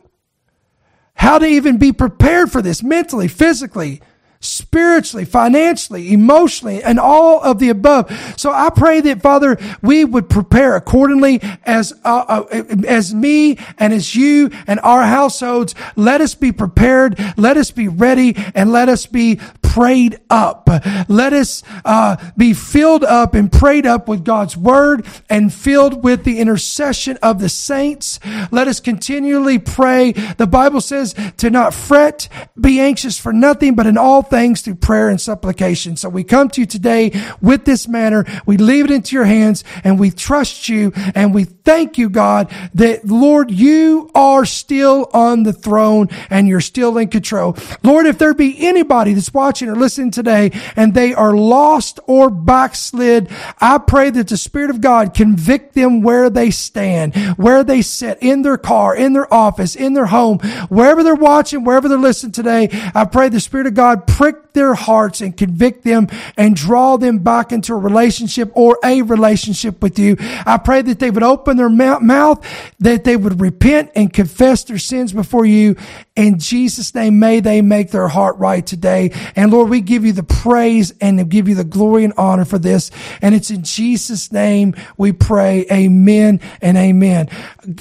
how 1.15 1.39
to 1.39 1.47
even 1.47 1.79
be 1.79 1.93
prepared 1.93 2.51
for 2.51 2.63
this 2.63 2.83
mentally, 2.83 3.27
physically, 3.27 4.01
spiritually, 4.41 5.25
financially, 5.25 6.13
emotionally, 6.13 6.83
and 6.83 6.99
all 6.99 7.43
of 7.43 7.59
the 7.59 7.69
above. 7.69 8.11
So 8.37 8.53
I 8.53 8.71
pray 8.71 9.01
that 9.01 9.23
Father, 9.23 9.59
we 9.83 10.05
would 10.05 10.29
prepare 10.29 10.77
accordingly 10.77 11.41
as, 11.65 11.93
uh, 12.05 12.45
uh, 12.51 12.65
as 12.87 13.15
me 13.15 13.59
and 13.79 13.93
as 13.93 14.15
you 14.15 14.51
and 14.67 14.79
our 14.81 15.03
households. 15.03 15.75
Let 15.97 16.21
us 16.21 16.35
be 16.35 16.53
prepared. 16.53 17.19
Let 17.37 17.57
us 17.57 17.71
be 17.71 17.89
ready 17.89 18.35
and 18.55 18.71
let 18.71 18.89
us 18.89 19.07
be 19.07 19.41
prayed 19.69 20.19
up. 20.31 20.69
Let 21.09 21.33
us 21.33 21.63
uh, 21.85 22.17
be 22.37 22.55
filled 22.55 23.05
up 23.05 23.35
and 23.35 23.53
prayed 23.53 23.87
up 23.87 24.09
with 24.09 24.25
God's 24.25 24.57
word 24.57 25.07
and 25.29 25.53
filled 25.53 26.03
with 26.03 26.25
the 26.25 26.39
intercession 26.39 27.19
of 27.23 27.41
the 27.41 27.49
saints. 27.49 28.19
Let 28.51 28.67
us 28.67 28.81
continually 28.81 29.59
pray. 29.59 30.13
The 30.13 30.47
Bible 30.47 30.81
says 30.81 31.15
to 31.37 31.51
not 31.51 31.75
fret, 31.75 32.29
be 32.59 32.81
anxious 32.81 33.19
for 33.19 33.33
nothing, 33.33 33.75
but 33.75 33.87
in 33.87 33.99
all 33.99 34.23
things 34.31 34.63
through 34.63 34.77
prayer 34.77 35.09
and 35.09 35.21
supplication. 35.21 35.97
So 35.97 36.09
we 36.09 36.25
come 36.25 36.49
to 36.51 36.61
you 36.61 36.67
today 36.67 37.13
with 37.41 37.65
this 37.65 37.89
manner. 37.89 38.25
We 38.47 38.57
leave 38.57 38.87
it 38.87 38.91
into 38.91 39.17
your 39.17 39.25
hands 39.25 39.65
and 39.85 39.99
we 39.99 40.11
trust 40.11 40.69
you 40.69 40.93
and 41.15 41.35
we 41.35 41.45
thank 41.45 41.99
you, 41.99 42.09
God, 42.09 42.51
that 42.75 43.05
Lord, 43.05 43.51
you 43.51 44.11
are 44.15 44.45
still 44.45 45.11
on 45.13 45.43
the 45.43 45.53
throne 45.53 46.09
and 46.31 46.49
you're 46.49 46.61
still 46.61 46.97
in 46.99 47.09
control. 47.09 47.57
Lord, 47.83 48.07
if 48.07 48.19
there 48.19 48.35
be 48.35 48.67
anybody 48.67 49.15
that's 49.15 49.33
watching 49.35 49.69
or 49.69 49.77
listening 49.77 50.11
today 50.11 50.51
and 50.77 50.95
they 50.95 51.15
are 51.15 51.35
lost 51.35 52.01
or 52.07 52.31
backslid, 52.31 53.31
I 53.61 53.79
pray 53.79 54.11
that 54.11 54.29
the 54.29 54.37
Spirit 54.37 54.71
of 54.71 54.81
God 54.81 55.15
convict 55.15 55.75
them 55.75 56.03
where 56.03 56.31
they 56.31 56.51
stand, 56.51 57.17
where 57.37 57.65
they 57.65 57.83
sit 57.83 58.19
in 58.21 58.43
their 58.43 58.59
car, 58.59 58.97
in 58.97 59.13
their 59.13 59.33
office, 59.33 59.77
in 59.77 59.95
their 59.95 60.07
home, 60.07 60.39
wherever 60.69 61.03
they're 61.03 61.15
watching, 61.15 61.65
wherever 61.65 61.89
they're 61.89 61.99
listening 61.99 62.33
today. 62.33 62.69
I 62.95 63.05
pray 63.05 63.29
the 63.29 63.41
Spirit 63.41 63.67
of 63.67 63.75
God 63.75 64.07
prick 64.19 64.53
their 64.53 64.75
hearts 64.75 65.21
and 65.21 65.37
convict 65.37 65.85
them 65.85 66.09
and 66.37 66.57
draw 66.57 66.97
them 66.97 67.21
back 67.21 67.53
into 67.53 67.73
a 67.73 67.77
relationship 67.77 68.51
or 68.57 68.77
a 68.83 69.01
relationship 69.03 69.81
with 69.81 69.97
you. 69.97 70.17
I 70.45 70.59
pray 70.59 70.83
that 70.83 70.99
they 70.99 71.13
would 71.13 71.23
open 71.23 71.57
their 71.57 71.69
mouth, 71.69 72.45
that 72.81 73.05
they 73.05 73.17
would 73.17 73.41
repent 73.41 73.93
and 73.95 74.13
confess 74.13 74.65
their 74.65 74.79
sins 74.79 75.13
before 75.13 75.47
you. 75.47 75.77
In 76.17 76.41
Jesus' 76.41 76.93
name, 76.97 77.21
may 77.21 77.39
they 77.39 77.63
make 77.63 77.93
their 77.93 78.09
heart 78.09 78.37
right 78.39 78.67
today. 78.67 79.13
And 79.37 79.53
Lord, 79.53 79.71
we 79.71 79.81
give 79.81 80.05
you 80.05 80.13
the 80.13 80.25
praise 80.25 80.93
and 81.01 81.31
give 81.31 81.49
you 81.49 81.55
the 81.55 81.63
glory 81.63 82.03
and 82.03 82.15
honor 82.19 82.45
for 82.45 82.59
this. 82.59 82.91
And 83.23 83.37
it's 83.37 83.53
in 83.53 83.63
Jesus' 83.63 84.33
name 84.33 84.75
we 84.97 85.13
pray. 85.13 85.65
Amen 85.71 86.41
and 86.61 86.77
amen. 86.77 87.29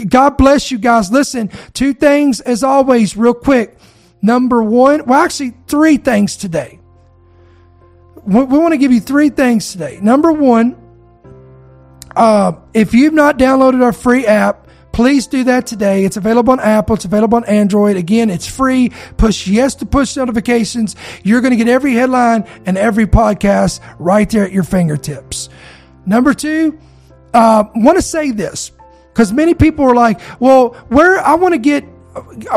God 0.08 0.38
bless 0.38 0.70
you 0.70 0.78
guys. 0.78 1.12
Listen, 1.12 1.50
two 1.74 1.96
things 1.96 2.42
as 2.42 2.62
always, 2.62 3.18
real 3.18 3.34
quick. 3.34 3.76
Number 4.22 4.62
one, 4.64 5.06
well, 5.06 5.24
actually, 5.24 5.54
three 5.68 5.98
things 5.98 6.38
today. 6.38 6.80
We, 8.26 8.44
want 8.44 8.74
to 8.74 8.78
give 8.78 8.92
you 8.92 9.00
three 9.00 9.30
things 9.30 9.72
today. 9.72 10.00
Number 10.02 10.34
one, 10.34 10.76
uh, 12.16 12.54
if 12.74 12.94
you've 12.94 13.14
not 13.14 13.38
downloaded 13.38 13.82
our 13.82 13.94
free 13.94 14.26
app, 14.26 14.68
please 14.92 15.28
do 15.28 15.44
that 15.46 15.68
today. 15.68 16.04
It's 16.04 16.18
available 16.18 16.52
on 16.52 16.60
Apple. 16.60 16.96
It's 16.96 17.06
available 17.06 17.38
on 17.38 17.46
Android. 17.46 17.96
Again, 17.96 18.30
it's 18.30 18.48
free. 18.48 18.90
Push 19.18 19.48
yes 19.48 19.76
to 19.76 19.86
push 19.86 20.18
notifications. 20.18 20.96
You're 21.24 21.42
going 21.42 21.52
to 21.52 21.58
get 21.58 21.70
every 21.70 21.94
headline 21.94 22.48
and 22.66 22.78
every 22.78 23.06
podcast 23.06 23.80
right 24.00 24.30
there 24.30 24.44
at 24.44 24.52
your 24.52 24.64
fingertips. 24.64 25.50
Number 26.06 26.34
two, 26.34 26.80
uh, 27.34 27.66
want 27.76 27.98
to 27.98 28.02
say 28.02 28.32
this 28.32 28.72
because 29.14 29.32
many 29.32 29.54
people 29.54 29.86
are 29.86 29.96
like, 29.96 30.20
well, 30.40 30.70
where 30.90 31.20
I 31.20 31.36
want 31.36 31.54
to 31.54 31.60
get 31.60 31.86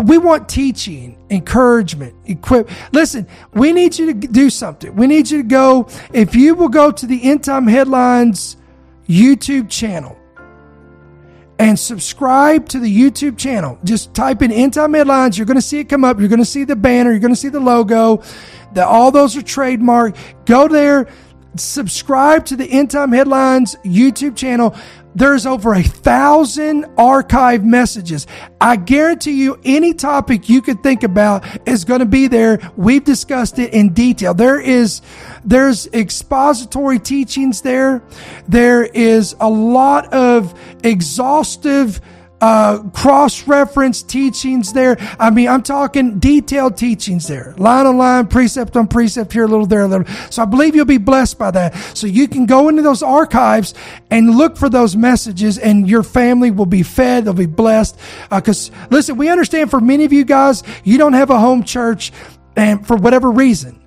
we 0.05 0.19
want 0.19 0.49
teaching, 0.49 1.17
encouragement, 1.31 2.15
equip. 2.27 2.71
Listen, 2.93 3.27
we 3.55 3.73
need 3.73 3.99
you 3.99 4.07
to 4.07 4.15
do 4.15 4.51
something. 4.51 4.95
We 4.95 5.07
need 5.07 5.31
you 5.31 5.43
to 5.43 5.49
go, 5.49 5.89
if 6.13 6.35
you 6.35 6.55
will 6.55 6.69
go 6.69 6.91
to 6.91 7.07
the 7.07 7.23
End 7.23 7.45
Time 7.45 7.67
Headlines 7.67 8.57
YouTube 9.09 9.69
channel 9.69 10.17
and 11.59 11.79
subscribe 11.79 12.69
to 12.71 12.79
the 12.79 12.91
YouTube 12.91 13.37
channel. 13.37 13.79
Just 13.85 14.15
type 14.15 14.41
in 14.41 14.51
End 14.51 14.73
Time 14.73 14.95
Headlines. 14.95 15.37
You're 15.37 15.47
going 15.47 15.57
to 15.57 15.63
see 15.63 15.81
it 15.81 15.91
come 15.91 16.05
up. 16.05 16.19
You're 16.19 16.29
going 16.29 16.39
to 16.39 16.45
see 16.45 16.65
the 16.65 16.77
banner. 16.77 17.11
You're 17.11 17.21
going 17.21 17.35
to 17.35 17.41
see 17.41 17.51
the 17.51 17.61
logo. 17.61 18.23
The, 18.73 18.87
all 18.87 19.11
those 19.11 19.37
are 19.37 19.43
trademarked. 19.43 20.17
Go 20.47 20.69
there, 20.69 21.09
subscribe 21.57 22.47
to 22.47 22.57
the 22.57 22.67
End 22.67 22.91
Time 22.91 23.13
Headlines 23.13 23.77
YouTube 23.85 24.37
channel. 24.37 24.75
There's 25.15 25.45
over 25.45 25.75
a 25.75 25.83
thousand 25.83 26.87
archive 26.97 27.65
messages. 27.65 28.29
I 28.61 28.77
guarantee 28.77 29.43
you 29.43 29.59
any 29.65 29.93
topic 29.93 30.49
you 30.49 30.63
could 30.63 30.83
think 30.83 31.03
about 31.03 31.45
is 31.69 31.85
going 31.85 31.99
to 31.99 32.07
be 32.07 32.29
there. 32.29 32.61
We've 32.77 33.03
discussed 33.03 33.59
it 33.59 33.75
in 33.75 33.93
detail. 33.93 34.35
There 34.35 34.61
is, 34.61 35.03
there's 35.45 35.89
expository 35.89 37.01
teachings 37.01 37.63
there. 37.63 38.05
There 38.47 38.85
is 38.85 39.35
a 39.41 39.51
lot 39.51 40.13
of 40.13 40.59
exhaustive 40.85 42.01
uh, 42.41 42.83
cross 42.91 43.47
reference 43.47 44.03
teachings 44.03 44.73
there. 44.73 44.97
I 45.19 45.31
mean, 45.31 45.49
I'm 45.49 45.63
talking 45.63 46.19
detailed 46.19 46.77
teachings 46.77 47.27
there, 47.27 47.55
line 47.59 47.87
on 47.87 47.99
line, 47.99 48.27
precept 48.27 48.77
on 48.77 48.89
precept, 48.89 49.33
here 49.33 49.45
a 49.45 49.49
little, 49.49 49.67
there 49.67 49.83
a 49.83 49.89
little. 49.89 50.07
So 50.31 50.43
I 50.43 50.45
believe 50.47 50.75
you'll 50.75 50.85
be 50.85 50.99
blessed 50.99 51.39
by 51.39 51.51
that. 51.53 51.75
So 51.97 52.07
you 52.07 52.29
can 52.29 52.47
go 52.47 52.69
into 52.69 52.83
those 52.83 53.03
archives 53.03 53.75
and 54.11 54.37
look 54.37 54.57
for 54.57 54.69
those 54.69 54.97
messages, 54.97 55.59
and 55.59 55.89
your 55.89 56.03
family 56.03 56.51
will 56.51 56.67
be 56.67 56.83
fed, 56.83 57.25
they'll 57.25 57.35
be 57.35 57.47
blessed. 57.47 57.99
Because 58.31 58.71
uh, 58.71 58.87
listen, 58.91 59.17
we 59.17 59.29
understand 59.29 59.71
for 59.71 59.81
many 59.81 60.05
of 60.05 60.13
you 60.13 60.25
guys, 60.25 60.63
you 60.85 60.99
don't 60.99 61.15
have 61.15 61.31
a 61.31 61.39
home 61.39 61.65
church, 61.65 62.13
and 62.57 62.87
for 62.87 62.97
whatever 62.97 63.31
reason. 63.31 63.80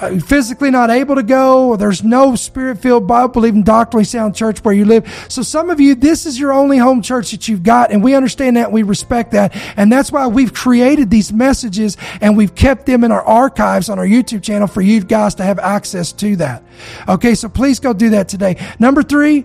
Uh, 0.00 0.18
physically 0.18 0.70
not 0.70 0.88
able 0.88 1.14
to 1.14 1.22
go, 1.22 1.68
or 1.68 1.76
there's 1.76 2.02
no 2.02 2.34
spirit 2.34 2.78
filled 2.78 3.06
Bible 3.06 3.28
believing 3.28 3.62
doctrinally 3.62 4.04
sound 4.04 4.34
church 4.34 4.64
where 4.64 4.72
you 4.72 4.86
live. 4.86 5.06
So 5.28 5.42
some 5.42 5.68
of 5.68 5.78
you, 5.78 5.94
this 5.94 6.24
is 6.24 6.40
your 6.40 6.52
only 6.54 6.78
home 6.78 7.02
church 7.02 7.32
that 7.32 7.48
you've 7.48 7.62
got, 7.62 7.90
and 7.92 8.02
we 8.02 8.14
understand 8.14 8.56
that, 8.56 8.72
we 8.72 8.82
respect 8.82 9.32
that, 9.32 9.54
and 9.76 9.92
that's 9.92 10.10
why 10.10 10.26
we've 10.26 10.54
created 10.54 11.10
these 11.10 11.34
messages 11.34 11.98
and 12.22 12.34
we've 12.34 12.54
kept 12.54 12.86
them 12.86 13.04
in 13.04 13.12
our 13.12 13.22
archives 13.22 13.90
on 13.90 13.98
our 13.98 14.06
YouTube 14.06 14.42
channel 14.42 14.66
for 14.66 14.80
you 14.80 15.02
guys 15.02 15.34
to 15.34 15.42
have 15.42 15.58
access 15.58 16.12
to 16.12 16.36
that. 16.36 16.62
Okay, 17.06 17.34
so 17.34 17.50
please 17.50 17.78
go 17.78 17.92
do 17.92 18.08
that 18.10 18.26
today. 18.26 18.56
Number 18.78 19.02
three, 19.02 19.44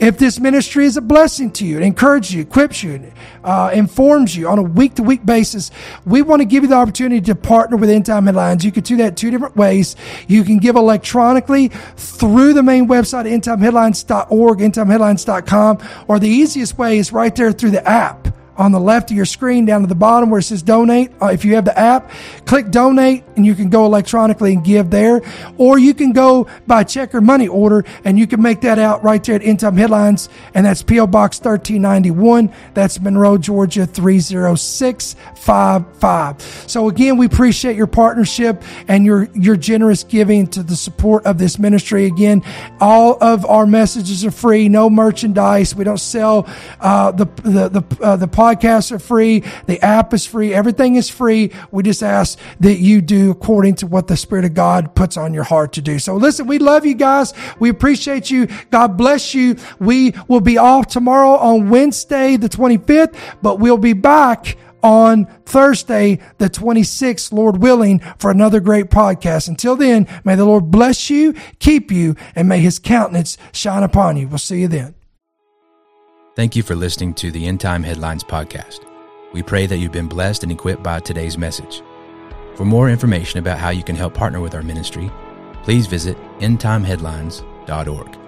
if 0.00 0.16
this 0.16 0.40
ministry 0.40 0.86
is 0.86 0.96
a 0.96 1.02
blessing 1.02 1.50
to 1.52 1.66
you, 1.66 1.76
it 1.76 1.82
encourages 1.82 2.32
you, 2.32 2.40
equips 2.40 2.82
you, 2.82 3.12
uh, 3.44 3.70
informs 3.72 4.34
you 4.34 4.48
on 4.48 4.58
a 4.58 4.62
week 4.62 4.94
to 4.94 5.02
week 5.02 5.24
basis, 5.26 5.70
we 6.06 6.22
want 6.22 6.40
to 6.40 6.46
give 6.46 6.62
you 6.62 6.70
the 6.70 6.74
opportunity 6.74 7.20
to 7.20 7.34
partner 7.34 7.76
with 7.76 7.90
End 7.90 8.06
Time 8.06 8.24
Headlines. 8.24 8.64
You 8.64 8.72
can 8.72 8.82
do 8.82 8.96
that 8.96 9.18
two 9.18 9.30
different 9.30 9.56
ways. 9.56 9.96
You 10.26 10.42
can 10.42 10.58
give 10.58 10.76
electronically 10.76 11.68
through 11.96 12.54
the 12.54 12.62
main 12.62 12.88
website, 12.88 13.30
endtimeheadlines.org, 13.30 14.58
endtimeheadlines.com, 14.58 15.78
or 16.08 16.18
the 16.18 16.28
easiest 16.28 16.78
way 16.78 16.98
is 16.98 17.12
right 17.12 17.36
there 17.36 17.52
through 17.52 17.72
the 17.72 17.86
app 17.86 18.28
on 18.60 18.70
the 18.72 18.78
left 18.78 19.10
of 19.10 19.16
your 19.16 19.24
screen 19.24 19.64
down 19.64 19.80
to 19.80 19.86
the 19.86 19.94
bottom 19.94 20.28
where 20.28 20.40
it 20.40 20.42
says 20.42 20.62
donate. 20.62 21.10
Uh, 21.22 21.28
if 21.28 21.46
you 21.46 21.54
have 21.54 21.64
the 21.64 21.78
app, 21.78 22.10
click 22.44 22.70
donate 22.70 23.24
and 23.34 23.46
you 23.46 23.54
can 23.54 23.70
go 23.70 23.86
electronically 23.86 24.52
and 24.52 24.62
give 24.62 24.90
there. 24.90 25.22
Or 25.56 25.78
you 25.78 25.94
can 25.94 26.12
go 26.12 26.46
by 26.66 26.84
check 26.84 27.14
or 27.14 27.22
money 27.22 27.48
order 27.48 27.86
and 28.04 28.18
you 28.18 28.26
can 28.26 28.42
make 28.42 28.60
that 28.60 28.78
out 28.78 29.02
right 29.02 29.24
there 29.24 29.36
at 29.36 29.58
Time 29.58 29.78
Headlines. 29.78 30.28
And 30.52 30.66
that's 30.66 30.82
P.O. 30.82 31.06
Box 31.06 31.38
1391. 31.38 32.52
That's 32.74 33.00
Monroe, 33.00 33.38
Georgia 33.38 33.86
30655. 33.86 36.42
So 36.68 36.90
again, 36.90 37.16
we 37.16 37.24
appreciate 37.24 37.76
your 37.76 37.86
partnership 37.86 38.62
and 38.88 39.06
your, 39.06 39.30
your 39.32 39.56
generous 39.56 40.04
giving 40.04 40.46
to 40.48 40.62
the 40.62 40.76
support 40.76 41.24
of 41.24 41.38
this 41.38 41.58
ministry. 41.58 42.04
Again, 42.04 42.42
all 42.78 43.16
of 43.22 43.46
our 43.46 43.64
messages 43.64 44.22
are 44.26 44.30
free, 44.30 44.68
no 44.68 44.90
merchandise. 44.90 45.74
We 45.74 45.84
don't 45.84 45.96
sell 45.96 46.46
uh, 46.78 47.12
the 47.12 47.24
the 47.42 47.68
the, 47.68 47.82
uh, 48.02 48.16
the 48.16 48.28
podcasts 48.54 48.92
are 48.92 48.98
free. 48.98 49.42
The 49.66 49.80
app 49.82 50.12
is 50.14 50.26
free. 50.26 50.52
Everything 50.54 50.96
is 50.96 51.08
free. 51.08 51.52
We 51.70 51.82
just 51.82 52.02
ask 52.02 52.38
that 52.60 52.78
you 52.78 53.00
do 53.00 53.30
according 53.30 53.76
to 53.76 53.86
what 53.86 54.06
the 54.06 54.16
Spirit 54.16 54.44
of 54.44 54.54
God 54.54 54.94
puts 54.94 55.16
on 55.16 55.34
your 55.34 55.44
heart 55.44 55.72
to 55.74 55.82
do. 55.82 55.98
So 55.98 56.16
listen, 56.16 56.46
we 56.46 56.58
love 56.58 56.84
you 56.84 56.94
guys. 56.94 57.32
We 57.58 57.68
appreciate 57.68 58.30
you. 58.30 58.48
God 58.70 58.96
bless 58.96 59.34
you. 59.34 59.56
We 59.78 60.14
will 60.28 60.40
be 60.40 60.58
off 60.58 60.88
tomorrow 60.88 61.36
on 61.36 61.70
Wednesday, 61.70 62.36
the 62.36 62.48
25th, 62.48 63.16
but 63.42 63.58
we'll 63.58 63.78
be 63.78 63.92
back 63.92 64.56
on 64.82 65.26
Thursday, 65.44 66.18
the 66.38 66.48
26th, 66.48 67.32
Lord 67.32 67.58
willing, 67.58 68.00
for 68.18 68.30
another 68.30 68.60
great 68.60 68.86
podcast. 68.86 69.46
Until 69.46 69.76
then, 69.76 70.08
may 70.24 70.36
the 70.36 70.44
Lord 70.44 70.70
bless 70.70 71.10
you, 71.10 71.34
keep 71.58 71.90
you, 71.90 72.16
and 72.34 72.48
may 72.48 72.60
his 72.60 72.78
countenance 72.78 73.36
shine 73.52 73.82
upon 73.82 74.16
you. 74.16 74.26
We'll 74.26 74.38
see 74.38 74.62
you 74.62 74.68
then. 74.68 74.94
Thank 76.40 76.56
you 76.56 76.62
for 76.62 76.74
listening 76.74 77.12
to 77.16 77.30
the 77.30 77.44
End 77.44 77.60
Time 77.60 77.82
Headlines 77.82 78.24
podcast. 78.24 78.86
We 79.34 79.42
pray 79.42 79.66
that 79.66 79.76
you've 79.76 79.92
been 79.92 80.08
blessed 80.08 80.42
and 80.42 80.50
equipped 80.50 80.82
by 80.82 81.00
today's 81.00 81.36
message. 81.36 81.82
For 82.54 82.64
more 82.64 82.88
information 82.88 83.40
about 83.40 83.58
how 83.58 83.68
you 83.68 83.82
can 83.82 83.94
help 83.94 84.14
partner 84.14 84.40
with 84.40 84.54
our 84.54 84.62
ministry, 84.62 85.10
please 85.64 85.86
visit 85.86 86.16
endtimeheadlines.org. 86.38 88.19